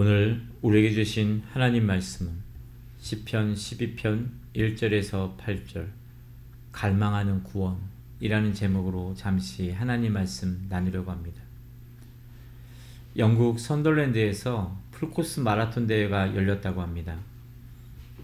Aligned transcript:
오늘 0.00 0.40
우리에게 0.62 0.92
주신 0.94 1.42
하나님 1.50 1.84
말씀은 1.84 2.30
시편 3.00 3.54
12편 3.54 4.28
1절에서 4.54 5.36
8절 5.36 5.88
갈망하는 6.70 7.42
구원이라는 7.42 8.54
제목으로 8.54 9.14
잠시 9.16 9.72
하나님 9.72 10.12
말씀 10.12 10.66
나누려고 10.68 11.10
합니다. 11.10 11.42
영국 13.16 13.58
선덜랜드에서 13.58 14.78
풀코스 14.92 15.40
마라톤 15.40 15.88
대회가 15.88 16.32
열렸다고 16.32 16.80
합니다. 16.80 17.16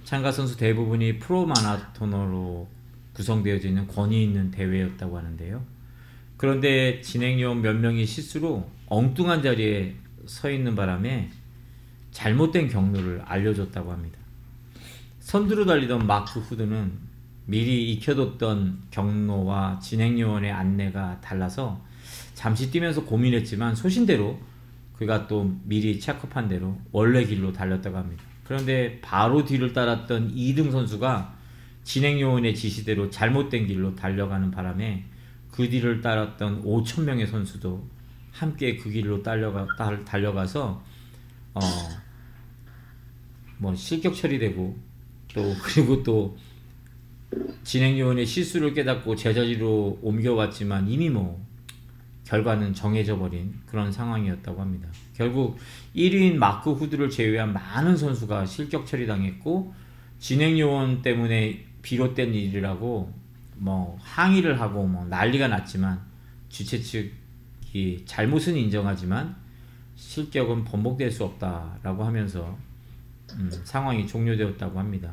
참가 0.05 0.31
선수 0.31 0.56
대부분이 0.56 1.19
프로 1.19 1.45
마라토너로 1.45 2.69
구성되어져 3.15 3.67
있는 3.67 3.89
권위 3.89 4.23
있는 4.23 4.53
대회였다고 4.53 5.19
하는데요. 5.19 5.61
그런데 6.37 7.01
진행요원 7.01 7.62
몇 7.62 7.75
명이 7.75 8.06
실수로 8.06 8.70
엉뚱한 8.87 9.43
자리에 9.43 9.97
서 10.27 10.48
있는 10.48 10.77
바람에 10.77 11.31
잘못된 12.15 12.69
경로를 12.69 13.21
알려줬다고 13.27 13.93
합니다. 13.93 14.19
선두로 15.19 15.67
달리던 15.67 16.07
마크 16.07 16.41
후드는 16.41 16.93
미리 17.47 17.93
익혀뒀던 17.93 18.85
경로와 18.91 19.81
진행요원의 19.81 20.51
안내가 20.51 21.21
달라서 21.21 21.83
잠시 22.33 22.71
뛰면서 22.71 23.05
고민했지만 23.05 23.75
소신대로 23.75 24.39
그가 24.97 25.27
또 25.27 25.55
미리 25.65 25.99
체크한 25.99 26.49
대로 26.49 26.79
원래 26.93 27.25
길로 27.25 27.53
달렸다고 27.53 27.97
합니다. 27.99 28.23
그런데 28.45 29.01
바로 29.01 29.45
뒤를 29.45 29.73
따랐던 29.73 30.35
2등 30.35 30.71
선수가 30.71 31.35
진행요원의 31.83 32.55
지시대로 32.55 33.11
잘못된 33.11 33.67
길로 33.67 33.95
달려가는 33.95 34.51
바람에 34.53 35.05
그 35.51 35.69
뒤를 35.69 36.01
따랐던 36.01 36.62
5천 36.62 37.03
명의 37.03 37.27
선수도 37.27 37.87
함께 38.31 38.77
그 38.77 38.91
길로 38.91 39.23
달려가, 39.23 39.67
달려가서 40.05 40.83
어, 41.55 41.61
뭐 43.65 43.75
실격 43.75 44.15
처리되고 44.15 44.77
또 45.33 45.55
그리고 45.65 46.03
또 46.03 46.37
진행요원의 47.62 48.27
실수를 48.27 48.75
깨닫고 48.75 49.17
제자리로 49.17 50.01
옮겨왔지만 50.03 50.91
이미 50.91 51.09
뭐 51.09 51.43
결과는 52.25 52.75
정해져 52.75 53.19
버린 53.19 53.55
그런 53.65 53.91
상황이었다고 53.91 54.61
합니다. 54.61 54.89
결국 55.15 55.59
1위인 55.97 56.34
마크 56.34 56.73
후드를 56.73 57.09
제외한 57.09 57.55
많은 57.55 57.97
선수가 57.97 58.45
실격 58.45 58.87
처리당했고 58.87 59.75
진행요원 60.19 61.01
때문에 61.01 61.65
비롯된 61.81 62.34
일이라고 62.34 63.12
뭐 63.56 63.99
항의를 64.03 64.61
하고 64.61 64.87
뭐 64.87 65.06
난리가 65.06 65.49
났지만 65.49 66.03
주최 66.51 66.81
측이 66.81 68.03
잘못은 68.05 68.56
인정하지만 68.56 69.37
실격은 69.97 70.65
번복될 70.65 71.11
수 71.11 71.25
없다라고 71.25 72.05
하면서 72.05 72.59
음, 73.37 73.51
상황이 73.65 74.07
종료되었다고 74.07 74.79
합니다. 74.79 75.13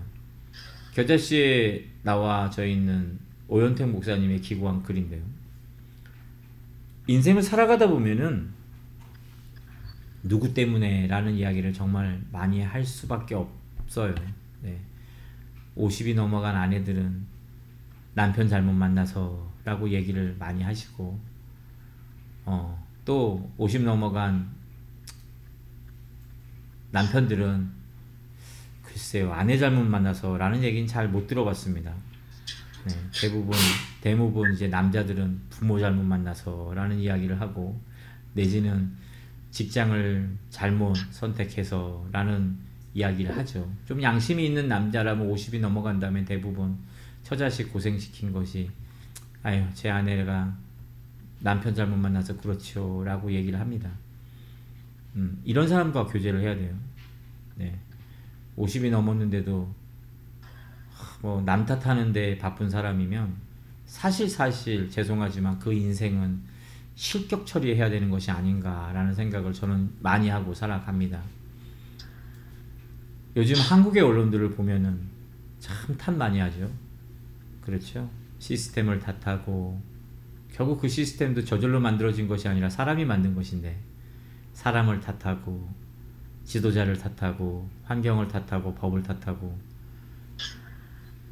겨자씨에 0.94 1.88
나와 2.04 2.50
져 2.50 2.66
있는 2.66 3.20
오현택 3.48 3.90
목사님의 3.90 4.42
기고한 4.42 4.84
글인데요. 4.84 5.22
인생을 7.08 7.42
살아가다 7.42 7.88
보면은 7.88 8.52
누구 10.24 10.54
때문에 10.54 11.08
라는 11.08 11.34
이야기를 11.34 11.74
정말 11.74 12.22
많이 12.32 12.62
할 12.62 12.86
수밖에 12.86 13.36
없어요. 13.36 14.14
네. 14.62 14.80
50이 15.76 16.16
넘어간 16.16 16.56
아내들은 16.56 17.26
남편 18.14 18.48
잘못 18.48 18.74
만나서 18.74 19.52
라고 19.64 19.90
얘기를 19.90 20.36
많이 20.38 20.62
하시고, 20.64 21.20
어, 22.46 22.88
또 23.06 23.52
50 23.58 23.84
넘어간 23.84 24.50
남편들은 26.92 27.81
글쎄요 29.02 29.34
아내 29.34 29.58
잘못 29.58 29.84
만나서 29.84 30.38
라는 30.38 30.62
얘기는 30.62 30.88
잘 30.88 31.08
못 31.10 31.26
들어봤습니다. 31.26 31.92
네, 32.86 32.94
대부분 33.20 33.58
대부분 34.00 34.54
이제 34.54 34.68
남자들은 34.68 35.42
부모 35.50 35.80
잘못 35.80 36.04
만나서 36.04 36.72
라는 36.76 37.00
이야기를 37.00 37.42
하고 37.42 37.82
내지는 38.34 38.92
직장을 39.50 40.30
잘못 40.52 40.96
선택해서 41.10 42.08
라는 42.12 42.56
이야기를 42.94 43.36
하죠. 43.38 43.70
좀 43.86 44.02
양심이 44.02 44.46
있는 44.46 44.68
남자라면 44.68 45.28
50이 45.34 45.60
넘어간다면 45.60 46.24
대부분 46.26 46.78
처자식 47.24 47.74
고생시킨 47.74 48.32
것이 48.32 48.70
아유 49.42 49.66
제 49.74 49.90
아내가 49.90 50.56
남편 51.40 51.74
잘못 51.74 51.98
만나서 51.98 52.38
그렇죠 52.38 53.04
라고 53.04 53.32
얘기를 53.32 53.60
합니다. 53.60 53.90
음, 55.16 55.42
이런 55.44 55.68
사람과 55.68 56.06
교제를 56.06 56.42
해야 56.42 56.56
돼요. 56.56 56.74
네. 58.68 58.80
50이 58.80 58.90
넘었는데도 58.92 59.74
뭐 61.22 61.42
남 61.46 61.66
탓하는데 61.66 62.38
바쁜 62.38 62.70
사람이면 62.70 63.36
사실 63.86 64.30
사실 64.30 64.90
죄송하지만 64.90 65.60
그 65.60 65.74
인생은 65.74 66.42
실격 66.96 67.46
처리해야 67.46 67.90
되는 67.90 68.10
것이 68.10 68.32
아닌가라는 68.32 69.14
생각을 69.14 69.54
저는 69.54 69.92
많이 70.00 70.30
하고 70.30 70.54
살아갑니다. 70.54 71.22
요즘 73.36 73.56
한국의 73.56 74.02
언론들을 74.04 74.52
보면은 74.52 75.00
참 75.60 75.96
탓 75.98 76.12
많이 76.16 76.40
하죠. 76.40 76.70
그렇죠. 77.62 78.10
시스템을 78.40 79.00
탓하고 79.00 79.82
결국 80.52 80.82
그 80.82 80.90
시스템도 80.90 81.46
저절로 81.46 81.80
만들어진 81.80 82.28
것이 82.28 82.48
아니라 82.48 82.70
사람이 82.70 83.06
만든 83.06 83.36
것인데 83.36 83.80
사람을 84.54 85.00
탓하고 85.00 85.70
지도자를 86.52 86.98
탓하고 86.98 87.70
환경을 87.84 88.28
탓하고 88.28 88.76
법을 88.76 89.04
탓하고 89.04 89.58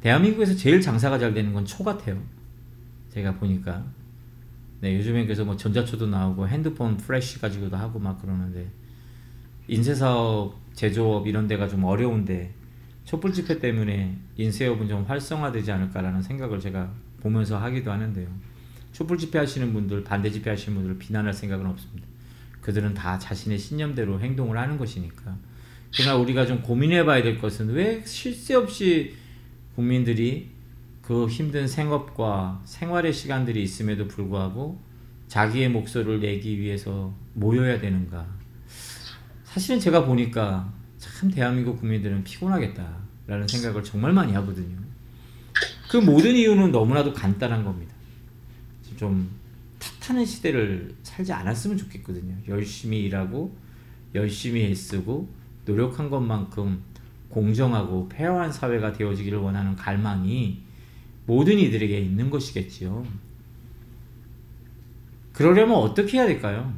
대한민국에서 0.00 0.54
제일 0.56 0.80
장사가 0.80 1.18
잘 1.18 1.34
되는 1.34 1.52
건 1.52 1.66
초 1.66 1.84
같아요. 1.84 2.22
제가 3.10 3.34
보니까 3.36 3.84
네 4.80 4.96
요즘엔 4.96 5.26
그래서 5.26 5.44
뭐 5.44 5.56
전자초도 5.56 6.06
나오고 6.06 6.48
핸드폰 6.48 6.96
프레쉬 6.96 7.38
가지고도 7.38 7.76
하고 7.76 7.98
막 7.98 8.20
그러는데 8.20 8.70
인쇄사업 9.68 10.58
제조업 10.72 11.26
이런 11.26 11.46
데가 11.46 11.68
좀 11.68 11.84
어려운데 11.84 12.54
촛불 13.04 13.32
집회 13.34 13.58
때문에 13.58 14.16
인쇄업은 14.36 14.88
좀 14.88 15.04
활성화되지 15.04 15.70
않을까라는 15.70 16.22
생각을 16.22 16.60
제가 16.60 16.90
보면서 17.20 17.58
하기도 17.58 17.92
하는데요. 17.92 18.28
촛불 18.92 19.18
집회 19.18 19.38
하시는 19.38 19.72
분들 19.72 20.02
반대 20.04 20.30
집회 20.30 20.48
하시는 20.50 20.78
분들 20.78 20.98
비난할 20.98 21.34
생각은 21.34 21.66
없습니다. 21.66 22.06
그들은 22.70 22.94
다 22.94 23.18
자신의 23.18 23.58
신념대로 23.58 24.20
행동을 24.20 24.56
하는 24.56 24.78
것이니까. 24.78 25.36
그러나 25.92 26.16
우리가 26.16 26.46
좀 26.46 26.62
고민해 26.62 27.04
봐야 27.04 27.20
될 27.20 27.36
것은 27.38 27.70
왜쉴새 27.70 28.54
없이 28.54 29.16
국민들이 29.74 30.50
그 31.02 31.26
힘든 31.26 31.66
생업과 31.66 32.62
생활의 32.64 33.12
시간들이 33.12 33.60
있음에도 33.64 34.06
불구하고 34.06 34.80
자기의 35.26 35.70
목소리를 35.70 36.20
내기 36.20 36.60
위해서 36.60 37.12
모여야 37.34 37.80
되는가. 37.80 38.24
사실은 39.42 39.80
제가 39.80 40.04
보니까 40.04 40.72
참 40.98 41.28
대한민국 41.28 41.80
국민들은 41.80 42.22
피곤하겠다라는 42.22 43.48
생각을 43.48 43.82
정말 43.82 44.12
많이 44.12 44.32
하거든요. 44.34 44.78
그 45.88 45.96
모든 45.96 46.36
이유는 46.36 46.70
너무나도 46.70 47.12
간단한 47.14 47.64
겁니다. 47.64 47.92
좀 48.96 49.28
탓하는 49.80 50.24
시대를 50.24 50.94
살지 51.20 51.32
않았으면 51.32 51.76
좋겠거든요. 51.76 52.34
열심히 52.48 53.00
일하고 53.04 53.56
열심히 54.14 54.64
애쓰고 54.64 55.28
노력한 55.66 56.10
것만큼 56.10 56.82
공정하고 57.28 58.08
페어한 58.08 58.50
사회가 58.52 58.92
되어지기를 58.92 59.38
원하는 59.38 59.76
갈망이 59.76 60.62
모든 61.26 61.58
이들에게 61.58 62.00
있는 62.00 62.30
것이겠지요. 62.30 63.06
그러려면 65.32 65.76
어떻게 65.76 66.18
해야 66.18 66.26
될까요? 66.26 66.74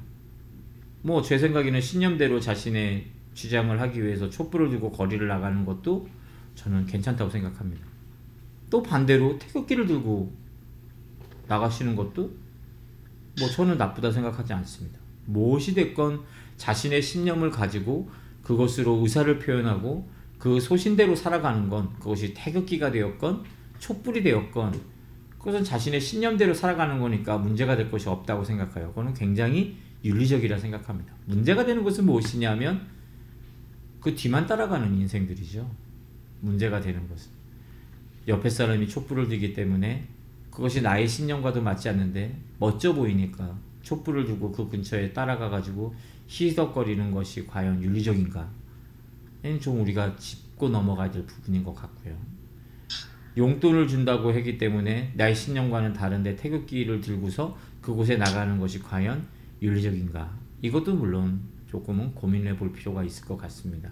뭐 1.02 1.22
제 1.22 1.38
생각에는 1.38 1.80
신념대로 1.80 2.38
자신의 2.38 3.06
주장을 3.34 3.80
하기 3.80 4.04
위해서 4.04 4.28
촛불을 4.28 4.70
들고 4.70 4.92
거리를 4.92 5.26
나가는 5.26 5.64
것도 5.64 6.08
저는 6.54 6.86
괜찮다고 6.86 7.30
생각합니다. 7.30 7.84
또 8.68 8.82
반대로 8.82 9.38
태극기를 9.38 9.86
들고 9.86 10.32
나가시는 11.48 11.96
것도 11.96 12.41
뭐 13.38 13.49
저는 13.49 13.79
나쁘다 13.79 14.11
생각하지 14.11 14.52
않습니다. 14.52 14.99
무엇이 15.26 15.75
됐건 15.75 16.23
자신의 16.56 17.02
신념을 17.02 17.50
가지고 17.50 18.11
그것으로 18.43 18.99
의사를 19.02 19.38
표현하고 19.38 20.08
그 20.38 20.61
소신대로 20.61 21.14
살아가는 21.14 21.69
건 21.69 21.93
그것이 21.99 22.34
태극기가 22.34 22.90
되었건 22.90 23.44
촛불이 23.79 24.23
되었건 24.23 24.81
그것은 25.38 25.64
자신의 25.64 26.00
신념대로 26.00 26.55
살아가는 26.55 26.99
거니까 27.00 27.38
문제가 27.38 27.76
될 27.76 27.90
것이 27.90 28.08
없다고 28.08 28.44
생각해요. 28.44 28.88
그거는 28.88 29.14
굉장히 29.14 29.76
윤리적이라 30.05 30.58
생각합니다. 30.58 31.14
문제가 31.26 31.64
되는 31.64 31.82
것은 31.82 32.06
무엇이냐면 32.06 32.87
그 34.00 34.14
뒤만 34.14 34.46
따라가는 34.46 34.94
인생들이죠. 34.99 35.69
문제가 36.40 36.81
되는 36.81 37.08
것은 37.08 37.31
옆에 38.29 38.50
사람이 38.50 38.88
촛불을 38.88 39.29
들기 39.29 39.52
때문에 39.52 40.08
그것이 40.52 40.82
나의 40.82 41.08
신념과도 41.08 41.62
맞지 41.62 41.88
않는데 41.88 42.38
멋져 42.58 42.94
보이니까 42.94 43.58
촛불을 43.81 44.26
두고 44.26 44.52
그 44.52 44.69
근처에 44.69 45.12
따라가 45.12 45.49
가지고 45.49 45.94
희덕거리는 46.28 47.10
것이 47.10 47.46
과연 47.46 47.82
윤리적인가? 47.82 48.49
좀 49.60 49.81
우리가 49.81 50.14
짚고 50.16 50.69
넘어가야 50.69 51.10
될 51.10 51.26
부분인 51.26 51.64
것 51.64 51.75
같고요. 51.75 52.16
용돈을 53.37 53.88
준다고 53.88 54.32
했기 54.32 54.58
때문에 54.58 55.12
나의 55.16 55.34
신념과는 55.34 55.94
다른데 55.94 56.37
태극기를 56.37 57.00
들고서 57.00 57.56
그곳에 57.81 58.16
나가는 58.16 58.58
것이 58.60 58.81
과연 58.81 59.26
윤리적인가? 59.62 60.38
이것도 60.60 60.94
물론 60.94 61.40
조금은 61.66 62.14
고민해 62.14 62.56
볼 62.56 62.72
필요가 62.72 63.02
있을 63.02 63.25
것 63.26 63.38
같습니다. 63.38 63.90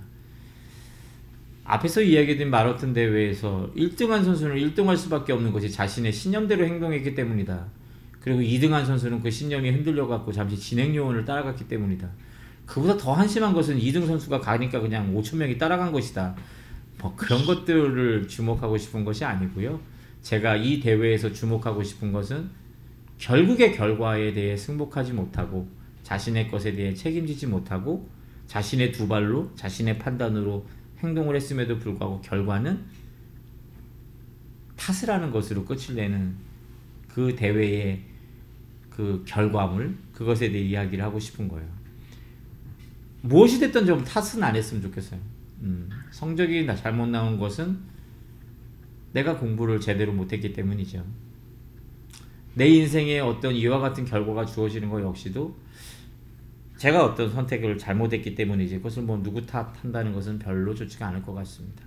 앞에서 1.70 2.02
이야기된 2.02 2.50
마라톤 2.50 2.93
대회에서 2.93 3.70
1등한 3.76 4.25
선수는 4.25 4.56
1등할 4.56 4.96
수밖에 4.96 5.32
없는 5.32 5.52
것이 5.52 5.70
자신의 5.70 6.12
신념대로 6.12 6.64
행동했기 6.64 7.14
때문이다. 7.14 7.64
그리고 8.19 8.40
2등한 8.40 8.84
선수는 8.84 9.20
그 9.20 9.31
신념이 9.31 9.70
흔들려 9.70 10.08
갖고 10.08 10.32
잠시 10.32 10.56
진행 10.56 10.96
요원을 10.96 11.25
따라갔기 11.25 11.69
때문이다. 11.69 12.11
그보다 12.67 12.96
더 12.96 13.12
한심한 13.12 13.52
것은 13.55 13.78
2등 13.78 14.05
선수가 14.05 14.40
가니까 14.40 14.81
그냥 14.81 15.14
5천 15.14 15.37
명이 15.37 15.58
따라간 15.58 15.93
것이다. 15.93 16.34
뭐 16.99 17.14
그런 17.14 17.46
것들을 17.46 18.26
주목하고 18.26 18.76
싶은 18.76 19.05
것이 19.05 19.25
아니고요. 19.25 19.81
제가 20.22 20.56
이 20.56 20.81
대회에서 20.81 21.32
주목하고 21.32 21.84
싶은 21.84 22.11
것은 22.11 22.50
결국의 23.19 23.76
결과에 23.76 24.32
대해 24.32 24.56
승복하지 24.56 25.12
못하고 25.12 25.69
자신의 26.02 26.50
것에 26.50 26.72
대해 26.72 26.93
책임지지 26.94 27.46
못하고 27.46 28.11
자신의 28.49 28.90
두 28.90 29.06
발로 29.06 29.52
자신의 29.55 30.00
판단으로 30.00 30.67
행동을 31.02 31.37
했음에도 31.37 31.79
불구하고 31.79 32.20
결과는 32.20 32.85
탓을 34.76 35.12
하는 35.12 35.31
것으로 35.31 35.64
끝을 35.64 35.94
내는 35.94 36.35
그 37.08 37.35
대회의 37.35 38.00
그 38.88 39.23
결과물 39.26 39.97
그것에 40.12 40.50
대해 40.50 40.64
이야기를 40.64 41.05
하고 41.05 41.19
싶은 41.19 41.49
거예요. 41.49 41.69
무엇이 43.23 43.61
됐든 43.61 43.87
좀 43.87 44.02
탓은 44.02 44.43
안 44.43 44.56
했으면 44.56 44.82
좋겠어요. 44.82 45.20
음, 45.62 45.91
성적이 46.11 46.67
잘못 46.76 47.06
나온 47.06 47.38
것은 47.38 47.79
내가 49.12 49.37
공부를 49.37 49.81
제대로 49.81 50.12
못했기 50.12 50.53
때문이죠. 50.53 51.05
내 52.55 52.69
인생에 52.69 53.20
어떤 53.20 53.55
이와 53.55 53.79
같은 53.79 54.05
결과가 54.05 54.44
주어지는 54.44 54.88
것 54.88 55.03
역시도 55.03 55.55
제가 56.81 57.05
어떤 57.05 57.31
선택을 57.31 57.77
잘못했기 57.77 58.35
때문이지 58.35 58.79
그것을 58.79 59.03
뭐 59.03 59.23
누구 59.23 59.44
탓한다는 59.44 60.15
것은 60.15 60.38
별로 60.38 60.75
좋지가 60.75 61.09
않을 61.09 61.23
것 61.23 61.35
같습니다. 61.35 61.85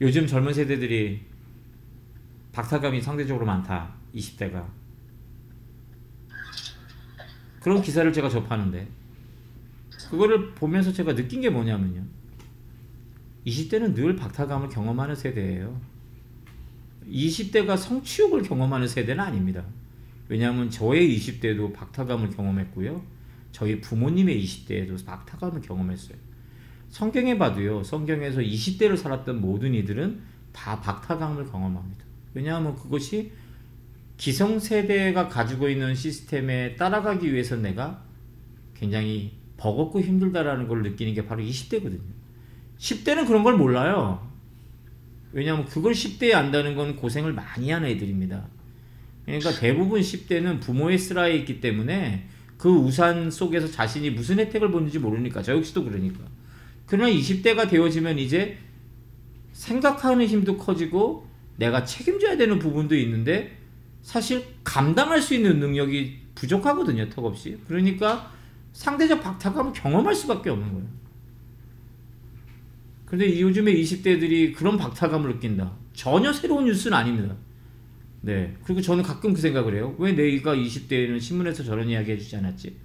요즘 0.00 0.26
젊은 0.26 0.52
세대들이 0.52 1.20
박탈감이 2.50 3.00
상대적으로 3.00 3.46
많다. 3.46 3.94
20대가. 4.12 4.66
그런 7.60 7.80
기사를 7.80 8.12
제가 8.12 8.28
접하는데 8.28 8.88
그거를 10.10 10.56
보면서 10.56 10.92
제가 10.92 11.14
느낀 11.14 11.40
게 11.40 11.48
뭐냐면요. 11.48 12.02
20대는 13.46 13.94
늘 13.94 14.16
박탈감을 14.16 14.70
경험하는 14.70 15.14
세대예요. 15.14 15.80
20대가 17.08 17.76
성취욕을 17.76 18.42
경험하는 18.42 18.88
세대는 18.88 19.22
아닙니다. 19.22 19.64
왜냐하면 20.28 20.68
저의 20.68 21.16
20대도 21.16 21.72
박탈감을 21.72 22.30
경험했고요. 22.30 23.19
저희 23.52 23.80
부모님의 23.80 24.42
20대에도 24.42 25.04
박탈감을 25.04 25.60
경험했어요. 25.60 26.16
성경에 26.88 27.38
봐도요. 27.38 27.82
성경에서 27.84 28.40
20대를 28.40 28.96
살았던 28.96 29.40
모든 29.40 29.74
이들은 29.74 30.20
다 30.52 30.80
박탈감을 30.80 31.46
경험합니다. 31.46 32.04
왜냐하면 32.34 32.74
그것이 32.76 33.32
기성세대가 34.16 35.28
가지고 35.28 35.68
있는 35.68 35.94
시스템에 35.94 36.76
따라가기 36.76 37.32
위해서 37.32 37.56
내가 37.56 38.02
굉장히 38.74 39.32
버겁고 39.56 40.00
힘들다라는 40.00 40.68
걸 40.68 40.82
느끼는 40.82 41.14
게 41.14 41.26
바로 41.26 41.42
20대거든요. 41.42 42.00
10대는 42.78 43.26
그런 43.26 43.44
걸 43.44 43.56
몰라요. 43.56 44.28
왜냐하면 45.32 45.64
그걸 45.66 45.92
10대에 45.92 46.34
안다는 46.34 46.74
건 46.74 46.96
고생을 46.96 47.32
많이 47.32 47.70
한 47.70 47.84
애들입니다. 47.84 48.48
그러니까 49.24 49.52
대부분 49.52 50.00
10대는 50.00 50.60
부모의 50.60 50.98
슬하에 50.98 51.36
있기 51.36 51.60
때문에 51.60 52.26
그 52.60 52.68
우산 52.68 53.30
속에서 53.30 53.66
자신이 53.66 54.10
무슨 54.10 54.38
혜택을 54.38 54.70
보는지 54.70 54.98
모르니까 54.98 55.40
저 55.40 55.56
역시도 55.56 55.82
그러니까. 55.82 56.20
그러나 56.84 57.10
20대가 57.10 57.66
되어지면 57.66 58.18
이제 58.18 58.58
생각하는 59.52 60.26
힘도 60.26 60.58
커지고 60.58 61.26
내가 61.56 61.86
책임져야 61.86 62.36
되는 62.36 62.58
부분도 62.58 62.94
있는데 62.96 63.56
사실 64.02 64.44
감당할 64.62 65.22
수 65.22 65.32
있는 65.32 65.58
능력이 65.58 66.18
부족하거든요 66.34 67.08
턱없이. 67.08 67.56
그러니까 67.66 68.30
상대적 68.74 69.22
박탈감을 69.22 69.72
경험할 69.72 70.14
수밖에 70.14 70.50
없는 70.50 70.70
거예요. 70.70 70.86
근데 73.06 73.40
요즘에 73.40 73.72
20대들이 73.72 74.54
그런 74.54 74.76
박탈감을 74.76 75.32
느낀다. 75.32 75.72
전혀 75.94 76.30
새로운 76.30 76.66
뉴스는 76.66 76.94
아닙니다. 76.94 77.34
네. 78.22 78.54
그리고 78.64 78.80
저는 78.80 79.02
가끔 79.02 79.32
그 79.32 79.40
생각을 79.40 79.74
해요. 79.74 79.94
왜 79.98 80.12
내가 80.12 80.54
20대에는 80.54 81.20
신문에서 81.20 81.62
저런 81.64 81.88
이야기 81.88 82.12
해주지 82.12 82.36
않았지? 82.36 82.76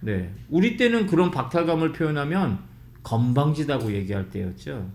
네. 0.00 0.32
우리 0.48 0.76
때는 0.76 1.06
그런 1.06 1.30
박탈감을 1.30 1.92
표현하면 1.92 2.60
건방지다고 3.02 3.92
얘기할 3.92 4.30
때였죠. 4.30 4.90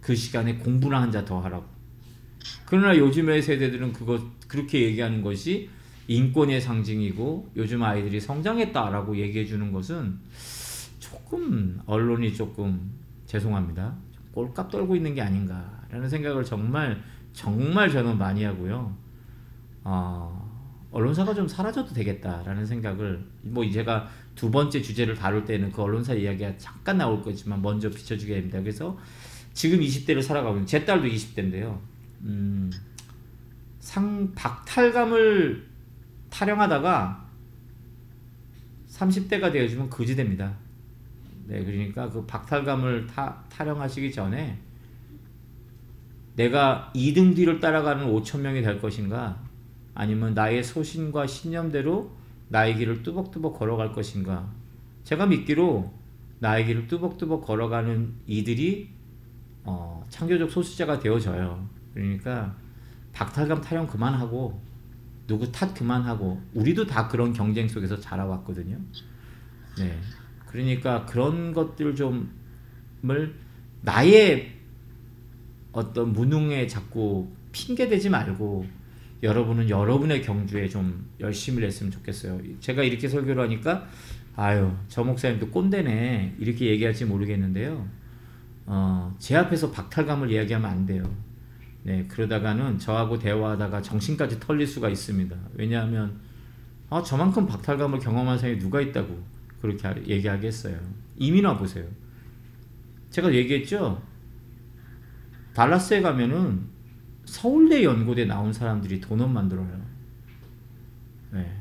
그 0.00 0.14
시간에 0.14 0.56
공부나 0.56 1.00
한 1.02 1.10
자 1.10 1.24
더 1.24 1.40
하라고. 1.40 1.64
그러나 2.66 2.96
요즘의 2.96 3.42
세대들은 3.42 3.92
그거 3.92 4.20
그렇게 4.48 4.82
얘기하는 4.82 5.22
것이 5.22 5.68
인권의 6.08 6.60
상징이고 6.60 7.52
요즘 7.56 7.82
아이들이 7.82 8.20
성장했다라고 8.20 9.16
얘기해 9.18 9.44
주는 9.44 9.70
것은 9.72 10.18
조금 10.98 11.80
언론이 11.86 12.34
조금 12.34 12.90
죄송합니다. 13.26 13.94
꼴값 14.32 14.70
떨고 14.70 14.96
있는 14.96 15.14
게 15.14 15.20
아닌가라는 15.20 16.08
생각을 16.08 16.44
정말 16.44 17.02
정말 17.32 17.90
저는 17.90 18.18
많이 18.18 18.44
하고요. 18.44 18.96
어, 19.84 20.50
언론사가 20.90 21.34
좀 21.34 21.46
사라져도 21.46 21.94
되겠다라는 21.94 22.66
생각을 22.66 23.24
뭐 23.42 23.68
제가 23.70 24.08
두 24.34 24.50
번째 24.50 24.82
주제를 24.82 25.14
다룰 25.14 25.44
때는 25.44 25.70
그 25.70 25.82
언론사 25.82 26.14
이야기가 26.14 26.56
잠깐 26.58 26.98
나올 26.98 27.22
거지만 27.22 27.62
먼저 27.62 27.88
비춰주게 27.88 28.34
됩니다. 28.34 28.60
그래서 28.60 28.98
지금 29.52 29.80
20대를 29.80 30.22
살아가고 30.22 30.56
있는 30.56 30.66
제 30.66 30.84
딸도 30.84 31.06
20대인데요. 31.06 31.78
음, 32.22 32.70
상 33.78 34.32
박탈감을 34.34 35.66
타령하다가 36.30 37.28
30대가 38.88 39.52
되어지면 39.52 39.90
거지됩니다. 39.90 40.56
네, 41.46 41.64
그러니까 41.64 42.08
그 42.08 42.24
박탈감을 42.26 43.06
타, 43.06 43.42
타령하시기 43.48 44.12
전에 44.12 44.58
내가 46.40 46.90
2등 46.94 47.36
뒤를 47.36 47.60
따라가는 47.60 48.06
5천 48.06 48.40
명이 48.40 48.62
될 48.62 48.80
것인가? 48.80 49.38
아니면 49.92 50.32
나의 50.32 50.64
소신과 50.64 51.26
신념대로 51.26 52.16
나의 52.48 52.76
길을 52.76 53.02
뚜벅뚜벅 53.02 53.58
걸어갈 53.58 53.92
것인가? 53.92 54.50
제가 55.04 55.26
믿기로 55.26 55.92
나의 56.38 56.64
길을 56.64 56.86
뚜벅뚜벅 56.86 57.44
걸어가는 57.44 58.14
이들이 58.26 58.88
어, 59.64 60.06
창조적 60.08 60.50
소수자가 60.50 60.98
되어져요. 61.00 61.68
그러니까 61.92 62.56
박탈감 63.12 63.60
타령 63.60 63.86
그만하고 63.86 64.62
누구 65.26 65.52
탓 65.52 65.74
그만하고 65.74 66.40
우리도 66.54 66.86
다 66.86 67.06
그런 67.06 67.34
경쟁 67.34 67.68
속에서 67.68 68.00
자라왔거든요. 68.00 68.78
네. 69.78 70.00
그러니까 70.46 71.04
그런 71.04 71.52
것들 71.52 71.94
좀을 71.94 73.34
나의 73.82 74.59
어떤 75.72 76.12
무능에 76.12 76.66
자꾸 76.66 77.28
핑계 77.52 77.88
대지 77.88 78.10
말고 78.10 78.66
여러분은 79.22 79.68
여러분의 79.68 80.22
경주에 80.22 80.68
좀 80.68 81.10
열심히 81.20 81.62
했으면 81.64 81.92
좋겠어요. 81.92 82.40
제가 82.60 82.82
이렇게 82.82 83.08
설교를 83.08 83.42
하니까 83.44 83.86
아유 84.36 84.72
저 84.88 85.04
목사님도 85.04 85.50
꼰대네 85.50 86.36
이렇게 86.38 86.66
얘기할지 86.66 87.04
모르겠는데요. 87.04 87.86
어, 88.66 89.14
제 89.18 89.36
앞에서 89.36 89.70
박탈감을 89.70 90.30
이야기하면 90.30 90.70
안 90.70 90.86
돼요. 90.86 91.02
네 91.82 92.06
그러다가는 92.08 92.78
저하고 92.78 93.18
대화하다가 93.18 93.82
정신까지 93.82 94.40
털릴 94.40 94.66
수가 94.66 94.88
있습니다. 94.88 95.36
왜냐하면 95.54 96.20
아, 96.88 97.02
저만큼 97.02 97.46
박탈감을 97.46 97.98
경험한 97.98 98.38
사람이 98.38 98.58
누가 98.58 98.80
있다고 98.80 99.22
그렇게 99.60 99.88
얘기하겠어요. 100.06 100.78
이민아 101.16 101.56
보세요. 101.58 101.84
제가 103.10 103.32
얘기했죠. 103.34 104.00
달라스에 105.54 106.00
가면은 106.00 106.68
서울대 107.24 107.84
연고대 107.84 108.24
나온 108.24 108.52
사람들이 108.52 109.00
돈원 109.00 109.32
만들어요. 109.32 109.80
네. 111.32 111.60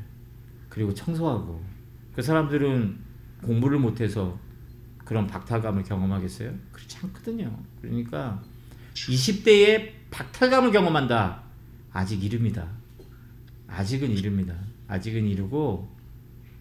그리고 0.70 0.94
청소하고 0.94 1.64
그 2.14 2.22
사람들은 2.22 3.00
공부를 3.44 3.80
못해서 3.80 4.40
그런 5.06 5.28
박탈감을 5.28 5.84
경험하겠어요? 5.84 6.54
그렇지 6.72 6.98
않거든요. 7.04 7.58
그러니까 7.82 8.42
20대에 8.94 9.92
박탈감을 10.12 10.72
경험한다. 10.72 11.44
아직 11.92 12.24
이릅니다. 12.24 12.68
아직은 13.68 14.10
이릅니다. 14.12 14.56
아직은 14.88 15.26
이르고 15.26 15.96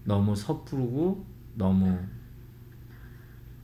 너무 0.04 0.34
섣부르고 0.34 1.26
너무 1.54 1.98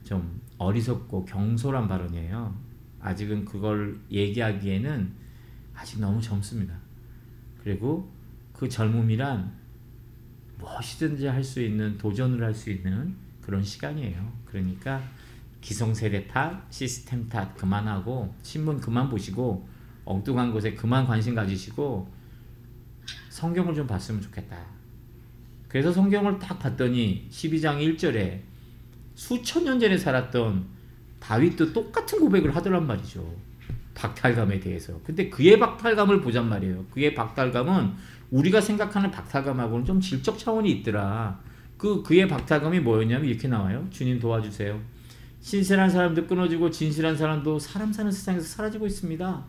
좀 0.03 0.41
어리석고 0.57 1.25
경솔한 1.25 1.87
발언이에요. 1.87 2.64
아직은 3.05 3.45
그걸 3.45 3.99
얘기하기에는 4.09 5.11
아직 5.75 5.99
너무 5.99 6.19
젊습니다. 6.19 6.75
그리고 7.61 8.11
그 8.51 8.67
젊음이란 8.67 9.53
무엇이든지 10.57 11.27
할 11.27 11.43
수 11.43 11.61
있는 11.61 11.97
도전을 11.99 12.43
할 12.43 12.53
수 12.55 12.71
있는 12.71 13.15
그런 13.41 13.63
시간이에요. 13.63 14.33
그러니까 14.45 15.03
기성세대 15.61 16.27
탓, 16.27 16.65
시스템 16.71 17.29
탓 17.29 17.55
그만하고 17.55 18.33
신문 18.41 18.79
그만 18.79 19.07
보시고 19.07 19.67
엉뚱한 20.05 20.51
곳에 20.51 20.73
그만 20.73 21.05
관심 21.05 21.35
가지시고 21.35 22.09
성경을 23.29 23.75
좀 23.75 23.85
봤으면 23.85 24.19
좋겠다. 24.21 24.65
그래서 25.67 25.91
성경을 25.91 26.39
딱 26.39 26.57
봤더니 26.57 27.27
12장 27.29 27.77
1절에 27.97 28.41
수천 29.13 29.65
년 29.65 29.79
전에 29.79 29.95
살았던 29.95 30.74
다윗도 31.25 31.73
똑같은 31.73 32.19
고백을 32.19 32.55
하더란 32.55 32.85
말이죠. 32.85 33.25
박탈감에 33.95 34.59
대해서. 34.59 34.99
근데 35.03 35.29
그의 35.29 35.57
박탈감을 35.57 36.21
보잔 36.21 36.47
말이에요. 36.49 36.85
그의 36.91 37.15
박탈감은 37.15 37.93
우리가 38.29 38.61
생각하는 38.61 39.09
박탈감하고는 39.09 39.85
좀 39.85 39.99
질적 39.99 40.37
차원이 40.37 40.71
있더라. 40.71 41.39
그 41.77 42.03
그의 42.03 42.27
박탈감이 42.27 42.81
뭐였냐면 42.81 43.27
이렇게 43.27 43.47
나와요. 43.47 43.87
주님 43.89 44.19
도와주세요. 44.19 44.79
신실한 45.39 45.89
사람도 45.89 46.27
끊어지고 46.27 46.69
진실한 46.69 47.17
사람도 47.17 47.57
사람 47.57 47.91
사는 47.91 48.11
세상에서 48.11 48.45
사라지고 48.45 48.85
있습니다. 48.85 49.45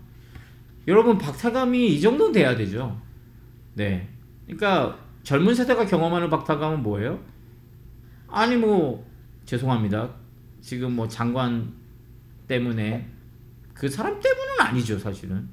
여러분 0.88 1.18
박탈감이 1.18 1.94
이 1.94 2.00
정도는 2.00 2.32
돼야 2.32 2.56
되죠. 2.56 2.98
네. 3.74 4.08
그러니까 4.46 4.98
젊은 5.24 5.54
세대가 5.54 5.84
경험하는 5.84 6.30
박탈감은 6.30 6.82
뭐예요? 6.82 7.20
아니 8.28 8.56
뭐 8.56 9.06
죄송합니다. 9.44 10.25
지금 10.66 10.96
뭐 10.96 11.06
장관 11.06 11.72
때문에 12.48 13.08
그 13.72 13.88
사람 13.88 14.20
때문은 14.20 14.60
아니죠 14.62 14.98
사실은 14.98 15.48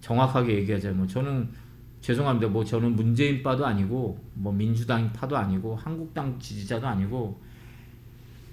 정확하게 0.00 0.54
얘기하자면 0.54 1.06
저는 1.06 1.50
죄송합니다. 2.00 2.48
뭐 2.48 2.64
저는 2.64 2.96
문재인 2.96 3.42
파도 3.42 3.66
아니고 3.66 4.18
뭐 4.32 4.50
민주당 4.50 5.12
파도 5.12 5.36
아니고 5.36 5.76
한국당 5.76 6.38
지지자도 6.38 6.86
아니고 6.86 7.42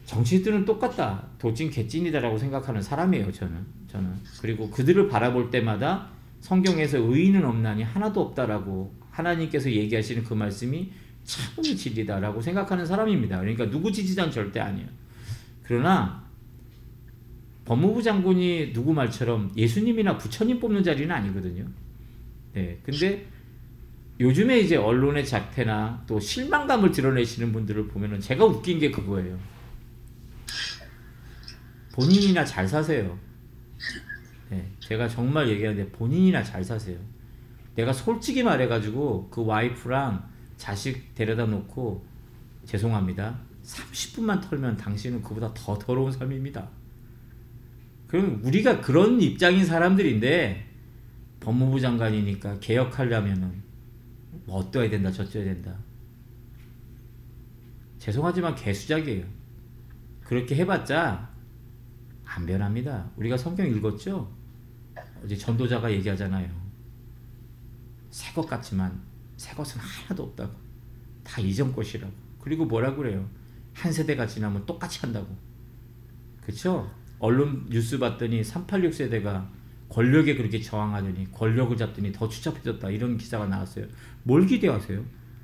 정치들은 0.05 0.65
똑같다. 0.65 1.27
도찐 1.39 1.69
개찐이다라고 1.69 2.37
생각하는 2.37 2.81
사람이에요. 2.81 3.31
저는 3.31 3.65
저는 3.87 4.13
그리고 4.41 4.69
그들을 4.69 5.07
바라볼 5.07 5.49
때마다 5.49 6.09
성경에서 6.41 6.97
의인은 6.97 7.45
없나니 7.45 7.83
하나도 7.83 8.19
없다라고 8.19 8.93
하나님께서 9.11 9.71
얘기하시는 9.71 10.25
그 10.25 10.33
말씀이 10.33 10.91
참으로 11.23 11.73
진리다라고 11.73 12.41
생각하는 12.41 12.85
사람입니다. 12.85 13.39
그러니까 13.39 13.69
누구 13.69 13.89
지지자는 13.93 14.29
절대 14.29 14.59
아니에요. 14.59 15.00
그러나 15.71 16.21
법무부 17.63 18.03
장군이 18.03 18.73
누구 18.73 18.91
말처럼 18.93 19.53
예수님이나 19.55 20.17
부처님 20.17 20.59
뽑는 20.59 20.83
자리는 20.83 21.09
아니거든요. 21.09 21.65
네. 22.51 22.77
근데 22.83 23.25
요즘에 24.19 24.59
이제 24.59 24.75
언론의 24.75 25.25
작태나 25.25 26.03
또 26.07 26.19
실망감을 26.19 26.91
드러내시는 26.91 27.53
분들을 27.53 27.87
보면은 27.87 28.19
제가 28.19 28.43
웃긴 28.43 28.79
게 28.79 28.91
그거예요. 28.91 29.39
본인이나 31.93 32.43
잘 32.43 32.67
사세요. 32.67 33.17
네, 34.49 34.69
제가 34.81 35.07
정말 35.07 35.47
얘기하는데 35.47 35.89
본인이나 35.91 36.43
잘 36.43 36.65
사세요. 36.65 36.99
내가 37.75 37.93
솔직히 37.93 38.43
말해가지고 38.43 39.29
그 39.29 39.45
와이프랑 39.45 40.29
자식 40.57 41.15
데려다 41.15 41.45
놓고 41.45 42.05
죄송합니다. 42.65 43.50
30분만 43.71 44.41
털면 44.41 44.77
당신은 44.77 45.21
그보다 45.23 45.53
더 45.53 45.77
더러운 45.77 46.11
삶입니다. 46.11 46.69
그럼 48.07 48.41
우리가 48.43 48.81
그런 48.81 49.21
입장인 49.21 49.65
사람들인데 49.65 50.67
법무부 51.39 51.79
장관이니까 51.79 52.59
개혁하려면은 52.59 53.63
뭐 54.45 54.57
어떠해야 54.57 54.89
된다 54.89 55.11
저쩌야 55.11 55.43
된다. 55.43 55.75
죄송하지만 57.99 58.55
개수작이에요. 58.55 59.25
그렇게 60.23 60.55
해봤자 60.55 61.29
안 62.25 62.45
변합니다. 62.45 63.09
우리가 63.15 63.37
성경 63.37 63.67
읽었죠? 63.67 64.31
어제 65.23 65.35
전도자가 65.35 65.91
얘기하잖아요. 65.91 66.49
새 68.09 68.33
것 68.33 68.45
같지만 68.47 69.01
새 69.37 69.55
것은 69.55 69.79
하나도 69.79 70.23
없다고. 70.23 70.53
다 71.23 71.41
이전 71.41 71.73
것이라고. 71.73 72.11
그리고 72.39 72.65
뭐라 72.65 72.95
그래요? 72.95 73.29
한 73.73 73.91
세대가 73.91 74.27
지나면 74.27 74.65
똑같이 74.65 74.99
한다고. 74.99 75.27
그쵸? 76.41 76.89
언론 77.19 77.65
뉴스 77.69 77.99
봤더니 77.99 78.43
386 78.43 78.93
세대가 78.93 79.49
권력에 79.89 80.35
그렇게 80.35 80.59
저항하더니 80.59 81.31
권력을 81.31 81.75
잡더니 81.75 82.11
더 82.11 82.27
추잡해졌다 82.27 82.89
이런 82.89 83.17
기사가 83.17 83.45
나왔어요. 83.47 83.85
뭘 84.23 84.45
기대하세요? 84.45 85.03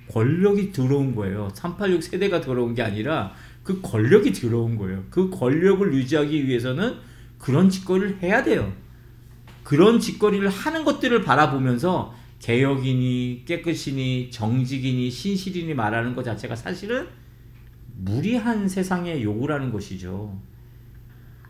권력이 0.10 0.72
들어온 0.72 1.14
거예요. 1.16 1.50
386 1.54 2.02
세대가 2.02 2.40
들어온 2.42 2.74
게 2.74 2.82
아니라 2.82 3.34
그 3.64 3.82
권력이 3.82 4.32
들어온 4.32 4.78
거예요. 4.78 5.04
그 5.10 5.30
권력을 5.30 5.94
유지하기 5.94 6.48
위해서는 6.48 6.96
그런 7.38 7.70
짓거리를 7.70 8.24
해야 8.24 8.42
돼요. 8.42 8.74
그런 9.64 10.00
짓거리를 10.00 10.48
하는 10.48 10.86
것들을 10.86 11.22
바라보면서 11.24 12.16
개혁이니 12.40 13.44
깨끗이니 13.46 14.32
정직이니 14.32 15.12
신실이니 15.12 15.74
말하는 15.74 16.16
것 16.16 16.24
자체가 16.24 16.56
사실은 16.56 17.08
무리한 18.00 18.68
세상의 18.68 19.24
요구라는 19.24 19.72
것이죠. 19.72 20.40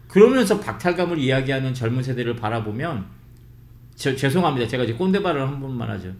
그러면서 0.07 0.59
박탈감을 0.59 1.17
이야기하는 1.17 1.73
젊은 1.73 2.01
세대를 2.01 2.35
바라보면 2.35 3.05
저, 3.95 4.15
죄송합니다. 4.15 4.67
제가 4.67 4.83
이제 4.83 4.93
꼰대발을 4.93 5.41
한 5.41 5.59
번만 5.59 5.89
하죠. 5.91 6.13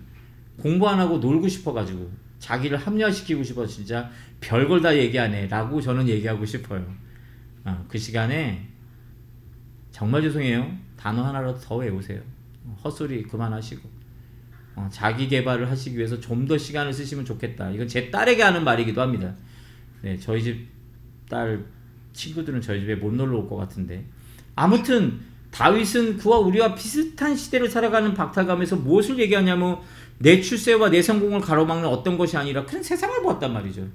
공부 0.58 0.90
안 0.90 1.00
하고 1.00 1.20
놀고 1.20 1.48
싶어가지고 1.48 2.12
자기를 2.40 2.78
합리화시키고 2.78 3.44
싶어 3.44 3.66
진짜 3.66 4.10
별걸 4.42 4.82
다 4.82 4.96
얘기하네 4.96 5.48
라고 5.48 5.80
저는 5.80 6.08
얘기하고 6.10 6.46
싶어요. 6.46 6.86
어, 7.64 7.86
그 7.88 7.98
시간에 7.98 8.68
정말 9.92 10.22
죄송해요. 10.22 10.70
단어 10.98 11.24
하나라도 11.24 11.60
더 11.60 11.76
외우세요. 11.78 12.22
헛소리 12.84 13.24
그만하시고 13.24 13.90
어, 14.76 14.90
자기 14.92 15.28
개발을 15.28 15.70
하시기 15.70 15.98
위해서 15.98 16.20
좀 16.20 16.48
더 16.48 16.58
시간을 16.58 16.94
쓰시면 16.94 17.26
좋겠다. 17.26 17.72
이건 17.72 17.88
제 17.88 18.12
딸에게 18.12 18.44
하는 18.44 18.64
말이기도 18.64 19.02
합니다. 19.02 19.34
네, 20.02 20.18
저희 20.18 20.44
집 20.44 20.68
딸 21.30 21.66
친구들은 22.14 22.62
저희 22.62 22.80
집에 22.80 22.96
못 22.96 23.14
놀러 23.14 23.38
올 23.40 23.50
것 23.50 23.58
같은데 23.58 24.06
아무튼 24.56 25.20
다윗은 25.52 26.18
그와 26.18 26.40
우리와 26.40 26.74
비슷한 26.74 27.36
시대를 27.36 27.70
살아가는 27.70 28.14
박탈감에서 28.14 28.78
무엇을 28.78 29.20
얘기하냐면 29.20 29.80
내 30.20 30.40
출세와 30.42 30.90
내 30.90 31.02
성공을 31.02 31.42
가로막는 31.42 31.88
어떤 31.88 32.18
것이 32.18 32.38
아니라 32.38 32.66
큰 32.66 32.82
세상을 32.82 33.22
보았단 33.22 33.52
말이죠. 33.54 33.88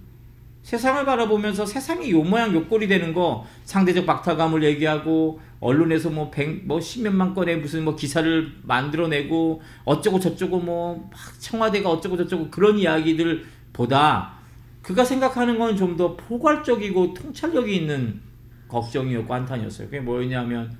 세상을 0.63 1.05
바라보면서 1.05 1.65
세상이 1.67 2.11
요 2.13 2.23
모양 2.23 2.55
요 2.55 2.67
꼴이 2.67 2.87
되는 2.87 3.13
거 3.15 3.47
상대적 3.65 4.05
박탈감을 4.07 4.63
얘기하고 4.63 5.41
언론에서 5.59 6.11
뭐 6.11 6.31
백 6.31 6.65
뭐 6.67 6.81
십몇만 6.81 7.35
건의 7.35 7.59
무슨 7.61 7.85
뭐 7.85 7.97
기사를 7.97 8.53
만들어내고 8.63 9.63
어쩌고 9.85 10.21
저쩌고 10.21 10.61
뭐 10.61 11.11
청와대가 11.39 11.91
어쩌고 11.91 12.17
저쩌고 12.19 12.51
그런 12.51 12.79
이야기들 12.79 13.45
보다 13.73 14.42
그가 14.83 15.05
생각하는 15.05 15.59
건 15.59 15.77
좀 15.77 15.97
더 15.97 16.17
포괄적이고 16.17 17.15
통찰력이 17.15 17.77
있는 17.77 18.21
걱정이었고 18.69 19.33
한탄이었어요. 19.33 19.87
그게 19.89 20.01
뭐였냐면 20.01 20.77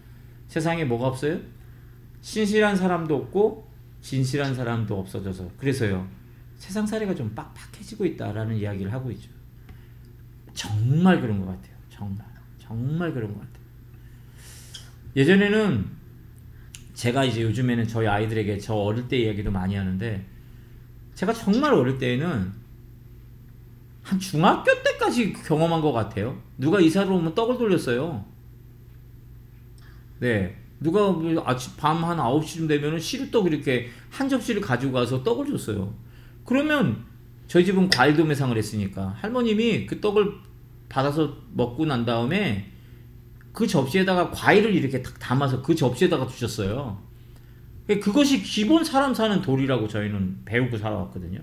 세상에 0.49 0.85
뭐가 0.85 1.09
없어요? 1.09 1.39
신실한 2.21 2.77
사람도 2.77 3.15
없고 3.17 3.71
진실한 4.01 4.55
사람도 4.55 4.99
없어져서 4.99 5.51
그래서요. 5.57 6.09
세상 6.57 6.87
사례가 6.87 7.15
좀 7.15 7.35
빡빡해지고 7.35 8.05
있다라는 8.07 8.57
이야기를 8.57 8.93
하고 8.93 9.11
있죠. 9.13 9.31
정말 10.55 11.21
그런 11.21 11.41
것 11.41 11.47
같아요. 11.47 11.77
정말 11.89 12.27
정말 12.59 13.13
그런 13.13 13.33
것 13.33 13.41
같아요. 13.41 13.63
예전에는 15.17 15.85
제가 16.95 17.25
이제 17.25 17.43
요즘에는 17.43 17.87
저희 17.89 18.07
아이들에게 18.07 18.59
저 18.59 18.75
어릴 18.75 19.09
때 19.09 19.19
이야기도 19.19 19.51
많이 19.51 19.75
하는데 19.75 20.25
제가 21.15 21.33
정말 21.33 21.75
어릴 21.75 21.99
때에는 21.99 22.62
한 24.03 24.19
중학교 24.19 24.71
때까지 24.83 25.33
경험한 25.33 25.81
것 25.81 25.93
같아요. 25.93 26.41
누가 26.59 26.81
이사를 26.81 27.11
오면 27.11 27.35
떡을 27.35 27.59
돌렸어요. 27.59 28.25
네. 30.21 30.57
누가 30.81 31.11
뭐 31.11 31.43
아침 31.47 31.73
밤 31.77 32.03
한 32.05 32.19
9시쯤 32.19 32.69
되면은 32.69 32.99
시루떡 32.99 33.47
이렇게 33.47 33.89
한 34.11 34.29
접시를 34.29 34.61
가지고 34.61 34.93
가서 34.93 35.23
떡을 35.23 35.47
줬어요. 35.47 35.95
그러면 36.45 37.05
저희 37.47 37.65
집은 37.65 37.89
과일 37.89 38.17
도매상을 38.17 38.57
했으니까 38.57 39.15
할머님이 39.21 39.87
그 39.87 40.01
떡을 40.01 40.33
받아서 40.89 41.37
먹고 41.53 41.87
난 41.87 42.05
다음에 42.05 42.71
그 43.53 43.67
접시에다가 43.67 44.31
과일을 44.31 44.75
이렇게 44.75 45.03
탁 45.03 45.19
담아서 45.21 45.63
그 45.63 45.75
접시에다가 45.75 46.27
주셨어요. 46.27 47.01
그것이 48.01 48.43
기본 48.43 48.85
사람 48.85 49.13
사는 49.15 49.43
도리라고 49.43 49.87
저희는 49.87 50.43
배우고 50.45 50.79
살아왔거든요. 50.79 51.41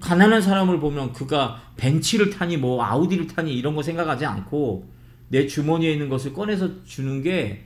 가난한 0.00 0.42
사람을 0.42 0.80
보면 0.80 1.12
그가 1.12 1.62
벤치를 1.76 2.30
타니 2.30 2.56
뭐 2.56 2.84
아우디를 2.84 3.26
타니 3.26 3.54
이런 3.54 3.74
거 3.74 3.82
생각하지 3.82 4.26
않고 4.26 4.90
내 5.28 5.46
주머니에 5.46 5.92
있는 5.92 6.08
것을 6.08 6.32
꺼내서 6.32 6.84
주는 6.84 7.22
게 7.22 7.64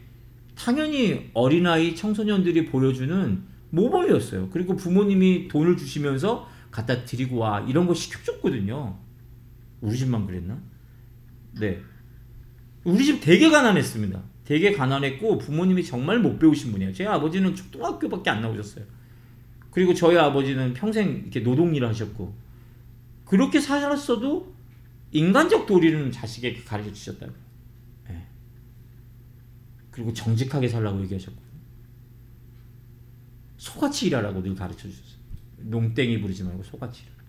당연히 0.54 1.30
어린아이 1.34 1.94
청소년들이 1.96 2.66
보여주는 2.66 3.42
모범이었어요. 3.70 4.50
그리고 4.50 4.76
부모님이 4.76 5.48
돈을 5.48 5.76
주시면서 5.76 6.48
갖다 6.70 7.04
드리고 7.04 7.38
와 7.38 7.60
이런 7.60 7.86
거 7.86 7.94
시켜줬거든요. 7.94 8.96
우리 9.80 9.96
집만 9.96 10.26
그랬나? 10.26 10.58
네. 11.58 11.80
우리 12.84 13.04
집 13.04 13.20
되게 13.20 13.48
가난했습니다. 13.48 14.22
되게 14.44 14.72
가난했고 14.72 15.38
부모님이 15.38 15.84
정말 15.84 16.18
못 16.18 16.38
배우신 16.38 16.72
분이에요. 16.72 16.92
제 16.92 17.06
아버지는 17.06 17.54
초등학교밖에 17.54 18.30
안 18.30 18.42
나오셨어요. 18.42 18.84
그리고 19.72 19.94
저희 19.94 20.16
아버지는 20.16 20.74
평생 20.74 21.22
이렇게 21.22 21.42
노동 21.42 21.74
일을 21.74 21.88
하셨고 21.88 22.32
그렇게 23.24 23.58
살았어도 23.58 24.54
인간적 25.10 25.66
도리는 25.66 26.12
자식에게 26.12 26.62
가르쳐 26.62 26.92
주셨다고. 26.92 27.32
네. 28.08 28.28
그리고 29.90 30.12
정직하게 30.12 30.68
살라고 30.68 31.02
얘기하셨고 31.02 31.40
소같이 33.56 34.06
일하라고 34.06 34.42
늘 34.42 34.54
가르쳐 34.54 34.88
주셨어요. 34.88 35.22
농땡이 35.58 36.20
부리지 36.20 36.44
말고 36.44 36.62
소같이 36.62 37.04
일하라. 37.04 37.22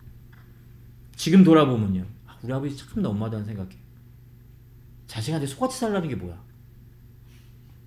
지금 1.16 1.46
돌아보면요. 1.46 2.06
아, 2.28 2.38
우리 2.44 2.52
아버지 2.52 2.76
참 2.76 3.02
너무하다는 3.02 3.46
생각해. 3.46 3.70
자식한테 5.08 5.48
소같이 5.48 5.80
살라는 5.80 6.10
게 6.10 6.16
뭐야? 6.16 6.44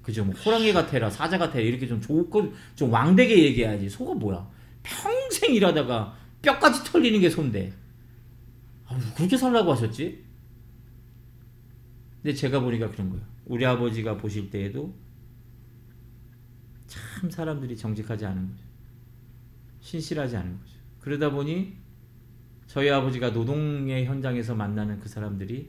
그죠? 0.07 0.25
뭐 0.25 0.33
호랑이 0.37 0.73
같아라, 0.73 1.11
사자 1.11 1.37
같아라 1.37 1.63
이렇게 1.63 1.89
좀 1.89 2.01
좋고 2.01 2.55
좀 2.77 2.93
왕되게 2.93 3.43
얘기해야지. 3.43 3.89
소가 3.89 4.15
뭐야? 4.15 4.49
평생 4.85 5.53
일하다가 5.53 6.17
뼈까지 6.43 6.85
털리는 6.85 7.19
게 7.19 7.29
손데. 7.29 7.73
아, 8.87 8.97
그렇게 9.17 9.37
살라고 9.37 9.73
하셨지? 9.73 10.25
근데 12.23 12.33
제가 12.37 12.61
보니까 12.61 12.89
그런 12.93 13.11
거예요. 13.11 13.25
우리 13.47 13.67
아버지가 13.67 14.17
보실 14.17 14.49
때에도 14.49 14.95
참 16.87 17.29
사람들이 17.29 17.77
정직하지 17.77 18.27
않은 18.27 18.49
거죠. 18.49 18.63
신실하지 19.81 20.37
않은 20.37 20.61
거죠. 20.61 20.77
그러다 21.01 21.31
보니 21.33 21.79
저희 22.69 22.91
아버지가 22.91 23.31
노동의 23.31 24.05
현장에서 24.05 24.55
만나는 24.55 25.01
그 25.01 25.09
사람들이 25.09 25.69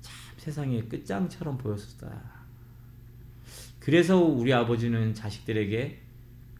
참 0.00 0.14
세상의 0.38 0.88
끝장처럼 0.88 1.58
보였었다. 1.58 2.35
그래서 3.86 4.18
우리 4.18 4.52
아버지는 4.52 5.14
자식들에게 5.14 6.02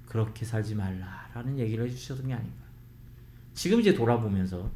그렇게 0.06 0.45
살지 0.45 0.76
말라라는 0.76 1.59
얘기를 1.59 1.85
해주셨던 1.85 2.28
게 2.28 2.35
아닌가. 2.35 2.62
지금 3.52 3.80
이제 3.80 3.92
돌아보면서 3.95 4.71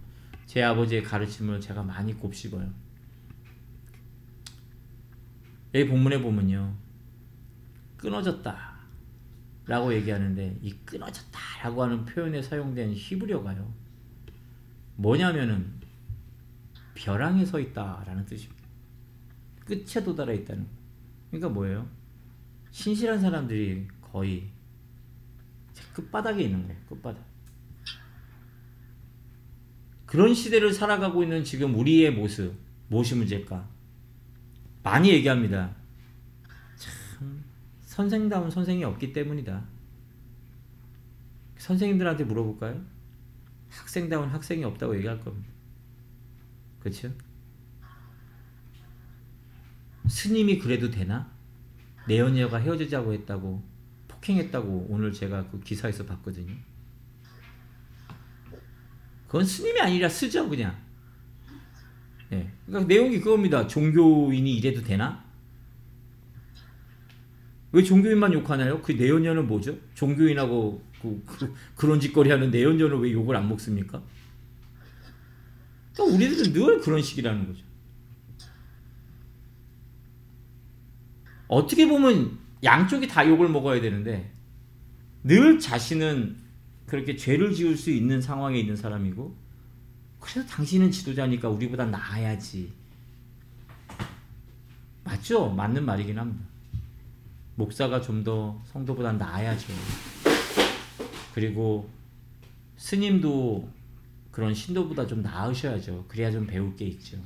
제 0.47 0.61
아버지의 0.61 1.05
가르침을 1.05 1.61
제가 1.61 1.85
많이 1.85 2.13
곱씹어요. 2.13 2.69
여기 5.75 5.89
본문에 5.89 6.21
보면요. 6.21 6.75
끊어졌다. 7.97 8.81
라고 9.67 9.95
얘기하는데 9.95 10.59
이 10.61 10.73
끊어졌다 10.85 11.39
라고 11.63 11.85
하는 11.85 12.05
표현에 12.05 12.43
사용된 12.43 12.95
히브리어가요. 12.95 13.73
뭐냐면은 14.97 15.73
벼랑에 16.95 17.45
서 17.45 17.61
있다 17.61 18.03
라는 18.05 18.27
뜻입니다. 18.27 18.65
끝에 19.65 20.03
도달해 20.03 20.35
있다는 20.35 20.65
거. 20.65 20.71
그러니까 21.31 21.49
뭐예요? 21.51 22.00
신실한 22.71 23.21
사람들이 23.21 23.89
거의 24.01 24.51
끝바닥에 25.93 26.43
있는 26.43 26.67
거예요. 26.67 26.81
끝바닥. 26.89 27.25
그런 30.07 30.35
시대를 30.35 30.73
살아가고 30.73 31.23
있는 31.23 31.45
지금 31.45 31.75
우리의 31.75 32.13
모습, 32.13 32.55
무엇이 32.89 33.15
문제일까? 33.15 33.69
많이 34.83 35.11
얘기합니다. 35.11 35.77
참, 36.77 37.45
선생다운 37.83 38.51
선생이 38.51 38.83
없기 38.85 39.13
때문이다. 39.13 39.65
선생님들한테 41.59 42.25
물어볼까요? 42.25 42.85
학생다운 43.69 44.29
학생이 44.31 44.65
없다고 44.65 44.97
얘기할 44.97 45.21
겁니다. 45.21 45.49
그렇죠? 46.81 47.13
스님이 50.09 50.59
그래도 50.59 50.91
되나? 50.91 51.31
내연녀가 52.11 52.57
헤어지자고 52.59 53.13
했다고 53.13 53.63
폭행했다고 54.09 54.87
오늘 54.91 55.13
제가 55.13 55.49
그 55.49 55.61
기사에서 55.61 56.05
봤거든요. 56.05 56.53
그건 59.29 59.45
스님이 59.45 59.81
아니라 59.81 60.09
쓰죠 60.09 60.49
그냥. 60.49 60.77
네. 62.31 62.53
그러니까 62.67 62.93
내용이 62.93 63.21
그겁니다. 63.21 63.69
종교인이 63.69 64.57
이래도 64.57 64.83
되나? 64.83 65.25
왜 67.71 67.85
종교인만 67.85 68.33
욕하나요? 68.33 68.83
그 68.83 68.91
내연녀는 68.91 69.47
뭐죠? 69.47 69.79
종교인하고 69.95 70.83
그, 71.01 71.23
그, 71.25 71.55
그런 71.77 72.01
짓거리 72.01 72.31
하는 72.31 72.51
내연녀는 72.51 72.99
왜 72.99 73.13
욕을 73.13 73.37
안 73.37 73.49
먹습니까? 73.49 74.03
그러니까 75.95 76.17
우리들은 76.17 76.53
늘 76.53 76.81
그런 76.81 77.01
식이라는 77.01 77.47
거죠. 77.47 77.70
어떻게 81.51 81.89
보면 81.89 82.39
양쪽이 82.63 83.09
다 83.09 83.27
욕을 83.29 83.49
먹어야 83.49 83.81
되는데 83.81 84.31
늘 85.25 85.59
자신은 85.59 86.37
그렇게 86.87 87.17
죄를 87.17 87.53
지을 87.53 87.77
수 87.77 87.91
있는 87.91 88.23
상황에 88.23 88.57
있는 88.59 88.77
사람이고 88.77 89.35
그래서 90.21 90.47
당신은 90.47 90.93
지도자니까 90.93 91.49
우리보다 91.49 91.87
나아야지 91.87 92.73
맞죠? 95.03 95.51
맞는 95.51 95.85
말이긴 95.85 96.19
합니다. 96.19 96.45
목사가 97.57 98.01
좀 98.01 98.23
더 98.23 98.63
성도보다 98.67 99.13
나아야죠. 99.15 99.73
그리고 101.35 101.91
스님도 102.77 103.69
그런 104.31 104.55
신도보다 104.55 105.09
좀 105.09 105.23
나으셔야죠. 105.23 106.05
그래야 106.07 106.31
좀 106.31 106.47
배울 106.47 106.77
게 106.77 106.87
있죠. 106.87 107.19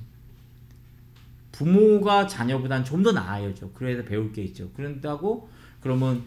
부모가 1.55 2.27
자녀보다는 2.27 2.85
좀더 2.85 3.13
나아야죠. 3.13 3.71
그래서 3.75 4.03
배울 4.03 4.33
게 4.33 4.43
있죠. 4.43 4.73
그런다고 4.73 5.49
그러면 5.81 6.25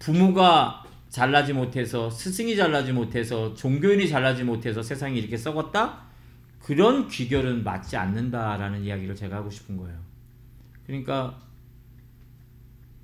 부모가 0.00 0.84
잘나지 1.08 1.52
못해서 1.52 2.10
스승이 2.10 2.56
잘나지 2.56 2.92
못해서 2.92 3.54
종교인이 3.54 4.08
잘나지 4.08 4.42
못해서 4.42 4.82
세상이 4.82 5.16
이렇게 5.16 5.36
썩었다? 5.36 6.02
그런 6.58 7.06
귀결은 7.06 7.62
맞지 7.62 7.96
않는다라는 7.96 8.82
이야기를 8.82 9.14
제가 9.14 9.36
하고 9.36 9.50
싶은 9.50 9.76
거예요. 9.76 9.96
그러니까 10.84 11.40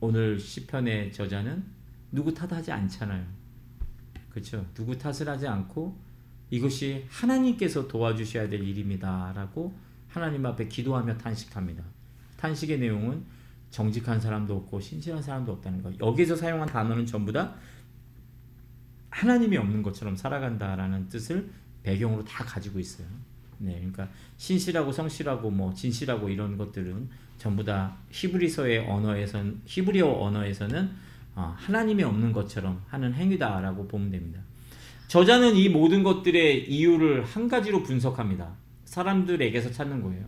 오늘 0.00 0.40
시편의 0.40 1.12
저자는 1.12 1.64
누구 2.10 2.34
탓하지 2.34 2.72
않잖아요. 2.72 3.24
그렇죠? 4.30 4.66
누구 4.74 4.98
탓을 4.98 5.28
하지 5.28 5.46
않고 5.46 5.96
이것이 6.50 7.06
하나님께서 7.08 7.86
도와주셔야 7.86 8.48
될 8.48 8.64
일입니다라고 8.64 9.85
하나님 10.16 10.46
앞에 10.46 10.66
기도하며 10.66 11.18
탄식합니다. 11.18 11.84
탄식의 12.38 12.78
내용은 12.78 13.22
정직한 13.70 14.18
사람도 14.18 14.56
없고 14.56 14.80
신실한 14.80 15.22
사람도 15.22 15.52
없다는 15.52 15.82
거. 15.82 15.92
여기서 16.00 16.34
사용한 16.34 16.68
단어는 16.68 17.04
전부 17.04 17.30
다 17.32 17.54
하나님이 19.10 19.58
없는 19.58 19.82
것처럼 19.82 20.16
살아간다라는 20.16 21.10
뜻을 21.10 21.50
배경으로 21.82 22.24
다 22.24 22.44
가지고 22.44 22.78
있어요. 22.78 23.06
네, 23.58 23.74
그러니까 23.74 24.08
신실하고 24.38 24.90
성실하고 24.90 25.50
뭐 25.50 25.74
진실하고 25.74 26.30
이런 26.30 26.56
것들은 26.56 27.10
전부 27.36 27.62
다 27.62 27.98
히브리서의 28.10 28.88
언어에선 28.88 29.60
히브리어 29.66 30.10
언어에서는 30.10 30.90
어, 31.34 31.54
하나님이 31.58 32.02
없는 32.04 32.32
것처럼 32.32 32.82
하는 32.88 33.12
행위다라고 33.12 33.86
보면 33.86 34.10
됩니다. 34.10 34.40
저자는 35.08 35.56
이 35.56 35.68
모든 35.68 36.02
것들의 36.02 36.70
이유를 36.70 37.22
한 37.24 37.48
가지로 37.48 37.82
분석합니다. 37.82 38.65
사람들에게서 38.96 39.72
찾는 39.72 40.02
거예요. 40.02 40.24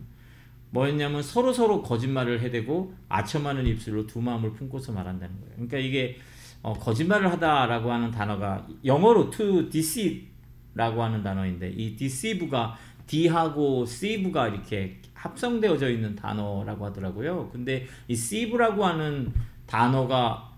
뭐였냐면 0.69 1.23
서로 1.23 1.51
서로 1.51 1.81
거짓말을 1.81 2.41
해대고 2.41 2.93
아첨하는 3.09 3.65
입술로 3.65 4.05
두 4.05 4.21
마음을 4.21 4.53
품고서 4.53 4.91
말한다는 4.91 5.39
거예요. 5.39 5.53
그러니까 5.55 5.79
이게 5.79 6.17
어, 6.61 6.73
거짓말을 6.73 7.31
하다라고 7.31 7.91
하는 7.91 8.11
단어가 8.11 8.67
영어로 8.85 9.31
to 9.31 9.69
deceiv라고 9.69 11.03
하는 11.03 11.23
단어인데 11.23 11.69
이 11.71 11.95
deceive가 11.95 12.77
D하고 13.07 13.87
C가 13.87 14.49
이렇게 14.49 15.01
합성되어져 15.15 15.89
있는 15.89 16.15
단어라고 16.15 16.85
하더라고요. 16.85 17.49
근데 17.51 17.87
이 18.07 18.15
C라고 18.15 18.85
하는 18.85 19.33
단어가 19.65 20.53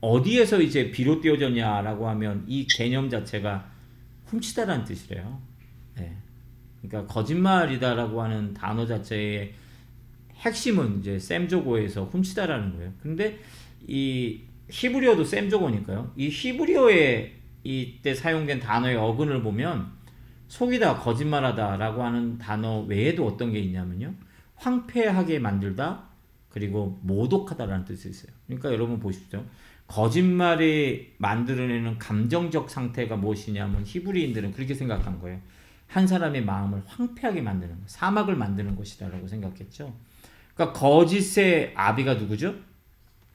어디에서 0.00 0.60
이제 0.60 0.90
비롯되어졌냐라고 0.90 2.08
하면 2.08 2.44
이 2.48 2.66
개념 2.66 3.08
자체가 3.08 3.70
훔치다라는 4.26 4.84
뜻이래요. 4.84 5.40
네. 5.94 6.16
그러니까 6.88 7.12
거짓말이다라고 7.12 8.22
하는 8.22 8.54
단어 8.54 8.86
자체의 8.86 9.54
핵심은 10.36 11.00
이제 11.00 11.18
셈조고에서 11.18 12.04
훔치다라는 12.04 12.76
거예요. 12.76 12.92
근데 13.00 13.38
이 13.86 14.40
히브리어도 14.70 15.24
셈조고니까요. 15.24 16.12
이 16.16 16.28
히브리어에 16.28 17.32
이때 17.64 18.14
사용된 18.14 18.60
단어의 18.60 18.96
어근을 18.96 19.42
보면 19.42 19.92
속이다, 20.48 20.98
거짓말하다라고 20.98 22.02
하는 22.02 22.38
단어 22.38 22.82
외에도 22.82 23.26
어떤 23.26 23.52
게 23.52 23.58
있냐면요. 23.60 24.14
황폐하게 24.56 25.38
만들다, 25.38 26.08
그리고 26.48 27.00
모독하다라는 27.02 27.84
뜻이 27.84 28.10
있어요. 28.10 28.32
그러니까 28.46 28.72
여러분 28.72 29.00
보십시오. 29.00 29.44
거짓말이 29.86 31.14
만들어내는 31.18 31.98
감정적 31.98 32.70
상태가 32.70 33.16
무엇이냐면 33.16 33.82
히브리인들은 33.84 34.52
그렇게 34.52 34.74
생각한 34.74 35.18
거예요. 35.20 35.40
한 35.94 36.08
사람의 36.08 36.44
마음을 36.44 36.82
황폐하게 36.86 37.40
만드는 37.40 37.72
거, 37.76 37.82
사막을 37.86 38.34
만드는 38.34 38.74
것이다라고 38.74 39.28
생각했죠. 39.28 39.94
그러니까 40.52 40.76
거짓의 40.76 41.72
아비가 41.76 42.14
누구죠? 42.14 42.56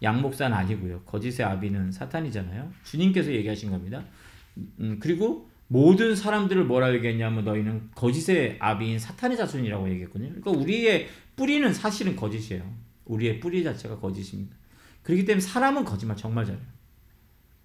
양 0.04 0.22
목사는 0.22 0.56
아니고요. 0.56 1.04
거짓의 1.04 1.48
아비는 1.48 1.93
사탄이잖아요. 1.93 2.69
주님께서 2.84 3.32
얘기하신 3.32 3.72
겁니다. 3.72 4.04
음, 4.82 4.98
그리고 5.00 5.50
모든 5.67 6.17
사람들을 6.17 6.65
뭐라 6.65 6.93
얘기했냐면 6.95 7.45
너희는 7.45 7.91
거짓의 7.95 8.58
아비인 8.60 9.00
사탄의 9.00 9.38
자손이라고 9.38 9.89
얘기했거든요. 9.91 10.32
그러니까 10.41 10.52
우리의 10.52 11.08
뿌리는 11.38 11.74
사실은 11.74 12.17
거짓이에요. 12.17 12.69
우리의 13.06 13.39
뿌리 13.39 13.63
자체가 13.63 14.00
거짓입니다. 14.00 14.54
그렇기 15.04 15.24
때문에 15.24 15.39
사람은 15.39 15.86
거짓말 15.86 16.17
정말 16.17 16.43
잘해요. 16.43 16.62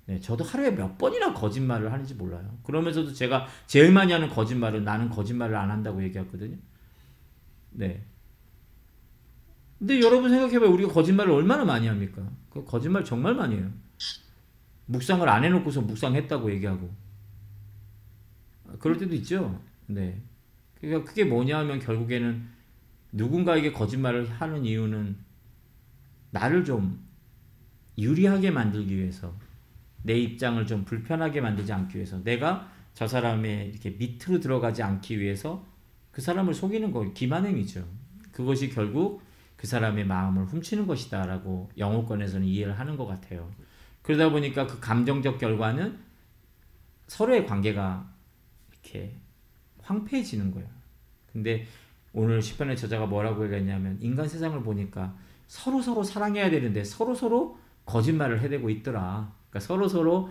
네, 0.07 0.21
저도 0.21 0.45
하루에 0.45 0.71
몇 0.71 0.99
번이나 0.99 1.33
거짓말을 1.33 1.93
하는지 1.93 2.15
몰라요. 2.15 2.59
그러면서도 2.63 3.13
제가 3.13 3.47
제일 3.67 3.93
많이 3.93 4.13
하는 4.13 4.29
거짓말은 4.29 4.85
나는 4.85 5.09
거짓말을 5.09 5.57
안 5.57 5.71
한다고 5.71 6.03
얘기했거든요. 6.03 6.57
네. 7.71 8.05
근데 9.79 10.01
여러분 10.01 10.31
생각해봐요. 10.31 10.71
우리가 10.71 10.93
거짓말을 10.93 11.33
얼마나 11.33 11.65
많이 11.65 11.87
합니까? 11.87 12.31
그 12.51 12.65
거짓말 12.65 13.05
정말 13.05 13.35
많이 13.35 13.57
해요. 13.57 13.71
묵상을 14.87 15.27
안 15.29 15.45
해놓고서 15.45 15.81
묵상했다고 15.83 16.53
얘기하고. 16.53 16.95
그럴 18.79 18.99
때도 18.99 19.15
있죠. 19.17 19.61
네. 19.87 20.23
그러니까 20.81 21.09
그게 21.09 21.25
뭐냐 21.25 21.59
하면 21.61 21.79
결국에는 21.79 22.47
누군가에게 23.13 23.73
거짓말을 23.73 24.31
하는 24.31 24.65
이유는 24.65 25.17
나를 26.31 26.65
좀 26.65 27.03
유리하게 27.97 28.51
만들기 28.51 28.97
위해서 28.97 29.35
내 30.05 30.19
입장을 30.19 30.65
좀 30.67 30.85
불편하게 30.85 31.41
만들지 31.41 31.73
않기 31.73 31.97
위해서 31.97 32.23
내가 32.23 32.71
저 32.93 33.07
사람의 33.09 33.71
이렇게 33.71 33.91
밑으로 33.91 34.39
들어가지 34.39 34.83
않기 34.83 35.19
위해서 35.19 35.67
그 36.13 36.21
사람을 36.21 36.53
속이는 36.55 36.93
거 36.93 37.13
기만행이죠. 37.13 37.85
그것이 38.31 38.69
결국 38.69 39.23
그 39.57 39.67
사람의 39.67 40.07
마음을 40.07 40.45
훔치는 40.45 40.87
것이다라고 40.87 41.71
영어권에서는 41.79 42.47
이해를 42.47 42.79
하는 42.79 42.97
것 42.97 43.07
같아요. 43.07 43.51
그러다 44.03 44.31
보니까 44.31 44.67
그 44.67 44.79
감정적 44.79 45.39
결과는 45.39 45.99
서로의 47.07 47.47
관계가 47.47 48.07
이렇게 48.73 49.17
황폐해지는 49.81 50.51
거예요. 50.51 50.69
근데 51.33 51.67
오늘 52.13 52.43
시편의 52.43 52.77
저자가 52.77 53.07
뭐라고 53.07 53.45
얘기했냐면 53.47 53.99
인간 54.01 54.29
세상을 54.29 54.63
보니까 54.63 55.17
서로 55.47 55.81
서로 55.81 56.03
사랑해야 56.03 56.51
되는데 56.51 56.85
서로 56.85 57.15
서로 57.15 57.59
거짓말을 57.87 58.41
해대고 58.41 58.69
있더라. 58.69 59.33
그러니까 59.55 59.61
서로 59.61 59.87
서로 59.89 60.31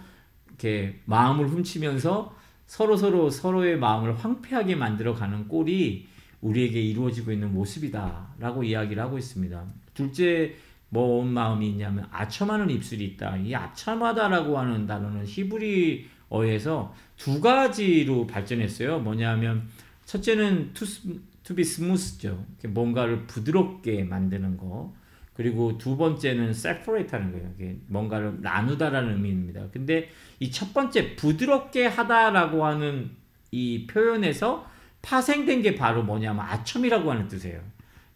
이렇게 0.49 0.99
마음을 1.05 1.47
훔치면서 1.47 2.35
서로 2.65 2.97
서로 2.97 3.29
서로의 3.29 3.77
마음을 3.77 4.17
황폐하게 4.17 4.75
만들어 4.75 5.13
가는 5.13 5.47
꼴이 5.47 6.07
우리에게 6.41 6.81
이루어지고 6.81 7.31
있는 7.31 7.53
모습이다라고 7.53 8.65
이야기를 8.65 9.01
하고 9.01 9.17
있습니다. 9.17 9.63
둘째 9.93 10.55
뭔 10.89 11.29
마음이 11.29 11.69
있냐면 11.69 12.05
아첨하는 12.11 12.69
입술이 12.69 13.05
있다. 13.05 13.37
이 13.37 13.55
아첨하다라고 13.55 14.59
하는 14.59 14.85
단어는 14.85 15.25
히브리어에서 15.25 16.93
두 17.15 17.39
가지로 17.39 18.27
발전했어요. 18.27 18.99
뭐냐면 18.99 19.69
첫째는 20.05 20.73
to 20.73 21.55
be 21.55 21.61
smooth죠. 21.63 22.45
뭔가를 22.67 23.25
부드럽게 23.25 24.03
만드는 24.03 24.57
거. 24.57 24.93
그리고 25.33 25.77
두 25.77 25.97
번째는 25.97 26.49
separate하는 26.49 27.31
거예요. 27.31 27.51
이게 27.57 27.77
뭔가를 27.87 28.37
나누다라는 28.41 29.13
의미입니다. 29.13 29.67
근데 29.71 30.09
이 30.39 30.51
첫 30.51 30.73
번째 30.73 31.15
부드럽게 31.15 31.87
하다라고 31.87 32.65
하는 32.65 33.11
이 33.51 33.87
표현에서 33.87 34.67
파생된 35.01 35.61
게 35.61 35.75
바로 35.75 36.03
뭐냐면 36.03 36.45
아첨이라고 36.45 37.11
하는 37.11 37.27
뜻이에요. 37.27 37.61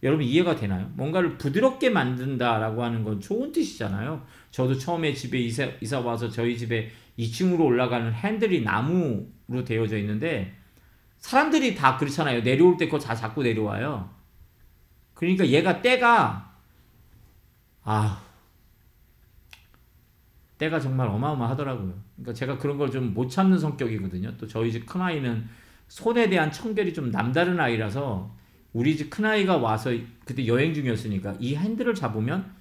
여러분 0.03 0.25
이해가 0.25 0.56
되나요? 0.56 0.91
뭔가를 0.93 1.38
부드럽게 1.38 1.89
만든다라고 1.89 2.84
하는 2.84 3.03
건 3.03 3.19
좋은 3.19 3.51
뜻이잖아요. 3.51 4.23
저도 4.51 4.77
처음에 4.77 5.13
집에 5.13 5.39
이사, 5.39 5.67
이사 5.82 5.99
와서 5.99 6.30
저희 6.30 6.58
집에 6.58 6.91
2층으로 7.17 7.62
올라가는 7.62 8.13
핸들이 8.13 8.62
나무로 8.62 9.63
되어져 9.65 9.97
있는데 9.97 10.53
사람들이 11.17 11.73
다 11.73 11.97
그렇잖아요. 11.97 12.43
내려올 12.43 12.77
때 12.77 12.86
그거 12.86 12.99
다 12.99 13.15
잡고 13.15 13.41
내려와요. 13.41 14.10
그러니까 15.15 15.47
얘가 15.47 15.82
때가 15.82 16.46
아 17.89 18.21
때가 20.58 20.80
정말 20.80 21.08
어마어마하더라고요. 21.08 21.93
그러니까 22.15 22.34
제가 22.34 22.58
그런 22.58 22.78
걸 22.78 22.89
좀 22.91 23.13
못 23.13 23.30
참는 23.30 23.58
성격이거든요. 23.58 24.36
또 24.38 24.45
저희 24.47 24.71
집 24.71 24.86
큰 24.86 25.02
아이는 25.02 25.47
손에 25.88 26.30
대한 26.30 26.52
청결이 26.52 26.93
좀 26.93 27.12
남다른 27.12 27.60
아이라서 27.60 28.36
우리 28.73 28.97
집 28.97 29.10
큰 29.10 29.23
아이가 29.26 29.56
와서 29.58 29.91
그때 30.26 30.45
여행 30.47 30.73
중이었으니까 30.73 31.38
이 31.39 31.56
핸들을 31.56 31.93
잡으면 31.95 32.54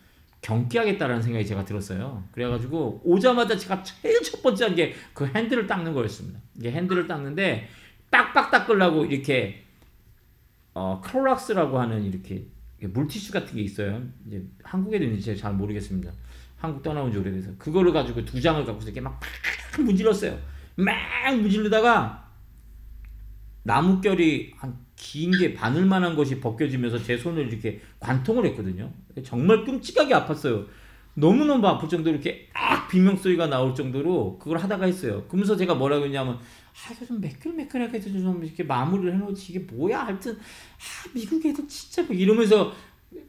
경기하겠다라는 0.43 1.23
생각이 1.23 1.45
제가 1.45 1.65
들었어요. 1.65 2.23
그래가지고 2.33 3.01
오자마자 3.05 3.57
제가 3.57 3.83
제일 3.83 4.23
첫 4.23 4.43
번째 4.43 4.65
한 4.67 4.75
게 4.77 4.95
그 5.12 5.27
핸들을 5.27 5.67
닦는 5.67 5.93
거였습니다. 5.93 6.39
이게 6.57 6.71
핸들을 6.71 7.09
닦는데 7.09 7.69
빡빡 8.12 8.51
닦으려고 8.53 9.05
이렇게 9.07 9.65
어, 10.75 11.01
크로락스라고 11.03 11.81
하는 11.81 12.05
이렇게 12.05 12.47
물티슈 12.81 13.33
같은 13.33 13.55
게 13.57 13.62
있어요. 13.62 14.03
이제 14.27 14.45
한국에도 14.62 15.05
있는지 15.05 15.37
잘 15.37 15.55
모르겠습니다. 15.55 16.12
한국 16.59 16.83
떠나온 16.83 17.12
지 17.12 17.19
오래돼서 17.19 17.51
그거를 17.59 17.93
가지고 17.93 18.25
두 18.25 18.41
장을 18.41 18.65
갖고서 18.65 18.89
이렇게 18.89 19.01
막 19.01 19.21
문질렀어요. 19.79 20.39
막 20.77 20.95
문지르다가 21.37 22.31
나뭇결이 23.62 24.53
한 24.57 24.87
긴 24.97 25.31
게 25.39 25.53
바늘만한 25.53 26.17
것이 26.17 26.41
벗겨지면서 26.41 27.03
제 27.03 27.19
손을 27.19 27.49
이렇게 27.49 27.81
관통을 28.01 28.47
했거든요. 28.47 28.91
정말 29.23 29.62
끔찍하게 29.65 30.15
아팠어요. 30.15 30.67
너무너무 31.15 31.67
아플 31.67 31.89
정도로 31.89 32.15
이렇게 32.15 32.49
악 32.55 32.89
비명 32.89 33.17
소리가 33.17 33.47
나올 33.47 33.75
정도로 33.75 34.39
그걸 34.39 34.59
하다가 34.59 34.87
했어요. 34.87 35.25
그러면서 35.29 35.57
제가 35.57 35.75
뭐라고 35.75 36.07
했냐면 36.07 36.39
아 36.77 37.07
좀 37.07 37.21
매끌매끌하게 37.21 38.01
좀 38.01 38.45
이렇게 38.45 38.62
마무리를 38.62 39.15
해놓지 39.15 39.53
이게 39.53 39.59
뭐야 39.61 40.07
하여튼 40.07 40.35
아 40.35 41.09
미국 41.15 41.45
애들 41.45 41.67
진짜 41.69 42.03
뭐 42.03 42.15
이러면서 42.15 42.73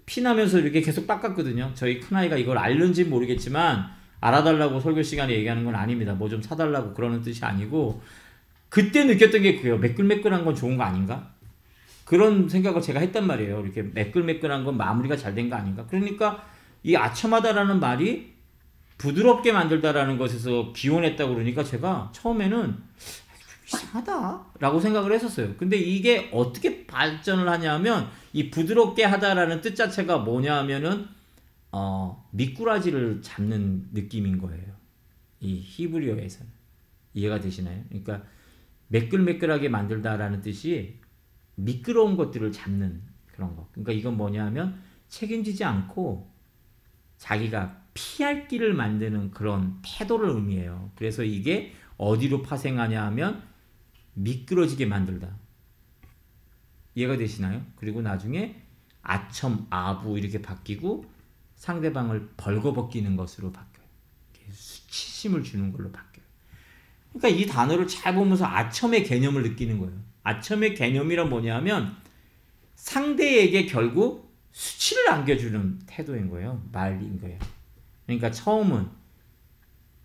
피나면서 0.05 0.59
이렇게 0.59 0.81
계속 0.81 1.07
닦았거든요. 1.07 1.71
저희 1.73 1.99
큰아이가 1.99 2.37
이걸 2.37 2.57
알는지 2.57 3.05
모르겠지만 3.05 3.87
알아달라고 4.19 4.79
설교 4.79 5.01
시간에 5.03 5.33
얘기하는 5.33 5.63
건 5.63 5.75
아닙니다. 5.75 6.13
뭐 6.13 6.27
좀 6.29 6.41
사달라고 6.41 6.93
그러는 6.93 7.21
뜻이 7.21 7.43
아니고 7.45 8.01
그때 8.69 9.05
느꼈던 9.05 9.41
게 9.41 9.55
그래요. 9.59 9.77
매끌매끌한 9.77 10.43
건 10.43 10.53
좋은 10.55 10.75
거 10.77 10.83
아닌가? 10.83 11.31
그런 12.05 12.47
생각을 12.49 12.81
제가 12.81 12.99
했단 12.99 13.25
말이에요. 13.27 13.61
이렇게 13.61 13.81
매끌매끌한 13.83 14.65
건 14.65 14.77
마무리가 14.77 15.15
잘 15.17 15.33
된 15.35 15.49
거 15.49 15.55
아닌가? 15.55 15.85
그러니까 15.87 16.45
이 16.83 16.95
아첨하다라는 16.95 17.79
말이 17.79 18.33
부드럽게 18.97 19.51
만들다라는 19.51 20.17
것에서 20.17 20.73
기원했다고 20.73 21.33
그러니까 21.35 21.63
제가 21.63 22.11
처음에는 22.13 22.75
이상하다라고 23.67 24.79
생각을 24.79 25.11
했었어요. 25.11 25.55
근데 25.57 25.77
이게 25.77 26.29
어떻게 26.31 26.87
발전을 26.87 27.49
하냐면 27.49 28.09
이 28.33 28.49
부드럽게 28.49 29.03
하다라는 29.03 29.61
뜻 29.61 29.75
자체가 29.75 30.19
뭐냐 30.19 30.55
하면은 30.59 31.07
어, 31.71 32.27
미꾸라지를 32.31 33.21
잡는 33.21 33.89
느낌인 33.93 34.39
거예요. 34.39 34.75
이 35.39 35.59
히브리어에서는 35.61 36.51
이해가 37.13 37.39
되시나요? 37.39 37.83
그러니까 37.89 38.23
매끌매끌하게 38.87 39.69
만들다라는 39.69 40.41
뜻이 40.41 40.99
미끄러운 41.55 42.15
것들을 42.15 42.51
잡는 42.51 43.01
그런 43.27 43.55
거. 43.55 43.67
그러니까 43.71 43.91
이건 43.91 44.15
뭐냐면 44.15 44.79
책임지지 45.09 45.63
않고 45.63 46.31
자기가 47.17 47.81
피할 47.93 48.47
길을 48.47 48.73
만드는 48.73 49.31
그런 49.31 49.79
태도를 49.83 50.29
의미해요. 50.29 50.91
그래서 50.95 51.23
이게 51.23 51.73
어디로 51.97 52.43
파생하냐 52.43 53.03
하면 53.07 53.43
미끄러지게 54.17 54.85
만들다. 54.85 55.35
이해가 56.95 57.17
되시나요? 57.17 57.63
그리고 57.75 58.01
나중에 58.01 58.61
아첨, 59.01 59.67
아부 59.69 60.17
이렇게 60.17 60.41
바뀌고 60.41 61.05
상대방을 61.55 62.33
벌거벗기는 62.37 63.15
것으로 63.15 63.51
바뀌어요. 63.51 63.87
수치심을 64.51 65.43
주는 65.43 65.71
걸로 65.71 65.91
바뀌어요. 65.91 66.25
그러니까 67.13 67.41
이 67.41 67.45
단어를 67.45 67.87
잘 67.87 68.15
보면서 68.15 68.45
아첨의 68.45 69.03
개념을 69.03 69.43
느끼는 69.43 69.79
거예요. 69.79 69.93
아첨의 70.23 70.75
개념이란 70.75 71.29
뭐냐면 71.29 71.95
상대에게 72.75 73.65
결국 73.65 74.35
수치를 74.51 75.09
안겨주는 75.09 75.81
태도인 75.85 76.29
거예요. 76.29 76.63
말인 76.71 77.19
거예요. 77.19 77.37
그러니까 78.05 78.31
처음은 78.31 78.87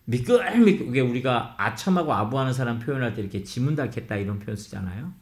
미끌미끌 0.05 0.87
그게 0.87 1.01
우리가 1.01 1.55
아첨하고 1.59 2.13
아부하는 2.13 2.53
사람 2.53 2.79
표현할 2.79 3.15
때 3.15 3.23
이렇게 3.23 3.43
지문 3.43 3.77
닳겠다 3.77 4.17
이런 4.17 4.39
표현 4.39 4.57
쓰잖아요. 4.57 5.13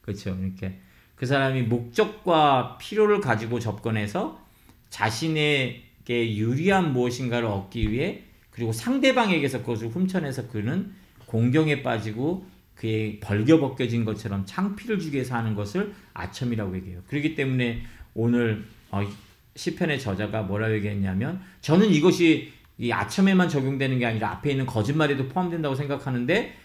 그렇죠. 0.00 0.36
이렇게 0.40 0.80
그 1.14 1.26
사람이 1.26 1.62
목적과 1.62 2.78
필요를 2.78 3.20
가지고 3.20 3.60
접근해서 3.60 4.40
자신에게 4.88 6.36
유리한 6.36 6.92
무엇인가를 6.92 7.46
얻기 7.46 7.92
위해 7.92 8.24
그리고 8.50 8.72
상대방에게서 8.72 9.60
그것을 9.60 9.88
훔쳐내서 9.88 10.48
그는 10.48 10.92
공경에 11.26 11.82
빠지고 11.82 12.46
그의 12.74 13.20
벌겨벗겨진 13.20 14.06
것처럼 14.06 14.44
창피를 14.46 14.98
주기 14.98 15.16
위해서 15.16 15.36
하는 15.36 15.54
것을 15.54 15.94
아첨이라고 16.14 16.74
얘기해요. 16.76 17.02
그렇기 17.06 17.34
때문에 17.34 17.82
오늘 18.14 18.64
어, 18.90 19.06
시편의 19.54 20.00
저자가 20.00 20.42
뭐라고 20.42 20.74
얘기했냐면 20.74 21.40
저는 21.60 21.90
이것이 21.90 22.52
이 22.80 22.90
아첨에만 22.92 23.50
적용되는 23.50 23.98
게 23.98 24.06
아니라 24.06 24.30
앞에 24.30 24.52
있는 24.52 24.64
거짓말에도 24.64 25.28
포함된다고 25.28 25.74
생각하는데 25.74 26.56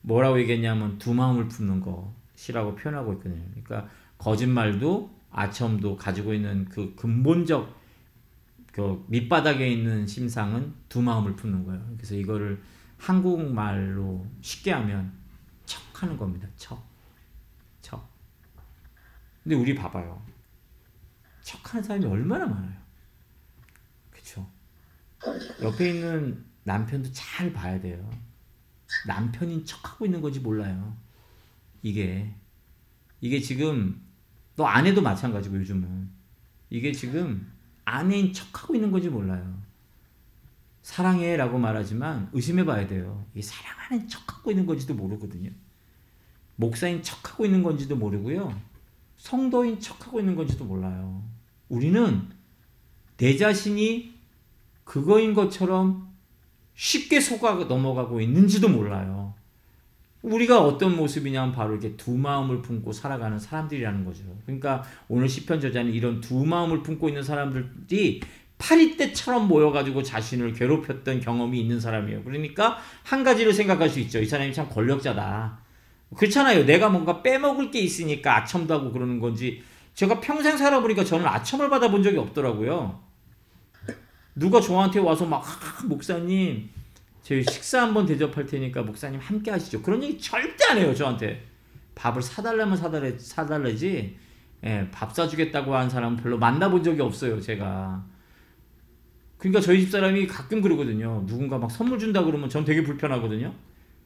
뭐라고 0.00 0.40
얘기했냐면 0.40 0.98
두 0.98 1.14
마음을 1.14 1.46
품는 1.46 1.80
것이라고 1.80 2.74
표현하고 2.74 3.12
있거든요. 3.12 3.40
그러니까 3.50 3.88
거짓말도 4.18 5.16
아첨도 5.30 5.96
가지고 5.96 6.34
있는 6.34 6.64
그 6.64 6.96
근본적 6.96 7.80
그 8.72 9.04
밑바닥에 9.06 9.68
있는 9.68 10.04
심상은 10.04 10.74
두 10.88 11.00
마음을 11.00 11.36
품는 11.36 11.64
거예요. 11.64 11.80
그래서 11.96 12.16
이거를 12.16 12.60
한국말로 12.98 14.26
쉽게 14.40 14.72
하면 14.72 15.12
척 15.64 16.02
하는 16.02 16.16
겁니다. 16.16 16.48
척. 16.56 16.84
척. 17.80 18.10
근데 19.44 19.54
우리 19.54 19.76
봐봐요. 19.76 20.20
척 21.40 21.72
하는 21.72 21.84
사람이 21.84 22.04
얼마나 22.04 22.46
많아요. 22.46 22.81
옆에 25.62 25.90
있는 25.90 26.44
남편도 26.64 27.10
잘 27.12 27.52
봐야 27.52 27.80
돼요. 27.80 28.08
남편인 29.06 29.64
척하고 29.64 30.04
있는 30.04 30.20
건지 30.20 30.40
몰라요. 30.40 30.96
이게. 31.82 32.34
이게 33.20 33.40
지금, 33.40 34.02
너 34.56 34.64
아내도 34.64 35.00
마찬가지고 35.00 35.56
요즘은. 35.56 36.10
이게 36.70 36.92
지금 36.92 37.52
아내인 37.84 38.32
척하고 38.32 38.74
있는 38.74 38.90
건지 38.90 39.08
몰라요. 39.08 39.62
사랑해 40.82 41.36
라고 41.36 41.58
말하지만 41.58 42.28
의심해 42.32 42.64
봐야 42.64 42.86
돼요. 42.86 43.24
이 43.34 43.42
사랑하는 43.42 44.08
척하고 44.08 44.50
있는 44.50 44.66
건지도 44.66 44.94
모르거든요. 44.94 45.50
목사인 46.56 47.02
척하고 47.02 47.44
있는 47.44 47.62
건지도 47.62 47.96
모르고요. 47.96 48.60
성도인 49.16 49.78
척하고 49.80 50.18
있는 50.18 50.34
건지도 50.34 50.64
몰라요. 50.64 51.22
우리는 51.68 52.28
내 53.16 53.36
자신이 53.36 54.12
그거인 54.92 55.32
것처럼 55.32 56.06
쉽게 56.74 57.18
속아 57.18 57.54
넘어가고 57.64 58.20
있는지도 58.20 58.68
몰라요. 58.68 59.32
우리가 60.20 60.62
어떤 60.62 60.94
모습이냐면 60.94 61.50
바로 61.50 61.72
이렇게 61.72 61.96
두 61.96 62.10
마음을 62.10 62.60
품고 62.60 62.92
살아가는 62.92 63.38
사람들이라는 63.38 64.04
거죠. 64.04 64.22
그러니까 64.44 64.82
오늘 65.08 65.30
시편 65.30 65.62
저자는 65.62 65.94
이런 65.94 66.20
두 66.20 66.44
마음을 66.44 66.82
품고 66.82 67.08
있는 67.08 67.22
사람들이 67.22 68.20
파리 68.58 68.98
때처럼 68.98 69.48
모여가지고 69.48 70.02
자신을 70.02 70.52
괴롭혔던 70.52 71.20
경험이 71.20 71.58
있는 71.58 71.80
사람이에요. 71.80 72.22
그러니까 72.22 72.76
한 73.02 73.24
가지를 73.24 73.54
생각할 73.54 73.88
수 73.88 73.98
있죠. 74.00 74.18
이 74.18 74.26
사람이 74.26 74.52
참 74.52 74.68
권력자다. 74.68 75.58
그렇잖아요. 76.14 76.66
내가 76.66 76.90
뭔가 76.90 77.22
빼먹을 77.22 77.70
게 77.70 77.80
있으니까 77.80 78.36
아첨도 78.36 78.74
하고 78.74 78.92
그러는 78.92 79.20
건지 79.20 79.62
제가 79.94 80.20
평생 80.20 80.58
살아보니까 80.58 81.02
저는 81.02 81.24
아첨을 81.24 81.70
받아본 81.70 82.02
적이 82.02 82.18
없더라고요. 82.18 83.11
누가 84.34 84.60
저한테 84.60 84.98
와서 85.00 85.26
막 85.26 85.42
아, 85.44 85.86
목사님 85.86 86.68
저희 87.22 87.42
식사 87.44 87.82
한번 87.82 88.06
대접할 88.06 88.46
테니까 88.46 88.82
목사님 88.82 89.20
함께 89.20 89.50
하시죠. 89.50 89.82
그런 89.82 90.02
얘기 90.02 90.18
절대 90.18 90.64
안 90.70 90.78
해요 90.78 90.94
저한테. 90.94 91.46
밥을 91.94 92.22
사달라면 92.22 92.76
사달래 92.76 93.18
사달래지 93.18 94.16
예, 94.64 94.88
밥 94.90 95.14
사주겠다고 95.14 95.74
한 95.74 95.90
사람은 95.90 96.16
별로 96.16 96.38
만나본 96.38 96.82
적이 96.82 97.02
없어요 97.02 97.40
제가. 97.40 98.04
그러니까 99.36 99.60
저희 99.60 99.80
집 99.80 99.90
사람이 99.90 100.26
가끔 100.26 100.62
그러거든요. 100.62 101.24
누군가 101.26 101.58
막 101.58 101.70
선물 101.70 101.98
준다 101.98 102.24
그러면 102.24 102.48
전 102.48 102.64
되게 102.64 102.82
불편하거든요. 102.82 103.52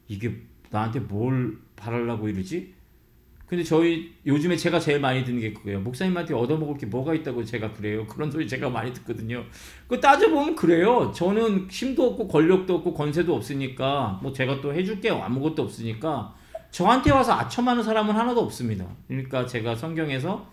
이게 0.07 0.41
나한테 0.71 0.99
뭘 0.99 1.57
바라려고 1.75 2.27
이러지? 2.27 2.73
근데 3.47 3.63
저희 3.63 4.13
요즘에 4.25 4.57
제가 4.57 4.77
제일 4.77 4.99
많이 4.99 5.23
듣는 5.23 5.39
게 5.39 5.53
그거예요. 5.53 5.79
목사님한테 5.79 6.33
얻어먹을 6.33 6.77
게 6.77 6.85
뭐가 6.85 7.13
있다고 7.13 7.45
제가 7.45 7.71
그래요. 7.71 8.05
그런 8.05 8.29
소리 8.29 8.45
제가 8.45 8.69
많이 8.69 8.93
듣거든요. 8.93 9.41
그 9.87 10.01
따져보면 10.01 10.55
그래요. 10.55 11.13
저는 11.15 11.67
힘도 11.71 12.07
없고 12.07 12.27
권력도 12.27 12.75
없고 12.75 12.93
권세도 12.93 13.33
없으니까 13.33 14.19
뭐 14.21 14.33
제가 14.33 14.59
또 14.59 14.73
해줄 14.73 14.99
게 14.99 15.09
아무것도 15.09 15.63
없으니까 15.63 16.35
저한테 16.71 17.11
와서 17.11 17.31
아첨하는 17.33 17.83
사람은 17.83 18.13
하나도 18.13 18.41
없습니다. 18.41 18.85
그러니까 19.07 19.45
제가 19.45 19.75
성경에서 19.75 20.45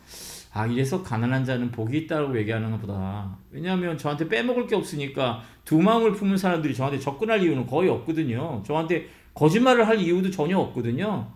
아 0.52 0.68
이래서 0.68 1.02
가난한 1.02 1.44
자는 1.44 1.72
복이 1.72 1.98
있다고 1.98 2.38
얘기하는 2.38 2.70
것보다 2.70 3.36
왜냐하면 3.50 3.98
저한테 3.98 4.28
빼먹을 4.28 4.68
게 4.68 4.76
없으니까 4.76 5.42
두 5.64 5.80
마음을 5.80 6.12
품은 6.12 6.36
사람들이 6.36 6.72
저한테 6.72 7.00
접근할 7.00 7.42
이유는 7.42 7.66
거의 7.66 7.90
없거든요. 7.90 8.62
저한테 8.64 9.08
거짓말을 9.34 9.88
할 9.88 9.98
이유도 9.98 10.30
전혀 10.30 10.56
없거든요. 10.58 11.26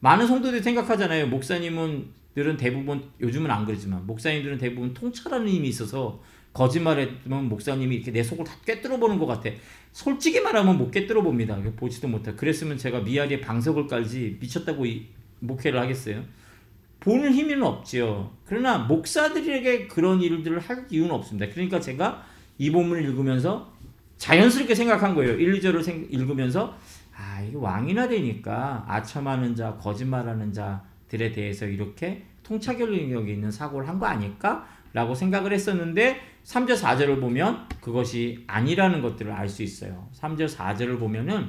많은 0.00 0.26
성도들이 0.26 0.62
생각하잖아요. 0.62 1.26
목사님은 1.28 2.18
들은 2.34 2.56
대부분 2.56 3.02
요즘은 3.20 3.50
안 3.50 3.64
그러지만 3.64 4.06
목사님들은 4.06 4.58
대부분 4.58 4.94
통찰하는 4.94 5.48
힘이 5.48 5.68
있어서 5.68 6.22
거짓말했으면 6.52 7.48
목사님이 7.48 7.96
이렇게 7.96 8.12
내 8.12 8.22
속을 8.22 8.44
다 8.44 8.54
꿰뚫어 8.64 8.96
보는 8.98 9.18
것 9.18 9.26
같아. 9.26 9.50
솔직히 9.92 10.40
말하면 10.40 10.78
못 10.78 10.90
꿰뚫어 10.90 11.22
봅니다. 11.22 11.58
보지도 11.76 12.08
못해. 12.08 12.32
그랬으면 12.34 12.78
제가 12.78 13.00
미아리에 13.00 13.40
방석을 13.40 13.86
깔지 13.86 14.38
미쳤다고 14.40 14.84
목회를 15.40 15.80
하겠어요. 15.80 16.22
보는 17.00 17.32
힘은 17.32 17.62
없지요. 17.62 18.32
그러나 18.44 18.78
목사들에게 18.78 19.86
그런 19.86 20.20
일들을 20.20 20.58
할 20.58 20.86
이유는 20.90 21.10
없습니다. 21.12 21.52
그러니까 21.52 21.80
제가 21.80 22.24
이 22.58 22.70
본문을 22.70 23.04
읽으면서 23.04 23.72
자연스럽게 24.16 24.74
생각한 24.74 25.14
거예요. 25.14 25.34
1, 25.34 25.60
2절을 25.60 26.12
읽으면서 26.12 26.76
아, 27.18 27.42
이게 27.42 27.56
왕이나 27.56 28.06
되니까 28.08 28.84
아첨하는 28.86 29.54
자, 29.56 29.76
거짓말하는 29.76 30.52
자들에 30.52 31.32
대해서 31.32 31.66
이렇게 31.66 32.22
통찰력이 32.44 33.32
있는 33.32 33.50
사고를 33.50 33.88
한 33.88 33.98
거 33.98 34.06
아닐까? 34.06 34.66
라고 34.94 35.14
생각을 35.14 35.52
했었는데 35.52 36.18
3절 36.44 36.78
4절을 36.80 37.20
보면 37.20 37.68
그것이 37.80 38.44
아니라는 38.46 39.02
것들을 39.02 39.30
알 39.32 39.48
수 39.48 39.62
있어요. 39.62 40.08
3절 40.14 40.48
4절을 40.48 40.98
보면은 40.98 41.48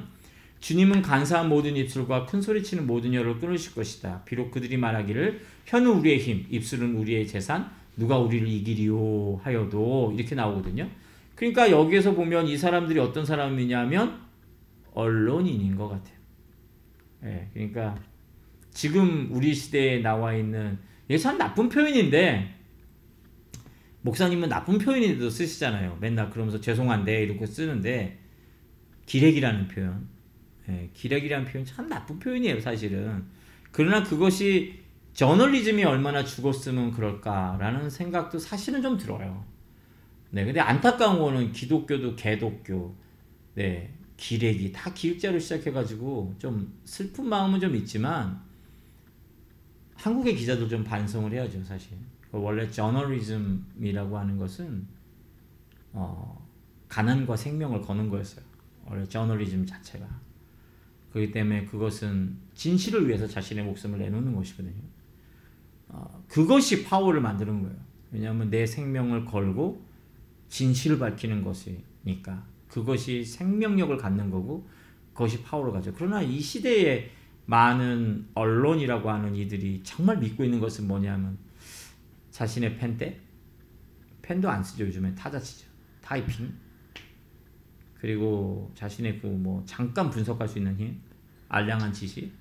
주님은 0.58 1.00
간사한 1.00 1.48
모든 1.48 1.74
입술과 1.76 2.26
큰 2.26 2.42
소리치는 2.42 2.86
모든 2.86 3.14
혀를 3.14 3.38
끊으실 3.38 3.74
것이다. 3.74 4.22
비록 4.26 4.50
그들이 4.50 4.76
말하기를 4.76 5.40
혀는 5.64 5.86
우리의 5.86 6.18
힘, 6.18 6.44
입술은 6.50 6.96
우리의 6.96 7.26
재산, 7.26 7.70
누가 7.96 8.18
우리를 8.18 8.46
이기리요 8.46 9.40
하여도 9.42 10.12
이렇게 10.14 10.34
나오거든요. 10.34 10.86
그러니까 11.34 11.70
여기에서 11.70 12.12
보면 12.12 12.46
이 12.46 12.58
사람들이 12.58 12.98
어떤 12.98 13.24
사람이냐면 13.24 14.20
언론인인 14.94 15.76
것 15.76 15.88
같아요. 15.88 16.16
예, 17.24 17.50
그러니까 17.52 17.96
지금 18.70 19.28
우리 19.32 19.54
시대에 19.54 20.00
나와 20.00 20.34
있는 20.34 20.78
이게 21.08 21.18
참 21.18 21.38
나쁜 21.38 21.68
표현인데 21.68 22.56
목사님은 24.02 24.48
나쁜 24.48 24.78
표현인데도 24.78 25.28
쓰시잖아요. 25.28 25.98
맨날 26.00 26.30
그러면서 26.30 26.60
죄송한데 26.60 27.24
이렇게 27.24 27.44
쓰는데 27.46 28.18
기레기라는 29.06 29.68
표현. 29.68 30.08
예, 30.68 30.90
기레기라는 30.94 31.46
표현 31.46 31.64
참 31.64 31.88
나쁜 31.88 32.18
표현이에요, 32.18 32.60
사실은. 32.60 33.24
그러나 33.72 34.02
그것이 34.02 34.80
저널리즘이 35.12 35.84
얼마나 35.84 36.24
죽었으면 36.24 36.92
그럴까라는 36.92 37.90
생각도 37.90 38.38
사실은 38.38 38.80
좀 38.80 38.96
들어요. 38.96 39.44
네, 40.30 40.44
근데 40.44 40.60
안타까운 40.60 41.18
거는 41.18 41.52
기독교도 41.52 42.14
개독교, 42.14 42.94
네, 43.54 43.92
기레기 44.20 44.70
다 44.70 44.92
기획자로 44.92 45.38
시작해가지고 45.38 46.34
좀 46.38 46.78
슬픈 46.84 47.26
마음은 47.26 47.58
좀 47.58 47.74
있지만 47.74 48.38
한국의 49.94 50.36
기자도 50.36 50.68
좀 50.68 50.84
반성을 50.84 51.32
해야죠, 51.32 51.64
사실. 51.64 51.96
원래 52.30 52.70
저널리즘이라고 52.70 54.18
하는 54.18 54.36
것은 54.36 54.86
어, 55.92 56.46
가난과 56.88 57.34
생명을 57.34 57.80
거는 57.80 58.10
거였어요. 58.10 58.44
원래 58.84 59.06
저널리즘 59.08 59.64
자체가. 59.64 60.06
그렇기 61.12 61.32
때문에 61.32 61.64
그것은 61.64 62.36
진실을 62.54 63.08
위해서 63.08 63.26
자신의 63.26 63.64
목숨을 63.64 63.98
내놓는 63.98 64.36
것이거든요. 64.36 64.82
어, 65.88 66.22
그것이 66.28 66.84
파워를 66.84 67.22
만드는 67.22 67.62
거예요. 67.62 67.76
왜냐하면 68.12 68.50
내 68.50 68.66
생명을 68.66 69.24
걸고 69.24 69.82
진실을 70.48 70.98
밝히는 70.98 71.42
것이니까 71.42 72.49
그것이 72.70 73.24
생명력을 73.24 73.96
갖는 73.96 74.30
거고 74.30 74.68
그것이 75.12 75.42
파워를 75.42 75.72
가져. 75.72 75.92
그러나 75.94 76.22
이 76.22 76.40
시대에 76.40 77.10
많은 77.46 78.28
언론이라고 78.34 79.10
하는 79.10 79.34
이들이 79.34 79.82
정말 79.82 80.18
믿고 80.18 80.44
있는 80.44 80.60
것은 80.60 80.86
뭐냐면 80.86 81.36
자신의 82.30 82.76
펜때 82.78 83.20
펜도 84.22 84.48
안 84.48 84.62
쓰죠 84.62 84.86
요즘에. 84.86 85.14
타자 85.14 85.40
치죠. 85.40 85.66
타이핑. 86.00 86.54
그리고 88.00 88.70
자신의 88.74 89.20
그 89.20 89.26
뭐 89.26 89.62
잠깐 89.66 90.08
분석할 90.08 90.48
수 90.48 90.58
있는 90.58 90.76
힘, 90.76 91.00
알량한 91.48 91.92
지식, 91.92 92.32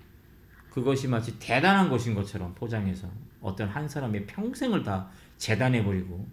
그것이 0.69 1.07
마치 1.07 1.37
대단한 1.39 1.89
것인 1.89 2.13
것처럼 2.13 2.53
포장해서 2.53 3.09
어떤 3.41 3.67
한 3.67 3.87
사람의 3.89 4.27
평생을 4.27 4.83
다 4.83 5.09
재단해 5.37 5.83
버리고 5.83 6.27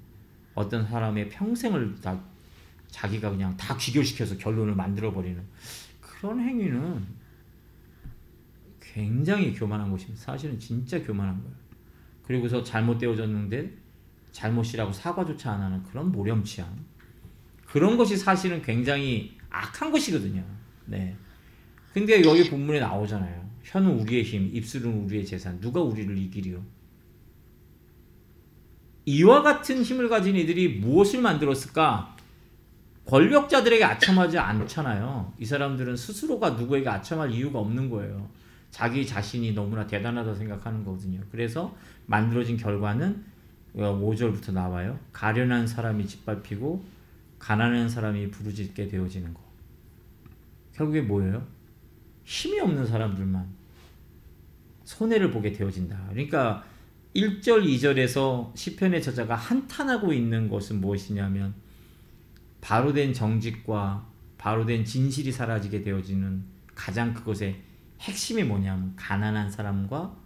어떤 0.55 0.87
사람의 0.87 1.31
평생을 1.31 2.01
다 2.01 2.23
자기가 2.89 3.31
그냥 3.31 3.57
다 3.57 3.77
귀결시켜서 3.77 4.37
결론을 4.37 4.75
만들어 4.75 5.13
버리는 5.13 5.43
그런 6.01 6.41
행위는 6.41 7.05
굉장히 8.81 9.53
교만한 9.53 9.91
것입니다. 9.91 10.21
사실은 10.21 10.59
진짜 10.59 11.03
교만한 11.03 11.43
거예요. 11.43 11.55
그리고서 12.23 12.63
잘못 12.63 12.99
되어졌는데 12.99 13.77
잘못이라고 14.33 14.93
사과조차 14.93 15.53
안 15.53 15.63
하는 15.63 15.83
그런 15.85 16.11
모렴치한 16.13 16.69
그런 17.67 17.97
것이 17.97 18.17
사실은 18.17 18.63
굉장히 18.63 19.37
악한 19.51 19.91
것이거든요. 19.91 20.45
네. 20.87 21.17
근데 21.93 22.23
여기 22.25 22.49
본문에 22.49 22.81
나오잖아요. 22.81 23.49
혀는 23.63 24.01
우리의 24.01 24.23
힘, 24.23 24.55
입술은 24.55 25.05
우리의 25.05 25.25
재산. 25.27 25.61
누가 25.61 25.81
우리를 25.81 26.17
이기리요? 26.17 26.63
이와 29.07 29.43
같은 29.43 29.83
힘을 29.83 30.09
가진 30.09 30.37
이들이 30.37 30.81
무엇을 30.81 31.21
만들었을까? 31.21 32.16
권력자들에게 33.07 33.85
아첨하지 33.85 34.39
않잖아요. 34.39 35.33
이 35.39 35.45
사람들은 35.45 35.97
스스로가 35.97 36.51
누구에게 36.51 36.89
아첨할 36.89 37.31
이유가 37.31 37.61
없는 37.61 37.89
거예요. 37.89 38.29
자기 38.71 39.07
자신이 39.07 39.53
너무나 39.53 39.87
대단하다 39.87 40.35
생각하는 40.35 40.85
거거든요. 40.85 41.21
그래서 41.31 41.75
만들어진 42.07 42.57
결과는 42.57 43.25
5절부터 43.77 44.53
나와요. 44.53 44.99
가련한 45.13 45.67
사람이 45.67 46.07
짓밟히고 46.07 46.85
가난한 47.39 47.89
사람이 47.89 48.31
부르짖게 48.31 48.89
되어지는 48.89 49.33
거. 49.33 49.41
결국에 50.75 51.01
뭐예요? 51.03 51.47
힘이 52.25 52.61
없는 52.61 52.87
사람들만 52.87 53.47
손해를 54.85 55.31
보게 55.31 55.53
되어진다. 55.53 56.09
그러니까 56.11 56.65
1절, 57.15 57.65
2절에서 57.65 58.55
시편의 58.55 59.01
저자가 59.01 59.35
한탄하고 59.37 60.13
있는 60.13 60.49
것은 60.49 60.81
무엇이냐면 60.81 61.55
바로 62.61 62.93
된 62.93 63.13
정직과 63.13 64.11
바로 64.39 64.67
된 64.67 64.85
진실이 64.85 65.33
사라지게 65.33 65.83
되어지는 65.83 66.45
가장 66.75 67.15
그것의 67.15 67.63
핵심이 68.01 68.45
뭐냐면 68.45 68.95
가난한 68.97 69.51
사람과 69.51 70.17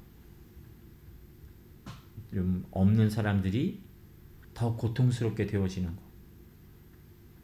좀 2.32 2.64
없는 2.70 3.10
사람들이 3.10 3.82
더 4.54 4.76
고통스럽게 4.76 5.46
되어지는 5.46 5.94
것. 5.94 6.02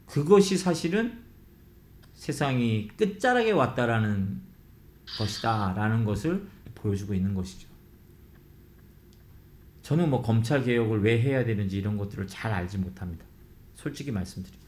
그것이 0.07 0.57
사실은 0.57 1.25
세상이 2.15 2.89
끝자락에 2.97 3.51
왔다라는 3.53 4.41
것이다 5.19 5.75
라는 5.75 6.05
것을 6.05 6.47
보여주고 6.75 7.15
있는 7.15 7.35
것이죠. 7.35 7.69
저는 9.83 10.11
뭐 10.11 10.21
검찰 10.23 10.65
개혁을 10.65 11.03
왜 11.03 11.21
해야 11.21 11.45
되는지 11.45 11.79
이런 11.79 11.97
것들을 11.97 12.27
잘 12.27 12.53
알지 12.53 12.79
못합니다. 12.79 13.25
솔직히 13.75 14.11
말씀드립니다. 14.11 14.66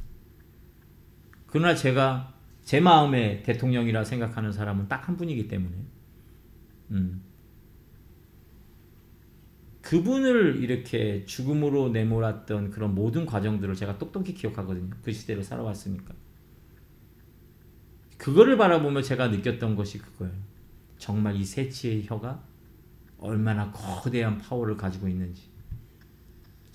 그러나 1.48 1.74
제가 1.74 2.34
제 2.62 2.80
마음에 2.80 3.42
대통령이라 3.42 4.04
생각하는 4.04 4.52
사람은 4.52 4.88
딱 4.88 5.08
한 5.08 5.16
분이기 5.16 5.48
때문에 5.48 5.74
음. 6.90 7.22
그분을 9.80 10.62
이렇게 10.62 11.24
죽음으로 11.24 11.88
내몰았던 11.88 12.70
그런 12.70 12.94
모든 12.94 13.24
과정들을 13.24 13.74
제가 13.74 13.96
똑똑히 13.96 14.34
기억하거든요. 14.34 14.90
그 15.02 15.10
시대를 15.12 15.42
살아왔으니까. 15.42 16.14
그거를 18.18 18.58
바라보며 18.58 19.00
제가 19.00 19.28
느꼈던 19.28 19.76
것이 19.76 19.96
그거예요. 19.98 20.34
정말 20.98 21.36
이 21.36 21.44
세치의 21.44 22.04
혀가 22.06 22.44
얼마나 23.16 23.72
거대한 23.72 24.36
파워를 24.36 24.76
가지고 24.76 25.08
있는지. 25.08 25.47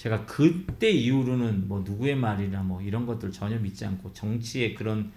제가 0.04 0.26
그때 0.26 0.92
이후로는 0.92 1.70
뭐 1.70 1.80
누구의 1.80 2.18
말이나 2.18 2.62
뭐 2.62 2.82
이런 2.82 3.06
것들 3.06 3.32
전혀 3.32 3.58
믿지 3.58 3.86
않고 3.86 4.12
정치의 4.12 4.76
그런 4.76 5.14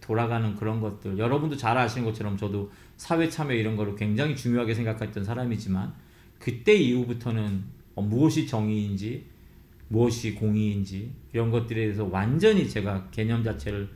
돌아가는 0.00 0.56
그런 0.56 0.80
것들 0.80 1.16
여러분도 1.16 1.56
잘 1.56 1.78
아시는 1.78 2.04
것처럼 2.06 2.36
저도 2.36 2.72
사회 2.96 3.28
참여 3.28 3.52
이런 3.54 3.76
거를 3.76 3.94
굉장히 3.94 4.34
중요하게 4.34 4.74
생각했던 4.74 5.22
사람이지만 5.22 5.94
그때 6.40 6.74
이후부터는 6.74 7.62
어, 7.94 8.02
무엇이 8.02 8.48
정의인지 8.48 9.26
무엇이 9.86 10.34
공의인지 10.34 11.12
이런 11.32 11.52
것들에 11.52 11.80
대해서 11.80 12.04
완전히 12.04 12.68
제가 12.68 13.10
개념 13.12 13.44
자체를 13.44 13.88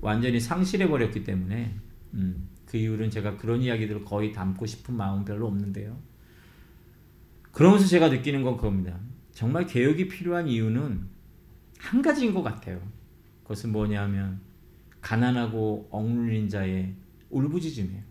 완전히 0.00 0.40
상실해 0.40 0.88
버렸기 0.88 1.22
때문에 1.22 1.72
음, 2.14 2.48
그 2.66 2.78
이후로는 2.78 3.10
제가 3.10 3.36
그런 3.36 3.62
이야기들을 3.62 4.04
거의 4.04 4.32
담고 4.32 4.66
싶은 4.66 4.96
마음 4.96 5.24
별로 5.24 5.46
없는데요. 5.46 6.13
그러면서 7.54 7.86
제가 7.86 8.08
느끼는 8.08 8.42
건 8.42 8.56
그겁니다. 8.56 8.98
정말 9.32 9.66
개혁이 9.66 10.08
필요한 10.08 10.48
이유는 10.48 11.08
한 11.78 12.02
가지인 12.02 12.34
것 12.34 12.42
같아요. 12.42 12.80
그것은 13.42 13.72
뭐냐면 13.72 14.40
가난하고 15.00 15.88
억눌린 15.90 16.48
자의 16.48 16.94
울부짖음이에요. 17.30 18.02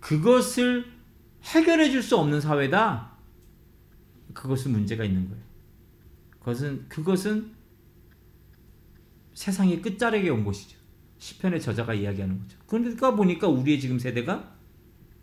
그것을 0.00 0.86
해결해 1.42 1.90
줄 1.90 2.02
수 2.02 2.16
없는 2.16 2.40
사회다. 2.40 3.16
그것은 4.32 4.72
문제가 4.72 5.04
있는 5.04 5.28
거예요. 5.28 5.42
그것은 6.38 6.88
그것은 6.88 7.52
세상의 9.34 9.82
끝자락에 9.82 10.28
온 10.30 10.44
것이죠. 10.44 10.78
시편의 11.18 11.60
저자가 11.60 11.94
이야기하는 11.94 12.38
거죠. 12.38 12.58
그러니까 12.66 13.14
보니까 13.14 13.48
우리의 13.48 13.80
지금 13.80 13.98
세대가 13.98 14.56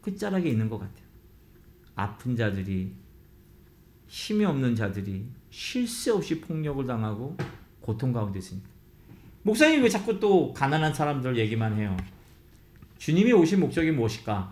끝자락에 0.02 0.50
있는 0.50 0.70
것 0.70 0.80
같아요. 0.80 1.06
아픈 1.96 2.36
자들이 2.36 2.94
힘이 4.14 4.46
없는 4.46 4.76
자들이 4.76 5.26
쉴 5.50 5.88
새 5.88 6.12
없이 6.12 6.40
폭력을 6.40 6.86
당하고 6.86 7.36
고통 7.82 8.14
가운데 8.14 8.38
있으니까. 8.38 8.70
목사님 9.42 9.82
왜 9.82 9.90
자꾸 9.90 10.20
또 10.20 10.54
가난한 10.54 10.94
사람들 10.94 11.36
얘기만 11.40 11.80
해요? 11.80 11.98
주님이 13.00 13.34
오신 13.34 13.60
목적이 13.60 13.90
무엇일까? 13.90 14.52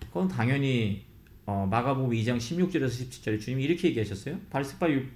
그건 0.00 0.26
당연히 0.26 1.04
어, 1.46 1.64
마가복음 1.70 2.10
2장 2.10 2.38
16절에서 2.38 2.88
17절에 2.88 3.40
주님이 3.40 3.62
이렇게 3.64 3.86
얘기하셨어요. 3.88 4.40
바리새파의 4.50 5.06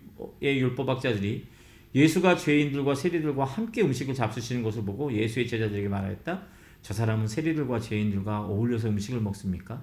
율법학자들이 0.41 1.45
예수가 1.93 2.37
죄인들과 2.37 2.95
세리들과 2.95 3.45
함께 3.45 3.83
음식을 3.83 4.15
잡수시는 4.15 4.63
것을 4.63 4.85
보고 4.85 5.13
예수의 5.13 5.49
제자들에게 5.49 5.89
말하였다. 5.89 6.43
저 6.83 6.95
사람은 6.95 7.27
세리들과 7.27 7.81
죄인들과 7.81 8.43
어울려서 8.43 8.91
음식을 8.91 9.21
먹습니까? 9.21 9.83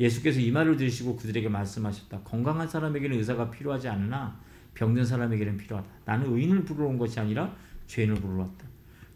예수께서 0.00 0.40
이 0.40 0.50
말을 0.50 0.76
들으시고 0.76 1.16
그들에게 1.16 1.48
말씀하셨다. 1.48 2.20
건강한 2.20 2.68
사람에게는 2.68 3.16
의사가 3.18 3.50
필요하지 3.50 3.88
않으나 3.88 4.38
병든 4.74 5.04
사람에게는 5.04 5.56
필요하다. 5.56 5.88
나는 6.04 6.34
의인을 6.34 6.64
부르러 6.64 6.88
온 6.88 6.98
것이 6.98 7.20
아니라 7.20 7.54
죄인을 7.86 8.14
부르러 8.16 8.42
왔다. 8.42 8.66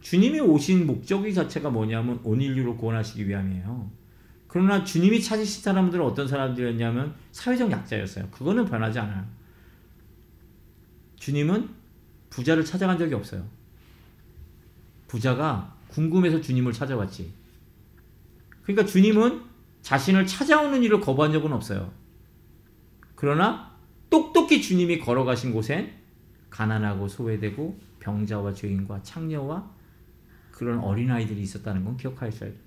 주님이 0.00 0.40
오신 0.40 0.86
목적이 0.86 1.34
자체가 1.34 1.70
뭐냐면 1.70 2.20
온 2.22 2.40
인류를 2.40 2.76
구원하시기 2.76 3.26
위함이에요. 3.26 3.90
그러나 4.46 4.84
주님이 4.84 5.20
찾으신 5.20 5.62
사람들은 5.62 6.04
어떤 6.04 6.28
사람들이었냐면 6.28 7.14
사회적 7.32 7.70
약자였어요. 7.70 8.28
그거는 8.30 8.64
변하지 8.64 8.98
않아요. 9.00 9.26
주님은 11.16 11.68
부자를 12.30 12.64
찾아간 12.64 12.98
적이 12.98 13.14
없어요. 13.14 13.44
부자가 15.08 15.76
궁금해서 15.88 16.40
주님을 16.40 16.72
찾아왔지. 16.72 17.32
그러니까 18.62 18.86
주님은 18.86 19.42
자신을 19.86 20.26
찾아오는 20.26 20.82
일을 20.82 21.00
거부한 21.00 21.30
적은 21.30 21.52
없어요. 21.52 21.92
그러나 23.14 23.72
똑똑히 24.10 24.60
주님이 24.60 24.98
걸어가신 24.98 25.52
곳엔 25.52 25.92
가난하고 26.50 27.06
소외되고 27.06 27.78
병자와 28.00 28.52
죄인과 28.52 29.04
창녀와 29.04 29.70
그런 30.50 30.80
어린아이들이 30.80 31.40
있었다는 31.40 31.84
건 31.84 31.96
기억하셔야 31.96 32.50
돼요. 32.50 32.60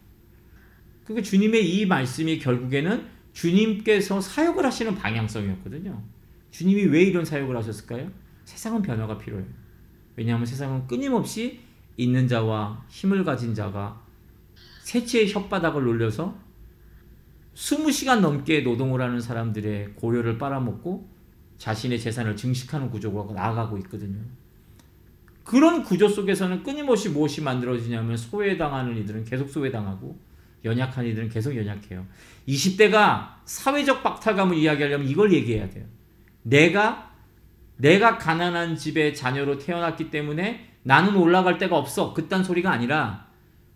그러니까 1.03 1.29
주님의 1.29 1.69
이 1.69 1.85
말씀이 1.85 2.39
결국에는 2.39 3.05
주님께서 3.33 4.21
사역을 4.21 4.65
하시는 4.65 4.95
방향성이었거든요. 4.95 6.01
주님이 6.51 6.83
왜 6.83 7.03
이런 7.03 7.25
사역을 7.25 7.53
하셨을까요? 7.57 8.09
세상은 8.45 8.81
변화가 8.81 9.17
필요해요. 9.17 9.45
왜냐하면 10.15 10.45
세상은 10.45 10.87
끊임없이 10.87 11.59
있는 11.97 12.29
자와 12.29 12.85
힘을 12.87 13.25
가진 13.25 13.53
자가 13.53 14.01
세치의 14.83 15.27
혓바닥을 15.33 15.83
놀려서 15.83 16.47
20시간 17.59 18.21
넘게 18.21 18.61
노동을 18.61 19.01
하는 19.01 19.19
사람들의 19.19 19.95
고려를 19.95 20.37
빨아먹고 20.37 21.09
자신의 21.57 21.99
재산을 21.99 22.37
증식하는 22.37 22.89
구조가 22.89 23.33
나아가고 23.33 23.77
있거든요. 23.79 24.21
그런 25.43 25.83
구조 25.83 26.07
속에서는 26.07 26.63
끊임없이 26.63 27.09
무엇이 27.09 27.41
만들어지냐면 27.41 28.15
소외당하는 28.15 28.95
이들은 28.99 29.25
계속 29.25 29.49
소외당하고 29.49 30.17
연약한 30.63 31.05
이들은 31.05 31.27
계속 31.27 31.55
연약해요. 31.55 32.05
20대가 32.47 33.35
사회적 33.43 34.03
박탈감을 34.03 34.55
이야기하려면 34.55 35.07
이걸 35.09 35.33
얘기해야 35.33 35.69
돼요. 35.69 35.85
내가 36.43 37.11
내가 37.75 38.17
가난한 38.17 38.77
집의 38.77 39.15
자녀로 39.15 39.57
태어났기 39.57 40.11
때문에 40.11 40.69
나는 40.83 41.15
올라갈 41.17 41.57
데가 41.57 41.77
없어. 41.77 42.13
그딴 42.13 42.43
소리가 42.45 42.71
아니라 42.71 43.27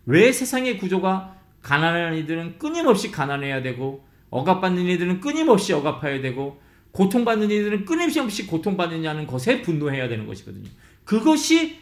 왜 0.06 0.32
세상의 0.32 0.78
구조가 0.78 1.34
가난한 1.64 2.14
이들은 2.18 2.58
끊임없이 2.58 3.10
가난해야 3.10 3.62
되고 3.62 4.06
억압받는 4.28 4.84
이들은 4.84 5.20
끊임없이 5.20 5.72
억압해야 5.72 6.20
되고 6.20 6.60
고통받는 6.92 7.50
이들은 7.50 7.86
끊임없이 7.86 8.46
고통받느냐는 8.46 9.26
것에 9.26 9.62
분노해야 9.62 10.06
되는 10.08 10.26
것이거든요. 10.26 10.68
그것이 11.04 11.80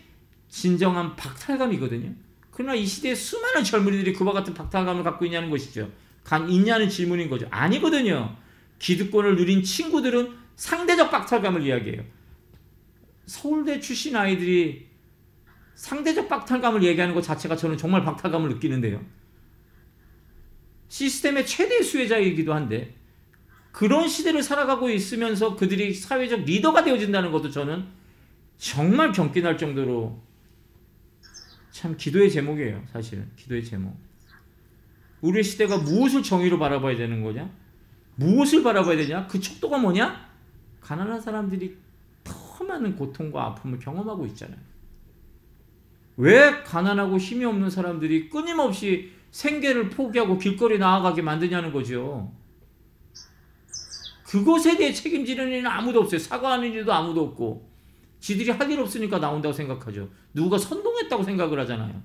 진정한 0.48 1.16
박탈감이거든요. 1.16 2.12
그러나 2.52 2.74
이 2.74 2.86
시대에 2.86 3.14
수많은 3.14 3.64
젊은이들이 3.64 4.12
그와 4.12 4.32
같은 4.32 4.54
박탈감을 4.54 5.02
갖고 5.02 5.24
있냐는 5.24 5.50
것이죠. 5.50 5.90
간 6.22 6.48
있냐는 6.48 6.88
질문인 6.88 7.28
거죠. 7.28 7.48
아니거든요. 7.50 8.36
기득권을 8.78 9.34
누린 9.34 9.64
친구들은 9.64 10.32
상대적 10.54 11.10
박탈감을 11.10 11.66
이야기해요. 11.66 12.04
서울대 13.26 13.80
출신 13.80 14.14
아이들이 14.14 14.86
상대적 15.74 16.28
박탈감을 16.28 16.84
얘기하는 16.84 17.14
것 17.14 17.22
자체가 17.22 17.56
저는 17.56 17.76
정말 17.76 18.04
박탈감을 18.04 18.48
느끼는데요. 18.50 19.00
시스템의 20.92 21.46
최대 21.46 21.80
수혜자이기도 21.80 22.52
한데 22.52 22.94
그런 23.72 24.06
시대를 24.06 24.42
살아가고 24.42 24.90
있으면서 24.90 25.56
그들이 25.56 25.94
사회적 25.94 26.42
리더가 26.42 26.84
되어진다는 26.84 27.32
것도 27.32 27.48
저는 27.48 27.86
정말 28.58 29.10
경기 29.10 29.40
날 29.40 29.56
정도로 29.56 30.22
참 31.70 31.96
기도의 31.96 32.30
제목이에요. 32.30 32.84
사실은 32.92 33.30
기도의 33.36 33.64
제목. 33.64 33.96
우리 35.22 35.42
시대가 35.42 35.78
무엇을 35.78 36.22
정의로 36.22 36.58
바라봐야 36.58 36.94
되는 36.94 37.22
거냐? 37.22 37.50
무엇을 38.16 38.62
바라봐야 38.62 38.98
되냐? 38.98 39.26
그 39.28 39.40
척도가 39.40 39.78
뭐냐? 39.78 40.28
가난한 40.82 41.22
사람들이 41.22 41.74
더 42.22 42.64
많은 42.64 42.96
고통과 42.96 43.46
아픔을 43.46 43.78
경험하고 43.78 44.26
있잖아요. 44.26 44.60
왜 46.18 46.62
가난하고 46.62 47.16
힘이 47.16 47.46
없는 47.46 47.70
사람들이 47.70 48.28
끊임없이 48.28 49.21
생계를 49.32 49.90
포기하고 49.90 50.38
길거리 50.38 50.78
나아가게 50.78 51.22
만드냐는 51.22 51.72
거죠. 51.72 52.32
그것에 54.24 54.76
대해 54.76 54.92
책임지는 54.92 55.48
이는 55.48 55.66
아무도 55.66 56.00
없어요. 56.00 56.18
사과하는 56.20 56.72
이도 56.72 56.92
아무도 56.92 57.24
없고. 57.24 57.70
지들이 58.20 58.50
할 58.50 58.70
일 58.70 58.78
없으니까 58.78 59.18
나온다고 59.18 59.52
생각하죠. 59.52 60.08
누가 60.32 60.56
선동했다고 60.56 61.24
생각을 61.24 61.58
하잖아요. 61.60 62.02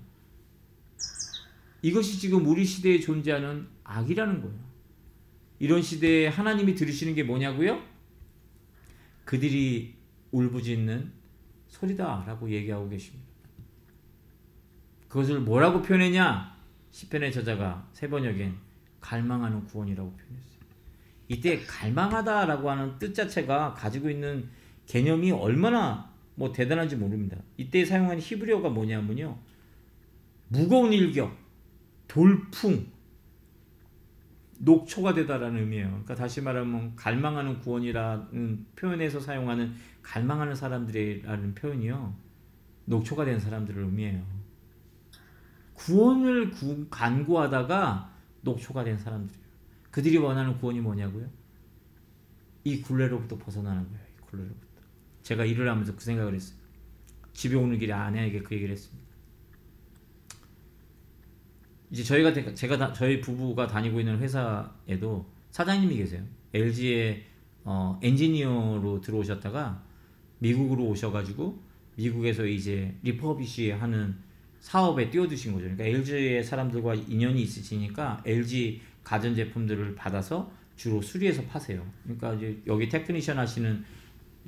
이것이 1.84 2.20
지금 2.20 2.46
우리 2.48 2.66
시대에 2.66 3.00
존재하는 3.00 3.68
악이라는 3.84 4.42
거예요. 4.42 4.60
이런 5.60 5.82
시대에 5.82 6.28
하나님이 6.28 6.74
들으시는 6.76 7.14
게 7.14 7.24
뭐냐고요? 7.24 7.82
그들이 9.26 9.96
울부짖는 10.32 11.12
소리다라고 11.68 12.50
얘기하고 12.50 12.90
계십니다. 12.90 13.28
그것을 15.08 15.40
뭐라고 15.42 15.82
표현했냐? 15.82 16.57
시편의 16.98 17.32
저자가 17.32 17.88
세 17.94 18.10
번역엔 18.10 18.56
갈망하는 19.02 19.66
구원이라고 19.66 20.10
표현했어요. 20.10 20.62
이때 21.28 21.60
갈망하다라고 21.60 22.72
하는 22.72 22.98
뜻 22.98 23.14
자체가 23.14 23.76
가지고 23.76 24.10
있는 24.10 24.50
개념이 24.88 25.30
얼마나 25.30 26.12
뭐 26.34 26.52
대단한지 26.52 26.96
모릅니다. 26.96 27.38
이때 27.56 27.86
사용한 27.86 28.18
히브리어가 28.20 28.70
뭐냐면요. 28.70 29.38
무거운 30.48 30.92
일격, 30.92 31.38
돌풍, 32.08 32.88
녹초가 34.58 35.14
되다라는 35.14 35.60
의미예요. 35.60 35.90
그러니까 35.90 36.16
다시 36.16 36.42
말하면 36.42 36.96
갈망하는 36.96 37.60
구원이라는 37.60 38.66
표현에서 38.76 39.20
사용하는 39.20 39.76
갈망하는 40.02 40.56
사람들이라는 40.56 41.54
표현이요. 41.54 42.16
녹초가 42.86 43.26
된 43.26 43.40
사람들을 43.40 43.84
의미해요. 43.84 44.37
구원을 45.78 46.52
구, 46.52 46.88
간구하다가 46.90 48.14
녹초가 48.42 48.84
된 48.84 48.98
사람들이에요. 48.98 49.48
그들이 49.92 50.18
원하는 50.18 50.58
구원이 50.58 50.82
뭐냐고요? 50.82 51.30
이 52.64 52.82
굴레로부터 52.82 53.38
벗어나는 53.38 53.88
거예요. 53.88 54.04
이 54.18 54.22
굴레로부터. 54.22 54.68
제가 55.22 55.46
일을 55.46 55.70
하면서 55.70 55.96
그 55.96 56.04
생각을 56.04 56.34
했어요. 56.34 56.58
집에 57.34 57.56
오는 57.56 57.78
길에 57.78 57.94
아내에게 57.94 58.42
그 58.42 58.56
얘기를 58.56 58.74
했습니다. 58.74 59.08
이제 61.92 62.04
저희가 62.04 62.54
제가 62.54 62.78
다, 62.78 62.92
저희 62.92 63.22
부부가 63.22 63.68
다니고 63.68 64.00
있는 64.00 64.20
회사에도 64.20 65.32
사장님이 65.52 65.98
계세요. 65.98 66.24
LG에 66.54 67.26
어, 67.64 68.00
엔지니어로 68.02 69.02
들어오셨다가 69.02 69.84
미국으로 70.40 70.86
오셔가지고 70.88 71.62
미국에서 71.96 72.46
이제 72.46 72.98
refurbish 73.04 73.72
하는 73.72 74.18
사업에 74.60 75.10
뛰어드신 75.10 75.54
거죠. 75.54 75.64
그러니까 75.64 75.86
LG의 75.86 76.44
사람들과 76.44 76.96
인연이 76.96 77.42
있으시니까 77.42 78.22
LG 78.26 78.82
가전 79.04 79.36
제품들을 79.36 79.96
받아서 79.96 80.52
주로 80.76 81.02
수리해서 81.02 81.42
파세요. 81.44 81.86
그러니까 82.04 82.34
이제 82.34 82.58
여기 82.68 82.90
technician 82.90 83.38
하시는 83.40 83.84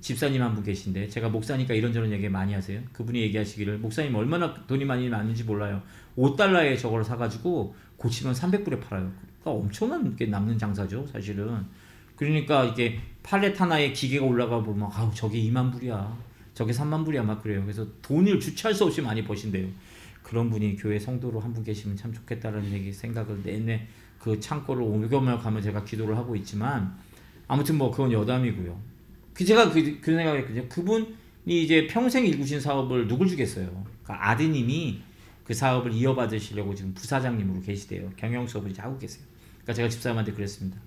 집사님 0.02 0.42
한 0.42 0.54
분 0.56 0.64
계신데 0.64 1.10
제가 1.10 1.30
목사니까 1.30 1.74
이런저런 1.74 2.12
얘기 2.12 2.30
많이 2.30 2.54
하세요. 2.54 2.82
그분이 2.94 3.20
얘기하시기를 3.22 3.80
목사님 3.80 4.16
얼마나 4.16 4.54
돈이 4.54 4.86
많이 4.86 5.10
많은지 5.10 5.44
몰라요. 5.44 5.82
5달러에 6.18 6.78
저걸 6.78 7.04
사가지고 7.04 7.76
고치면 7.98 8.34
300불에 8.34 8.82
팔아요. 8.82 9.12
그러니까 9.42 9.52
엄청난 9.52 10.16
게 10.16 10.26
남는 10.28 10.58
장사죠, 10.58 11.06
사실은. 11.08 11.66
그러니까 12.16 12.66
이게 12.66 13.00
팔렛 13.24 13.60
하나에 13.60 13.92
기계가 13.92 14.26
올라가 14.26 14.62
보면 14.62 14.90
아우 14.92 15.14
저게 15.14 15.38
2만 15.44 15.72
불이야. 15.72 16.18
저게 16.54 16.72
3만 16.74 17.06
불이야 17.06 17.24
막 17.24 17.42
그래요. 17.42 17.62
그래서 17.62 17.86
돈을 18.02 18.40
주체할 18.40 18.74
수 18.74 18.86
없이 18.86 19.02
많이 19.02 19.24
버신대요. 19.24 19.68
그런 20.30 20.52
분이 20.52 20.76
교회 20.76 21.00
성도로 21.00 21.40
한 21.40 21.54
분 21.54 21.64
계시면 21.64 21.98
참 21.98 22.14
좋겠다라는 22.14 22.72
얘기 22.72 22.94
생각을 22.94 23.42
내내 23.42 23.88
그 24.20 24.40
창고를 24.40 24.84
오겨말 24.84 25.40
가면 25.40 25.64
제가 25.64 25.84
기도를 25.84 26.16
하고 26.16 26.36
있지만 26.36 26.96
아무튼 27.48 27.80
뭐 27.80 27.90
그건 27.90 28.12
여담이고요. 28.12 28.80
그 29.34 29.44
제가 29.44 29.72
그, 29.72 30.00
그 30.00 30.16
생각을 30.16 30.42
했거든요. 30.42 30.70
그분이 30.70 31.64
이제 31.64 31.88
평생 31.88 32.28
일구신 32.28 32.62
사업을 32.62 33.08
누굴 33.08 33.28
주겠어요. 33.28 33.66
그러니까 34.04 34.30
아드님이 34.30 35.02
그 35.44 35.56
사업을 35.56 35.92
이어받으시려고 35.94 36.76
지금 36.76 36.94
부사장님으로 36.94 37.62
계시대요. 37.62 38.12
경영 38.16 38.46
수업을 38.46 38.70
이제 38.70 38.84
하고 38.84 39.00
계세요. 39.00 39.26
그러니까 39.64 39.74
제가 39.74 39.90
집사람한테 39.90 40.34
그랬습니다. 40.34 40.80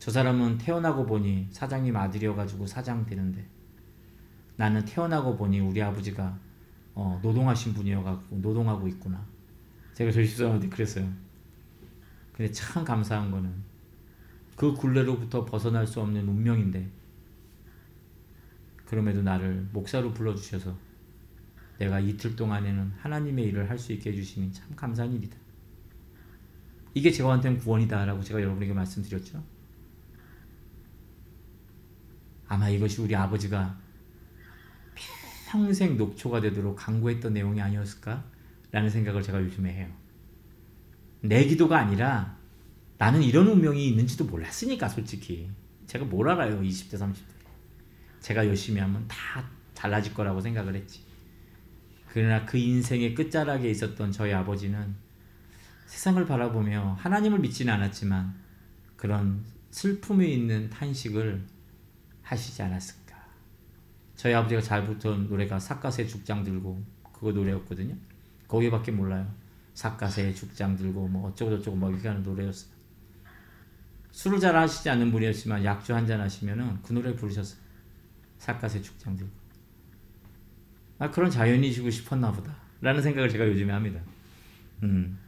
저 0.00 0.10
사람은 0.10 0.58
태어나고 0.58 1.06
보니 1.06 1.46
사장님 1.52 1.94
아들이어가지고 1.94 2.66
사장 2.66 3.06
되는데 3.06 3.44
나는 4.56 4.84
태어나고 4.84 5.36
보니 5.36 5.60
우리 5.60 5.80
아버지가 5.80 6.36
어, 7.02 7.18
노동하신 7.22 7.72
분이어가지고 7.72 8.40
노동하고 8.40 8.86
있구나. 8.86 9.24
제가 9.94 10.12
저희 10.12 10.28
집사람한테 10.28 10.68
그랬어요. 10.68 11.10
근데 12.34 12.52
참 12.52 12.84
감사한 12.84 13.30
거는 13.30 13.50
그 14.54 14.74
굴레로부터 14.74 15.46
벗어날 15.46 15.86
수 15.86 16.02
없는 16.02 16.28
운명인데 16.28 16.90
그럼에도 18.84 19.22
나를 19.22 19.66
목사로 19.72 20.12
불러주셔서 20.12 20.76
내가 21.78 22.00
이틀 22.00 22.36
동안에는 22.36 22.92
하나님의 22.98 23.46
일을 23.46 23.70
할 23.70 23.78
수 23.78 23.94
있게 23.94 24.10
해주시니 24.10 24.52
참 24.52 24.68
감사한 24.76 25.14
일이다. 25.14 25.38
이게 26.92 27.10
저한테는 27.10 27.60
구원이다 27.60 28.04
라고 28.04 28.22
제가 28.22 28.42
여러분에게 28.42 28.74
말씀드렸죠. 28.74 29.42
아마 32.46 32.68
이것이 32.68 33.00
우리 33.00 33.16
아버지가 33.16 33.78
평생 35.50 35.96
녹초가 35.96 36.40
되도록 36.40 36.76
강구했던 36.76 37.32
내용이 37.32 37.60
아니었을까? 37.60 38.24
라는 38.70 38.88
생각을 38.88 39.20
제가 39.20 39.42
요즘에 39.42 39.72
해요. 39.72 39.88
내 41.22 41.44
기도가 41.44 41.76
아니라 41.76 42.38
나는 42.98 43.20
이런 43.20 43.48
운명이 43.48 43.88
있는지도 43.88 44.26
몰랐으니까 44.26 44.88
솔직히 44.88 45.50
제가 45.86 46.04
뭘 46.04 46.28
알아요 46.28 46.60
20대 46.62 46.94
30대 46.94 47.40
제가 48.20 48.46
열심히 48.46 48.80
하면 48.80 49.04
다 49.08 49.44
달라질 49.74 50.14
거라고 50.14 50.40
생각을 50.40 50.76
했지. 50.76 51.00
그러나 52.06 52.46
그 52.46 52.56
인생의 52.56 53.16
끝자락에 53.16 53.68
있었던 53.70 54.12
저희 54.12 54.32
아버지는 54.32 54.94
세상을 55.86 56.24
바라보며 56.26 56.96
하나님을 57.00 57.40
믿지는 57.40 57.74
않았지만 57.74 58.36
그런 58.94 59.44
슬픔이 59.72 60.32
있는 60.32 60.70
탄식을 60.70 61.44
하시지 62.22 62.62
않았을까. 62.62 62.99
저희 64.20 64.34
아버지가 64.34 64.60
잘 64.60 64.84
부르던 64.84 65.28
노래가 65.28 65.58
삿갓에 65.58 66.06
죽장 66.06 66.44
들고 66.44 66.84
그거 67.10 67.32
노래였거든요. 67.32 67.96
거기밖에 68.48 68.92
몰라요. 68.92 69.26
삿갓에 69.72 70.34
죽장 70.34 70.76
들고 70.76 71.08
뭐 71.08 71.30
어쩌고 71.30 71.56
저쩌고 71.56 71.78
뭐 71.78 71.90
이렇게 71.90 72.06
하는 72.06 72.22
노래였어요. 72.22 72.70
술을 74.10 74.38
잘 74.38 74.54
하시지 74.54 74.90
않는 74.90 75.10
분이었지만 75.10 75.64
약주 75.64 75.94
한 75.94 76.06
잔 76.06 76.20
하시면은 76.20 76.82
그 76.82 76.92
노래 76.92 77.16
부르셨어요. 77.16 77.58
삿갓의 78.36 78.82
축장 78.82 79.16
들고 79.16 79.32
아 80.98 81.10
그런 81.10 81.30
자연이시고 81.30 81.88
싶었나 81.88 82.30
보다 82.30 82.54
라는 82.82 83.00
생각을 83.00 83.30
제가 83.30 83.48
요즘에 83.48 83.72
합니다 83.72 84.00
음. 84.82 85.18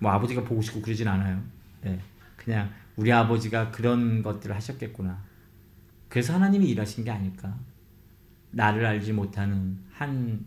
뭐 0.00 0.10
아버지가 0.10 0.42
보고 0.42 0.60
싶고 0.60 0.82
그러진 0.82 1.06
않아요 1.06 1.40
네. 1.82 2.00
그냥 2.36 2.72
우리 2.96 3.12
아버지가 3.12 3.70
그런 3.70 4.22
것들을 4.22 4.54
하셨겠구나 4.56 5.22
그래서 6.08 6.34
하나님이 6.34 6.68
일하신 6.70 7.04
게 7.04 7.12
아닐까 7.12 7.56
나를 8.50 8.84
알지 8.86 9.12
못하는 9.12 9.78
한 9.90 10.44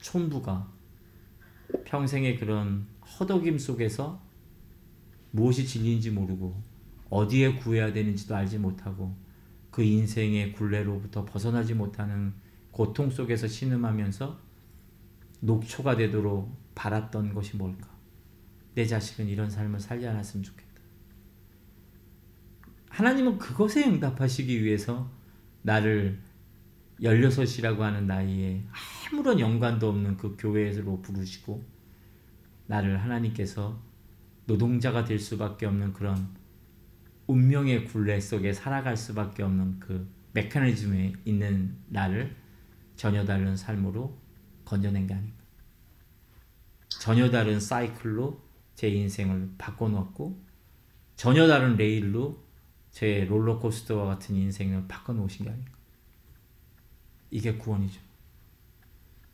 촌부가 0.00 0.72
평생의 1.84 2.38
그런 2.38 2.86
허덕임 3.18 3.58
속에서 3.58 4.22
무엇이 5.30 5.66
진리인지 5.66 6.10
모르고 6.10 6.62
어디에 7.10 7.56
구해야 7.56 7.92
되는지도 7.92 8.34
알지 8.34 8.58
못하고 8.58 9.14
그 9.70 9.82
인생의 9.82 10.52
굴레로부터 10.52 11.24
벗어나지 11.24 11.74
못하는 11.74 12.32
고통 12.70 13.10
속에서 13.10 13.46
신음하면서 13.46 14.40
녹초가 15.40 15.96
되도록 15.96 16.56
바랐던 16.74 17.34
것이 17.34 17.56
뭘까? 17.56 17.88
내 18.74 18.84
자식은 18.84 19.28
이런 19.28 19.48
삶을 19.48 19.78
살지 19.78 20.06
않았으면 20.06 20.42
좋겠다. 20.42 20.82
하나님은 22.88 23.38
그것에 23.38 23.84
응답하시기 23.84 24.62
위해서 24.62 25.10
나를 25.62 26.20
16이라고 27.00 27.78
하는 27.78 28.06
나이에 28.06 28.64
아무런 29.12 29.40
연관도 29.40 29.88
없는 29.88 30.16
그 30.16 30.36
교회로 30.38 31.02
부르시고 31.02 31.64
나를 32.66 33.02
하나님께서 33.02 33.80
노동자가 34.46 35.04
될 35.04 35.18
수밖에 35.18 35.66
없는 35.66 35.92
그런 35.92 36.28
운명의 37.26 37.86
굴레 37.86 38.20
속에 38.20 38.52
살아갈 38.52 38.96
수밖에 38.96 39.42
없는 39.42 39.80
그 39.80 40.06
메커니즘에 40.32 41.14
있는 41.24 41.76
나를 41.88 42.36
전혀 42.96 43.24
다른 43.24 43.56
삶으로 43.56 44.18
건져낸 44.64 45.06
게 45.06 45.14
아닌가. 45.14 45.44
전혀 46.88 47.30
다른 47.30 47.60
사이클로 47.60 48.40
제 48.74 48.88
인생을 48.88 49.54
바꿔놓았고 49.58 50.42
전혀 51.16 51.46
다른 51.46 51.76
레일로 51.76 52.44
제 52.90 53.24
롤러코스터와 53.24 54.06
같은 54.06 54.36
인생을 54.36 54.86
바꿔놓으신 54.88 55.46
게 55.46 55.50
아닌가. 55.50 55.73
이게 57.34 57.52
구원이죠. 57.56 58.00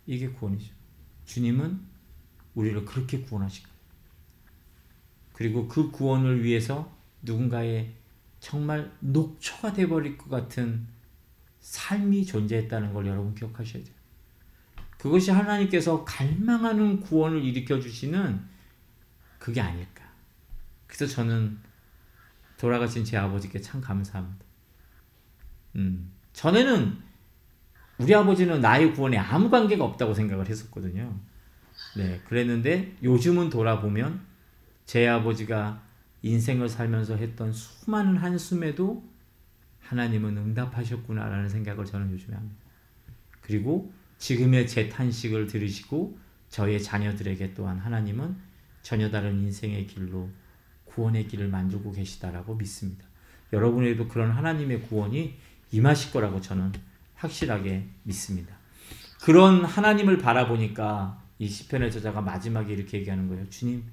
이게 0.06 0.30
구원이죠. 0.30 0.72
주님은 1.26 1.78
우리를 2.54 2.86
그렇게 2.86 3.20
구원하신. 3.20 3.66
그리고 5.34 5.68
그 5.68 5.90
구원을 5.90 6.42
위해서 6.42 6.96
누군가의 7.20 7.92
정말 8.38 8.90
녹초가 9.00 9.74
돼버릴 9.74 10.16
것 10.16 10.30
같은 10.30 10.88
삶이 11.60 12.24
존재했다는 12.24 12.94
걸 12.94 13.06
여러분 13.06 13.34
기억하셔야 13.34 13.84
돼요. 13.84 13.94
그것이 14.96 15.30
하나님께서 15.30 16.02
갈망하는 16.06 17.00
구원을 17.00 17.44
일으켜 17.44 17.78
주시는 17.78 18.42
그게 19.38 19.60
아닐까. 19.60 20.10
그래서 20.86 21.06
저는 21.06 21.58
돌아가신 22.56 23.04
제 23.04 23.18
아버지께 23.18 23.60
참 23.60 23.82
감사합니다. 23.82 24.46
음, 25.76 26.10
전에는 26.32 27.09
우리 28.00 28.14
아버지는 28.14 28.60
나의 28.60 28.94
구원에 28.94 29.18
아무 29.18 29.50
관계가 29.50 29.84
없다고 29.84 30.14
생각을 30.14 30.48
했었거든요. 30.48 31.14
네, 31.96 32.20
그랬는데 32.26 32.96
요즘은 33.02 33.50
돌아보면 33.50 34.20
제 34.86 35.06
아버지가 35.06 35.82
인생을 36.22 36.68
살면서 36.68 37.16
했던 37.16 37.52
수많은 37.52 38.16
한숨에도 38.16 39.04
하나님은 39.80 40.36
응답하셨구나라는 40.36 41.48
생각을 41.48 41.84
저는 41.84 42.10
요즘에 42.12 42.34
합니다. 42.34 42.56
그리고 43.40 43.92
지금의 44.18 44.66
제 44.66 44.88
탄식을 44.88 45.46
들으시고 45.46 46.18
저의 46.48 46.82
자녀들에게 46.82 47.54
또한 47.54 47.78
하나님은 47.78 48.36
전혀 48.82 49.10
다른 49.10 49.40
인생의 49.40 49.86
길로 49.86 50.30
구원의 50.86 51.28
길을 51.28 51.48
만들고 51.48 51.92
계시다라고 51.92 52.54
믿습니다. 52.54 53.04
여러분에도 53.52 54.08
그런 54.08 54.30
하나님의 54.30 54.82
구원이 54.82 55.36
임하실 55.72 56.12
거라고 56.12 56.40
저는 56.40 56.72
확실하게 57.20 57.86
믿습니다. 58.02 58.56
그런 59.22 59.64
하나님을 59.64 60.18
바라보니까 60.18 61.22
이 61.38 61.48
시편의 61.48 61.92
저자가 61.92 62.20
마지막에 62.20 62.72
이렇게 62.72 62.98
얘기하는 62.98 63.28
거예요. 63.28 63.48
주님, 63.50 63.84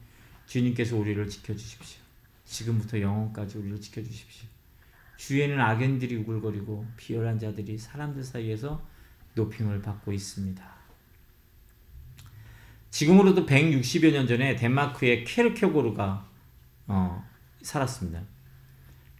주님께서 0.46 0.96
우리를 0.96 1.28
지켜주십시오. 1.28 2.02
지금부터 2.46 3.02
영원까지 3.02 3.58
우리를 3.58 3.80
지켜주십시오. 3.82 4.48
주위에는 5.18 5.60
악인들이 5.60 6.16
우글거리고 6.18 6.86
비열한 6.96 7.40
자들이 7.40 7.78
사람들 7.78 8.24
사이에서 8.24 8.86
높임을 9.36 9.82
받고 9.82 10.14
있습니다. 10.14 10.78
지금으로도 12.90 13.46
160여 13.46 14.14
년 14.14 14.28
전에 14.28 14.56
덴마크의 14.56 15.26
케르케고르가 15.26 16.30
어, 16.88 17.30
살았습니다. 17.62 18.24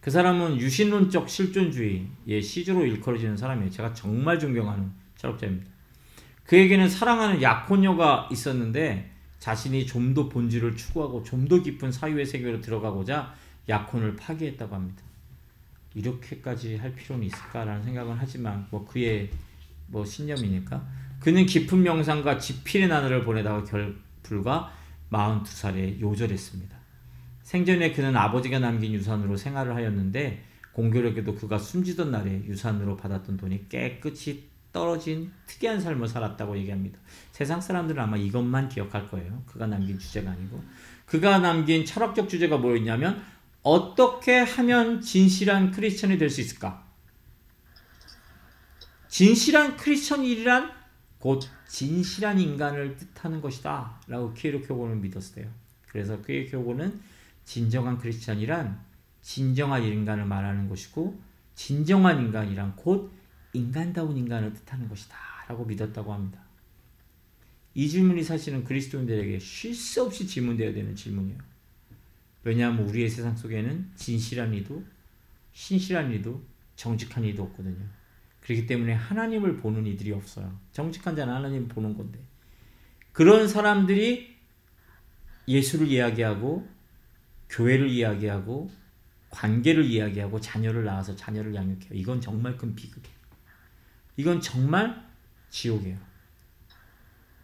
그 0.08 0.12
사람은 0.12 0.56
유신론적 0.56 1.28
실존주의의 1.28 2.40
시조로 2.40 2.86
일컬어지는 2.86 3.36
사람이에요. 3.36 3.68
제가 3.68 3.92
정말 3.92 4.38
존경하는 4.38 4.90
철학자입니다. 5.16 5.70
그에게는 6.44 6.88
사랑하는 6.88 7.42
약혼녀가 7.42 8.30
있었는데 8.32 9.10
자신이 9.38 9.84
좀 9.84 10.14
더 10.14 10.30
본질을 10.30 10.78
추구하고 10.78 11.22
좀 11.24 11.46
더 11.46 11.62
깊은 11.62 11.92
사유의 11.92 12.24
세계로 12.24 12.62
들어가고자 12.62 13.34
약혼을 13.68 14.16
파기했다고 14.16 14.74
합니다. 14.74 15.02
이렇게까지 15.94 16.76
할 16.76 16.94
필요는 16.94 17.26
있을까라는 17.26 17.82
생각은 17.82 18.16
하지만 18.18 18.66
뭐 18.70 18.86
그의 18.86 19.28
뭐 19.88 20.06
신념이니까 20.06 20.88
그는 21.20 21.44
깊은 21.44 21.82
명상과 21.82 22.38
지필의 22.38 22.88
나날을 22.88 23.24
보내다가 23.24 23.62
결 23.64 23.94
불과 24.22 24.72
42살에 25.12 26.00
요절했습니다. 26.00 26.77
생전에 27.48 27.92
그는 27.92 28.14
아버지가 28.14 28.58
남긴 28.58 28.92
유산으로 28.92 29.38
생활을 29.38 29.74
하였는데 29.74 30.44
공교롭게도 30.72 31.34
그가 31.36 31.56
숨지던 31.56 32.10
날에 32.10 32.44
유산으로 32.44 32.98
받았던 32.98 33.38
돈이 33.38 33.70
깨끗이 33.70 34.44
떨어진 34.70 35.32
특이한 35.46 35.80
삶을 35.80 36.08
살았다고 36.08 36.58
얘기합니다. 36.58 36.98
세상 37.32 37.62
사람들은 37.62 38.02
아마 38.02 38.18
이것만 38.18 38.68
기억할 38.68 39.08
거예요. 39.08 39.42
그가 39.46 39.66
남긴 39.66 39.98
주제가 39.98 40.30
아니고 40.30 40.62
그가 41.06 41.38
남긴 41.38 41.86
철학적 41.86 42.28
주제가 42.28 42.58
뭐였냐면 42.58 43.24
어떻게 43.62 44.40
하면 44.40 45.00
진실한 45.00 45.70
크리스천이 45.70 46.18
될 46.18 46.28
수 46.28 46.42
있을까? 46.42 46.86
진실한 49.08 49.78
크리스천이란 49.78 50.70
곧 51.18 51.48
진실한 51.66 52.38
인간을 52.38 52.98
뜻하는 52.98 53.40
것이다. 53.40 54.02
라고 54.06 54.34
키에르케고는 54.34 55.00
믿었어요. 55.00 55.46
그래서 55.88 56.20
키에르케고는 56.20 57.17
진정한 57.48 57.96
크리스천이란 57.96 58.78
진정한 59.22 59.82
인간을 59.82 60.26
말하는 60.26 60.68
것이고 60.68 61.18
진정한 61.54 62.20
인간이란 62.20 62.76
곧 62.76 63.10
인간다운 63.54 64.18
인간을 64.18 64.52
뜻하는 64.52 64.86
것이다. 64.86 65.16
라고 65.48 65.64
믿었다고 65.64 66.12
합니다. 66.12 66.42
이 67.72 67.88
질문이 67.88 68.22
사실은 68.22 68.64
그리스도인들에게 68.64 69.38
쉴수 69.38 70.02
없이 70.02 70.26
질문되어야 70.26 70.74
되는 70.74 70.94
질문이에요. 70.94 71.38
왜냐하면 72.44 72.86
우리의 72.86 73.08
세상 73.08 73.34
속에는 73.34 73.92
진실한 73.94 74.52
이도, 74.52 74.84
신실한 75.54 76.12
이도, 76.12 76.44
정직한 76.76 77.24
이도 77.24 77.44
없거든요. 77.44 77.86
그렇기 78.42 78.66
때문에 78.66 78.92
하나님을 78.92 79.56
보는 79.56 79.86
이들이 79.86 80.12
없어요. 80.12 80.54
정직한 80.72 81.16
자는 81.16 81.32
하나님을 81.32 81.68
보는 81.68 81.96
건데. 81.96 82.18
그런 83.12 83.48
사람들이 83.48 84.36
예수를 85.48 85.88
이야기하고, 85.88 86.77
교회를 87.48 87.88
이야기하고, 87.88 88.70
관계를 89.30 89.84
이야기하고, 89.84 90.40
자녀를 90.40 90.84
낳아서 90.84 91.14
자녀를 91.16 91.54
양육해요. 91.54 91.90
이건 91.92 92.20
정말 92.20 92.56
큰 92.56 92.74
비극이에요. 92.74 93.16
이건 94.16 94.40
정말 94.40 95.08
지옥이에요. 95.50 95.98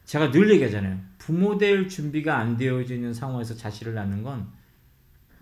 제가 0.04 0.30
늘 0.30 0.50
얘기하잖아요. 0.50 1.00
부모 1.18 1.56
될 1.56 1.88
준비가 1.88 2.38
안 2.38 2.56
되어지는 2.56 3.14
상황에서 3.14 3.54
자식을 3.54 3.94
낳는 3.94 4.22
건 4.22 4.52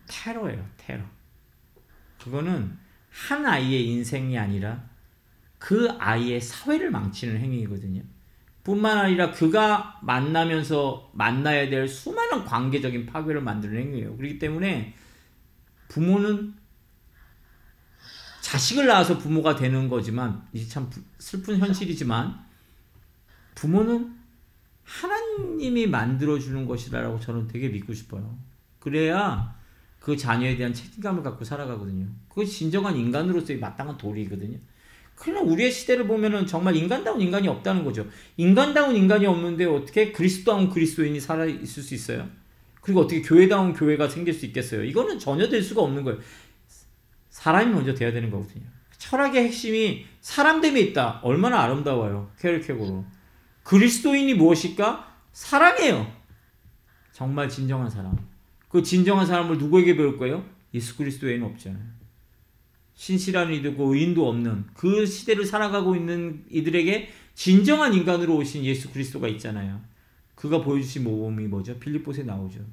테러예요, 0.07 0.69
테러. 0.77 1.03
그거는 2.21 2.79
한 3.11 3.45
아이의 3.45 3.87
인생이 3.89 4.39
아니라 4.39 4.89
그 5.59 5.89
아이의 5.99 6.41
사회를 6.41 6.91
망치는 6.91 7.39
행위거든요. 7.41 8.03
뿐만 8.65 8.97
아니라 8.99 9.33
그가 9.33 9.99
만나면서 10.03 11.11
만나야 11.15 11.69
될 11.69 11.89
수많은 11.89 12.45
관계적인 12.45 13.07
파괴를 13.07 13.41
만드는 13.41 13.77
행위예요. 13.77 14.17
그렇기 14.17 14.39
때문에 14.39 14.95
부모는 15.89 16.55
자식을 18.41 18.87
낳아서 18.87 19.19
부모가 19.19 19.57
되는 19.57 19.89
거지만 19.89 20.47
이게 20.53 20.67
참 20.67 20.91
슬픈 21.19 21.59
현실이지만 21.59 22.45
부모는 23.55 24.17
하나님이 24.85 25.87
만들어 25.87 26.39
주는 26.39 26.67
것이라고 26.67 27.19
저는 27.19 27.49
되게 27.49 27.69
믿고 27.69 27.95
싶어요. 27.95 28.39
그래야 28.79 29.57
그 29.99 30.17
자녀에 30.17 30.57
대한 30.57 30.75
책임감을 30.75 31.23
갖고 31.23 31.45
살아가거든요. 31.45 32.07
그것이 32.29 32.53
진정한 32.53 32.97
인간으로서의 32.97 33.59
마땅한 33.59 33.97
도리거든요. 33.97 34.59
그러나 35.15 35.41
우리의 35.41 35.71
시대를 35.71 36.07
보면은 36.07 36.47
정말 36.47 36.75
인간다운 36.77 37.21
인간이 37.21 37.49
없다는 37.49 37.85
거죠. 37.85 38.07
인간다운 38.37 38.97
인간이 38.97 39.27
없는데 39.27 39.65
어떻게 39.67 40.13
그리스도다운 40.13 40.69
그리스도인이 40.69 41.21
살아 41.21 41.45
있을 41.45 41.83
수 41.83 41.95
있어요? 41.95 42.29
그리고 42.81 43.01
어떻게 43.01 43.23
교회다운 43.23 43.73
교회가 43.73 44.09
생길 44.09 44.35
수 44.35 44.45
있겠어요? 44.47 44.83
이거는 44.83 45.19
전혀 45.19 45.49
될 45.49 45.63
수가 45.63 45.83
없는 45.83 46.03
거예요. 46.03 46.19
사람이 47.31 47.73
먼저 47.73 47.95
돼야 47.95 48.13
되는 48.13 48.31
거거든요. 48.31 48.65
철학의 48.99 49.45
핵심이 49.45 50.07
사람됨에 50.21 50.81
있다. 50.81 51.21
얼마나 51.23 51.61
아름다워요. 51.63 52.33
캐릭터로. 52.41 53.05
그리스도인이 53.63 54.35
무엇일까? 54.35 55.17
사랑이에요. 55.33 56.11
정말 57.13 57.49
진정한 57.49 57.89
사람. 57.89 58.17
그 58.69 58.83
진정한 58.83 59.27
사람을 59.27 59.59
누구에게 59.59 59.97
배울 59.97 60.17
거예요? 60.17 60.45
예수 60.75 60.97
그리스도 60.97 61.27
외에는 61.27 61.47
없잖아요. 61.47 62.02
신실한 62.95 63.53
이들고 63.53 63.95
의인도 63.95 64.29
없는 64.29 64.67
그 64.75 65.07
시대를 65.07 65.45
살아가고 65.45 65.97
있는 65.97 66.45
이들에게 66.51 67.11
진정한 67.35 67.95
인간으로 67.95 68.37
오신 68.37 68.65
예수 68.65 68.91
그리스도가 68.93 69.29
있잖아요. 69.29 69.81
그가 70.35 70.63
보여주신 70.63 71.05
모범이 71.05 71.47
뭐죠? 71.47 71.79
빌립보에 71.79 72.25
나오죠. 72.25 72.65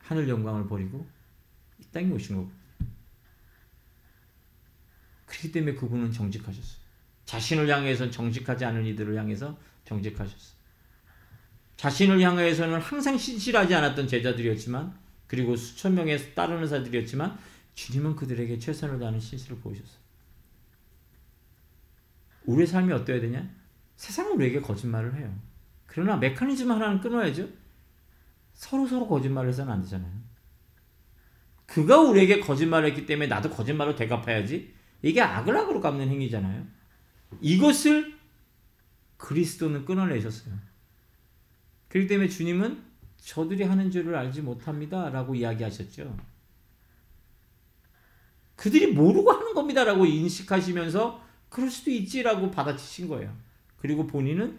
하늘 0.00 0.28
영광을 0.28 0.66
버리고 0.66 1.06
이 1.78 1.84
땅에 1.92 2.10
오신 2.10 2.36
거고. 2.36 2.50
그렇기 5.26 5.52
때문에 5.52 5.74
그분은 5.74 6.10
정직하셨어요. 6.10 6.78
자신을 7.26 7.68
향해서 7.68 8.10
정직하지 8.10 8.64
않은 8.64 8.86
이들을 8.86 9.14
향해서 9.16 9.58
정직하셨어요. 9.84 10.58
자신을 11.76 12.20
향해서는 12.20 12.80
항상 12.80 13.16
신실하지 13.16 13.74
않았던 13.74 14.08
제자들이었지만 14.08 14.98
그리고 15.26 15.54
수천 15.54 15.94
명의 15.94 16.34
따르는 16.34 16.66
자들이었지만 16.66 17.38
주님은 17.78 18.16
그들에게 18.16 18.58
최선을 18.58 18.98
다하는 18.98 19.20
신실을 19.20 19.58
보이셨어요. 19.60 20.00
우리의 22.46 22.66
삶이 22.66 22.92
어떠해야 22.92 23.22
되냐? 23.22 23.48
세상은 23.94 24.32
우리에게 24.32 24.60
거짓말을 24.60 25.14
해요. 25.14 25.32
그러나 25.86 26.16
메커니즘 26.16 26.72
하나는 26.72 27.00
끊어야죠. 27.00 27.48
서로 28.52 28.84
서로 28.84 29.06
거짓말을 29.06 29.50
해서는 29.50 29.72
안 29.72 29.82
되잖아요. 29.82 30.10
그가 31.66 32.00
우리에게 32.00 32.40
거짓말을 32.40 32.88
했기 32.88 33.06
때문에 33.06 33.28
나도 33.28 33.50
거짓말로 33.50 33.94
대갚아야지. 33.94 34.74
이게 35.02 35.20
악을 35.20 35.56
악으로 35.56 35.80
갚는 35.80 36.08
행위잖아요. 36.08 36.66
이것을 37.40 38.18
그리스도는 39.18 39.84
끊어내셨어요. 39.84 40.52
그렇기 41.88 42.08
때문에 42.08 42.28
주님은 42.28 42.82
저들이 43.18 43.62
하는 43.62 43.92
줄을 43.92 44.16
알지 44.16 44.42
못합니다. 44.42 45.10
라고 45.10 45.36
이야기하셨죠. 45.36 46.37
그들이 48.58 48.88
모르고 48.88 49.30
하는 49.30 49.54
겁니다. 49.54 49.84
라고 49.84 50.04
인식하시면서 50.04 51.22
그럴 51.48 51.70
수도 51.70 51.92
있지라고 51.92 52.50
받아치신 52.50 53.08
거예요. 53.08 53.32
그리고 53.78 54.06
본인은 54.06 54.58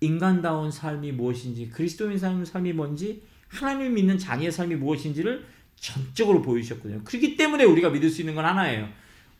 인간다운 0.00 0.70
삶이 0.70 1.12
무엇인지, 1.12 1.68
그리스도인 1.68 2.18
삶이 2.18 2.72
뭔지, 2.72 3.22
하나님을 3.48 3.90
믿는 3.90 4.18
자기의 4.18 4.50
삶이 4.50 4.76
무엇인지를 4.76 5.44
전적으로 5.76 6.40
보여주셨거든요. 6.40 7.04
그렇기 7.04 7.36
때문에 7.36 7.64
우리가 7.64 7.90
믿을 7.90 8.08
수 8.08 8.22
있는 8.22 8.34
건 8.34 8.46
하나예요. 8.46 8.88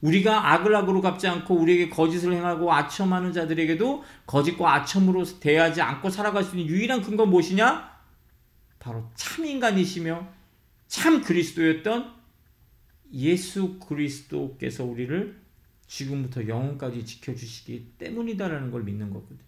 우리가 0.03 0.53
악을 0.53 0.77
악으로 0.77 1.01
갚지 1.01 1.27
않고 1.27 1.55
우리에게 1.55 1.89
거짓을 1.89 2.35
행하고 2.35 2.71
아첨하는 2.71 3.33
자들에게도 3.33 4.05
거짓과 4.27 4.75
아첨으로 4.75 5.25
대하지 5.41 5.81
않고 5.81 6.11
살아갈 6.11 6.45
수 6.45 6.55
있는 6.57 6.71
유일한 6.71 7.01
근거 7.01 7.25
무엇이냐? 7.25 7.95
바로 8.79 9.11
참 9.15 9.47
인간이시며 9.47 10.29
참 10.87 11.23
그리스도였던 11.23 12.24
예수 13.15 13.79
그리스도께서 13.79 14.85
우리를 14.85 15.41
지금부터 15.87 16.47
영원까지 16.47 17.05
지켜주시기 17.05 17.95
때문이다라는 17.99 18.71
걸 18.71 18.83
믿는 18.83 19.11
거거든. 19.11 19.39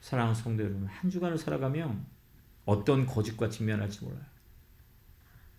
사랑하는 0.00 0.34
성도 0.34 0.62
여러분, 0.62 0.86
한 0.86 1.10
주간을 1.10 1.38
살아가면 1.38 2.04
어떤 2.64 3.06
거짓과 3.06 3.48
직면할지 3.48 4.04
몰라요. 4.04 4.24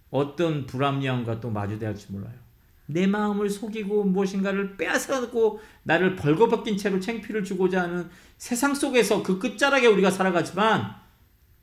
어떤 0.09 0.65
불합리함과 0.65 1.39
또 1.39 1.49
마주대할지 1.49 2.11
몰라요. 2.11 2.45
내 2.87 3.07
마음을 3.07 3.49
속이고 3.49 4.03
무엇인가를 4.03 4.77
빼앗아고 4.77 5.59
나를 5.83 6.15
벌거벗긴 6.15 6.77
채로 6.77 6.99
챙피를 6.99 7.43
주고자 7.43 7.83
하는 7.83 8.09
세상 8.37 8.75
속에서 8.75 9.23
그 9.23 9.39
끝자락에 9.39 9.87
우리가 9.87 10.11
살아가지만 10.11 10.95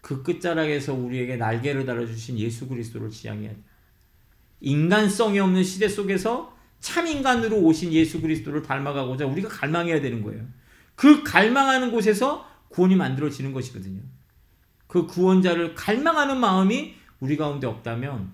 그 0.00 0.22
끝자락에서 0.22 0.94
우리에게 0.94 1.36
날개를 1.36 1.86
달아주신 1.86 2.38
예수 2.38 2.68
그리스도를 2.68 3.10
지향해야 3.10 3.50
돼. 3.50 3.62
인간성이 4.62 5.40
없는 5.40 5.64
시대 5.64 5.88
속에서 5.88 6.56
참 6.80 7.06
인간으로 7.06 7.58
오신 7.58 7.92
예수 7.92 8.20
그리스도를 8.20 8.62
닮아가고자 8.62 9.26
우리가 9.26 9.48
갈망해야 9.48 10.00
되는 10.00 10.22
거예요. 10.22 10.46
그 10.94 11.22
갈망하는 11.22 11.90
곳에서 11.90 12.48
구원이 12.68 12.96
만들어지는 12.96 13.52
것이거든요. 13.52 14.00
그 14.86 15.06
구원자를 15.06 15.74
갈망하는 15.74 16.38
마음이 16.38 16.94
우리 17.20 17.36
가운데 17.36 17.66
없다면 17.66 18.32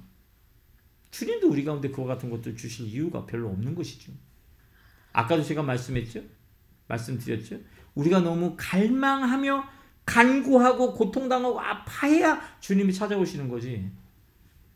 주님도 1.11 1.49
우리 1.49 1.65
가운데 1.65 1.91
그와 1.91 2.07
같은 2.07 2.31
것들 2.31 2.57
주실 2.57 2.87
이유가 2.87 3.25
별로 3.25 3.49
없는 3.49 3.75
것이죠. 3.75 4.13
아까도 5.13 5.43
제가 5.43 5.63
말씀했죠? 5.63 6.23
말씀드렸죠? 6.89 7.59
우리가 7.95 8.21
너무 8.21 8.55
갈망하며 8.57 9.65
간구하고 10.05 10.95
고통당하고 10.95 11.61
아파해야 11.61 12.41
주님이 12.61 12.93
찾아오시는 12.93 13.49
거지. 13.49 13.91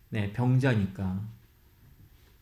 네, 0.08 0.32
병자니까. 0.32 1.31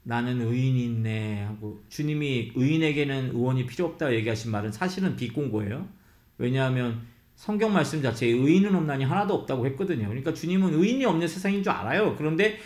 나는 0.03 0.41
의인이 0.41 0.85
있네 0.85 1.45
하고 1.45 1.83
주님이 1.89 2.53
의인에게는 2.55 3.31
의원이 3.35 3.67
필요 3.67 3.87
없다 3.87 4.13
얘기하신 4.15 4.51
말은 4.51 4.73
사실은 4.73 5.17
비공고예요. 5.17 5.87
왜냐하면 6.39 7.03
성경 7.35 7.73
말씀 7.73 8.03
자체에 8.03 8.31
의인은 8.31 8.75
없나니 8.75 9.05
하나도 9.05 9.35
없다고 9.35 9.67
했거든요. 9.67 10.09
그러니까 10.09 10.35
주님은 10.35 10.75
의인이 10.75 11.05
없는 11.05 11.29
세상인 11.29 11.63
줄 11.63 11.73
알아요. 11.73 12.15
그런데 12.17 12.59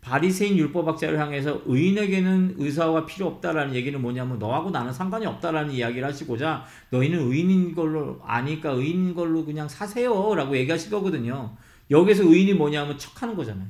바리새인 0.00 0.56
율법학자를 0.56 1.18
향해서 1.18 1.62
의인에게는 1.66 2.54
의사가 2.58 3.06
필요 3.06 3.26
없다라는 3.26 3.74
얘기는 3.74 4.00
뭐냐면 4.00 4.38
너하고 4.38 4.70
나는 4.70 4.92
상관이 4.92 5.26
없다라는 5.26 5.72
이야기를 5.72 6.06
하시고자 6.06 6.64
너희는 6.90 7.18
의인인 7.28 7.74
걸로 7.74 8.20
아니까 8.24 8.70
의인인 8.70 9.14
걸로 9.14 9.44
그냥 9.44 9.68
사세요라고 9.68 10.56
얘기하실 10.56 10.92
거거든요. 10.92 11.56
여기서 11.90 12.22
의인이 12.22 12.54
뭐냐면 12.54 12.96
척하는 12.98 13.34
거잖아요. 13.34 13.66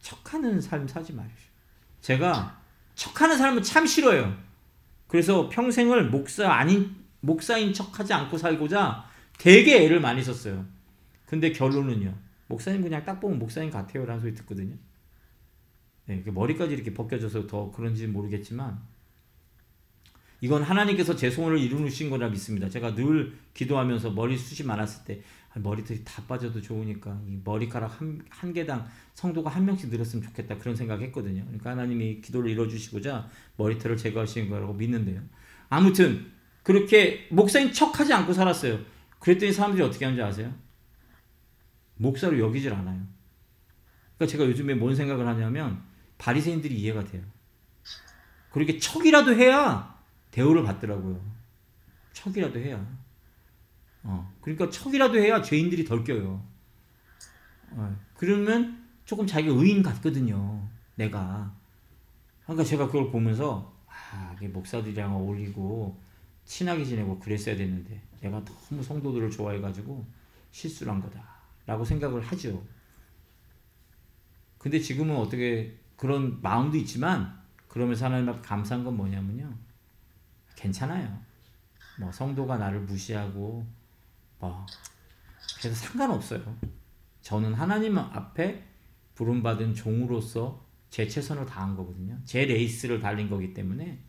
척하는 0.00 0.60
삶 0.60 0.86
사지 0.86 1.12
마십시오. 1.12 1.50
제가 2.00 2.60
척하는 2.94 3.36
사람은 3.36 3.62
참 3.62 3.86
싫어요. 3.86 4.36
그래서 5.06 5.48
평생을 5.48 6.10
목사 6.10 6.50
아닌 6.52 6.94
목사인 7.20 7.72
척하지 7.72 8.12
않고 8.12 8.38
살고자 8.38 9.04
되게 9.38 9.84
애를 9.84 10.00
많이 10.00 10.22
썼어요. 10.22 10.64
근데 11.26 11.52
결론은요. 11.52 12.14
목사님 12.48 12.82
그냥 12.82 13.04
딱 13.04 13.20
보면 13.20 13.38
목사님 13.38 13.70
같아요 13.70 14.04
라는 14.04 14.20
소리 14.20 14.34
듣거든요. 14.34 14.76
네, 16.06 16.22
머리까지 16.26 16.74
이렇게 16.74 16.92
벗겨져서 16.92 17.46
더 17.46 17.70
그런지 17.70 18.06
모르겠지만 18.06 18.80
이건 20.40 20.62
하나님께서 20.62 21.14
제 21.14 21.30
소원을 21.30 21.58
이루신 21.58 22.10
거라 22.10 22.28
믿습니다. 22.28 22.68
제가 22.68 22.94
늘 22.94 23.38
기도하면서 23.54 24.10
머리 24.10 24.36
숱이 24.36 24.66
많았을 24.66 25.04
때 25.04 25.14
아, 25.14 25.39
머리털이 25.54 26.04
다 26.04 26.22
빠져도 26.28 26.60
좋으니까 26.60 27.20
이 27.26 27.38
머리카락 27.42 28.00
한, 28.00 28.22
한 28.28 28.52
개당 28.52 28.86
성도가 29.14 29.50
한 29.50 29.64
명씩 29.64 29.90
늘었으면 29.90 30.24
좋겠다 30.24 30.58
그런 30.58 30.76
생각했거든요. 30.76 31.42
그러니까 31.44 31.70
하나님이 31.70 32.20
기도를 32.20 32.50
이뤄주시고자 32.52 33.28
머리털을 33.56 33.96
제거하시는 33.96 34.48
거라고 34.48 34.74
믿는데요. 34.74 35.20
아무튼 35.68 36.30
그렇게 36.62 37.26
목사인 37.30 37.72
척하지 37.72 38.12
않고 38.12 38.32
살았어요. 38.32 38.78
그랬더니 39.18 39.52
사람들이 39.52 39.82
어떻게 39.82 40.04
하는지 40.04 40.22
아세요? 40.22 40.54
목사로 41.96 42.38
여기질 42.38 42.72
않아요. 42.72 43.06
그러니까 44.16 44.26
제가 44.30 44.44
요즘에 44.44 44.74
뭔 44.74 44.94
생각을 44.94 45.26
하냐면 45.26 45.82
바리새인들이 46.18 46.74
이해가 46.74 47.04
돼요. 47.04 47.22
그렇게 48.50 48.78
척이라도 48.78 49.34
해야 49.34 49.98
대우를 50.30 50.62
받더라고요. 50.62 51.20
척이라도 52.12 52.58
해야. 52.58 52.99
어, 54.02 54.32
그러니까 54.40 54.70
척이라도 54.70 55.18
해야 55.18 55.42
죄인들이 55.42 55.84
덜 55.84 56.04
껴요. 56.04 56.42
어, 57.70 57.96
그러면 58.14 58.86
조금 59.04 59.26
자기가 59.26 59.54
의인 59.54 59.82
같거든요. 59.82 60.68
내가. 60.94 61.54
그러니까 62.44 62.64
제가 62.64 62.86
그걸 62.86 63.10
보면서 63.10 63.74
아, 63.86 64.36
목사들이랑 64.40 65.14
어울리고 65.14 66.00
친하게 66.44 66.84
지내고 66.84 67.18
그랬어야 67.18 67.56
됐는데 67.56 68.00
내가 68.20 68.44
너무 68.44 68.82
성도들을 68.82 69.30
좋아해가지고 69.30 70.04
실수를 70.50 70.92
한 70.92 71.00
거다. 71.00 71.22
라고 71.66 71.84
생각을 71.84 72.20
하죠. 72.22 72.62
근데 74.58 74.78
지금은 74.78 75.16
어떻게 75.16 75.78
그런 75.96 76.40
마음도 76.42 76.76
있지만 76.76 77.40
그러면서 77.68 78.06
하나님 78.06 78.28
앞에 78.28 78.40
감사한 78.42 78.84
건 78.84 78.96
뭐냐면요. 78.96 79.54
괜찮아요. 80.56 81.18
뭐 81.98 82.10
성도가 82.10 82.58
나를 82.58 82.80
무시하고 82.80 83.66
뭐 84.40 84.66
그래서 85.58 85.76
상관없어요. 85.86 86.56
저는 87.22 87.54
하나님 87.54 87.98
앞에 87.98 88.64
부름받은 89.14 89.74
종으로서 89.74 90.64
제 90.88 91.06
최선을 91.06 91.46
다한 91.46 91.76
거거든요. 91.76 92.18
제 92.24 92.44
레이스를 92.46 92.98
달린 93.00 93.28
거기 93.30 93.54
때문에 93.54 94.02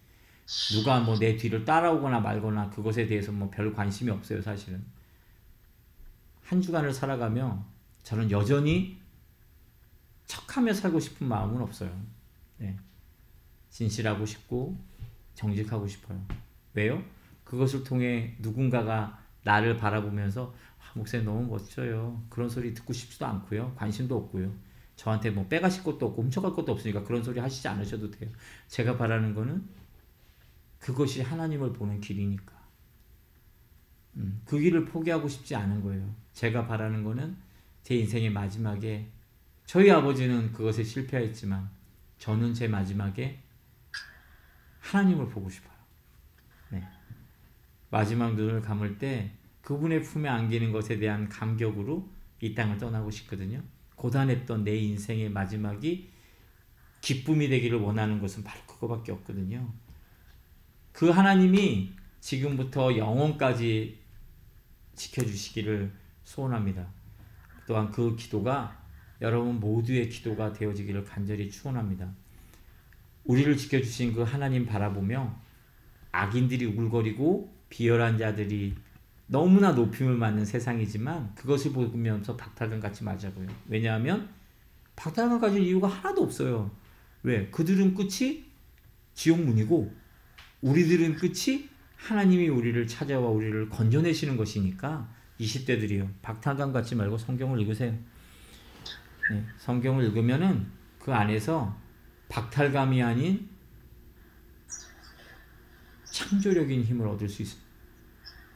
누가 0.72 1.00
뭐 1.00 1.18
내 1.20 1.38
뒤를 1.38 1.64
따라오거나 1.66 2.20
말거나 2.22 2.70
그것에 2.70 3.06
대해서 3.06 3.32
뭐 3.32 3.50
별 3.52 3.74
관심이 3.74 4.10
없어요, 4.10 4.42
사실은. 4.42 4.84
한 6.44 6.62
주간을 6.62 6.94
살아가며 6.94 7.64
저는 8.04 8.32
여전히 8.32 9.00
척하며 10.26 10.74
살고 10.74 11.00
싶은 11.00 11.28
마음은 11.28 11.62
없어요. 11.62 11.92
네. 12.58 12.78
진실하고 13.70 14.26
싶고 14.26 14.78
정직하고 15.36 15.88
싶어요. 15.88 16.26
왜요? 16.74 17.04
그것을 17.44 17.84
통해 17.84 18.36
누군가가 18.40 19.21
나를 19.44 19.78
바라보면서 19.78 20.54
아, 20.80 20.92
목사님 20.98 21.26
너무 21.26 21.48
멋져요. 21.48 22.24
그런 22.30 22.50
소리 22.50 22.74
듣고 22.74 22.94
싶지도 22.94 23.26
않고요. 23.26 23.74
관심도 23.76 24.16
없고요. 24.18 24.52
저한테 24.96 25.32
뭐 25.32 25.48
빼가실 25.48 25.84
것도 25.84 26.08
없고 26.08 26.24
훔쳐갈 26.24 26.54
것도 26.54 26.72
없으니까 26.72 27.04
그런 27.04 27.24
소리 27.24 27.40
하시지 27.40 27.68
않으셔도 27.68 28.12
돼요. 28.12 28.30
제가 28.68 28.98
바라는 28.98 29.34
거는 29.34 29.68
그것이 30.80 31.22
하나님을 31.22 31.74
보는 31.74 32.02
길이니까. 32.02 32.54
음, 34.18 34.42
그 34.46 34.60
길을 34.60 34.86
포기하고 34.86 35.28
싶지 35.28 35.56
않은 35.56 35.82
거예요. 35.84 36.14
제가 36.34 36.68
바라는 36.68 37.04
거는 37.04 37.38
제 37.84 37.96
인생의 37.96 38.32
마지막에 38.32 39.10
저희 39.66 39.90
아버지는 39.90 40.52
그것에 40.52 40.84
실패했지만 40.84 41.70
저는 42.18 42.54
제 42.54 42.68
마지막에 42.68 43.42
하나님을 44.80 45.30
보고 45.30 45.50
싶어요. 45.50 45.72
네. 46.70 46.88
마지막 47.92 48.36
눈을 48.36 48.62
감을 48.62 48.98
때 48.98 49.32
그분의 49.62 50.02
품에 50.02 50.28
안기는 50.28 50.72
것에 50.72 50.98
대한 50.98 51.30
감격으로 51.30 52.10
이 52.42 52.56
땅을 52.56 52.78
떠나고 52.78 53.12
싶거든요. 53.12 53.62
고단했던 53.96 54.64
내 54.64 54.76
인생의 54.78 55.30
마지막이 55.30 56.10
기쁨이 57.02 57.50
되기를 57.50 57.80
원하는 57.80 58.20
것은 58.20 58.44
바로 58.44 58.60
그거밖에 58.66 59.12
없거든요. 59.12 59.72
그 60.92 61.10
하나님이 61.10 61.94
지금부터 62.20 62.98
영원까지 62.98 64.00
지켜주시기를 64.96 65.92
소원합니다. 66.24 66.88
또한 67.68 67.92
그 67.92 68.16
기도가 68.16 68.82
여러분 69.22 69.60
모두의 69.60 70.10
기도가 70.10 70.54
되어지기를 70.54 71.04
간절히 71.04 71.50
축원합니다. 71.50 72.12
우리를 73.24 73.56
지켜주신 73.58 74.14
그 74.14 74.24
하나님 74.24 74.66
바라보며 74.66 75.40
악인들이 76.12 76.66
우글거리고 76.66 77.61
비열한 77.72 78.20
자들이 78.20 78.76
너무나 79.26 79.72
높임을 79.72 80.20
받는 80.20 80.46
세상이지만 80.46 81.34
그것을 81.36 81.72
보면서 81.72 82.36
박탈감 82.36 82.82
같이 82.82 83.04
맞아보여. 83.04 83.48
왜냐하면 83.68 84.30
박탈감 84.96 85.40
가질 85.40 85.64
이유가 85.64 85.88
하나도 85.88 86.22
없어요. 86.22 86.70
왜? 87.24 87.48
그들은 87.50 87.96
끝이 87.96 88.46
지옥문이고 89.14 89.92
우리들은 90.62 91.16
끝이 91.16 91.70
하나님이 91.96 92.50
우리를 92.50 92.86
찾아와 92.88 93.30
우리를 93.30 93.70
건져내시는 93.70 94.36
것이니까 94.36 95.10
20대들이요. 95.40 96.10
박탈감 96.22 96.74
갖지 96.74 96.96
말고 96.96 97.18
성경을 97.18 97.62
읽으세요. 97.62 97.94
네, 99.32 99.46
성경을 99.60 100.06
읽으면은 100.06 100.68
그 101.00 101.14
안에서 101.14 101.78
박탈감이 102.28 103.02
아닌 103.02 103.51
창조력인 106.22 106.84
힘을 106.84 107.08
얻을 107.08 107.28
수 107.28 107.42
있습니다. 107.42 107.72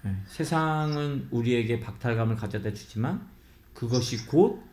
네, 0.03 0.21
세상은 0.27 1.27
우리에게 1.31 1.79
박탈감을 1.79 2.35
가져다 2.35 2.71
주지만 2.73 3.27
그것이 3.73 4.27
곧 4.27 4.63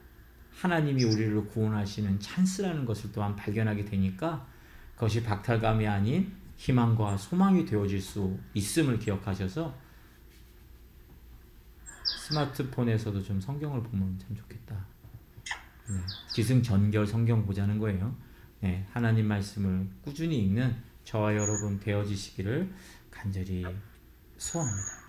하나님이 0.50 1.04
우리를 1.04 1.46
구원하시는 1.46 2.20
찬스라는 2.20 2.84
것을 2.84 3.10
또한 3.12 3.34
발견하게 3.34 3.86
되니까 3.86 4.46
그것이 4.94 5.22
박탈감이 5.22 5.86
아닌 5.86 6.32
희망과 6.56 7.16
소망이 7.16 7.64
되어질 7.64 8.00
수 8.00 8.38
있음을 8.52 8.98
기억하셔서 8.98 9.74
스마트폰에서도 12.28 13.22
좀 13.22 13.40
성경을 13.40 13.82
보면 13.82 14.18
참 14.18 14.36
좋겠다. 14.36 14.86
네, 15.88 15.96
기승전결 16.34 17.06
성경 17.06 17.44
보자는 17.44 17.78
거예요. 17.78 18.14
네, 18.60 18.86
하나님 18.92 19.26
말씀을 19.26 19.88
꾸준히 20.02 20.44
읽는 20.44 20.91
저와 21.12 21.34
여러분 21.34 21.78
되어지시기를 21.78 22.72
간절히 23.10 23.66
소원합니다. 24.38 25.01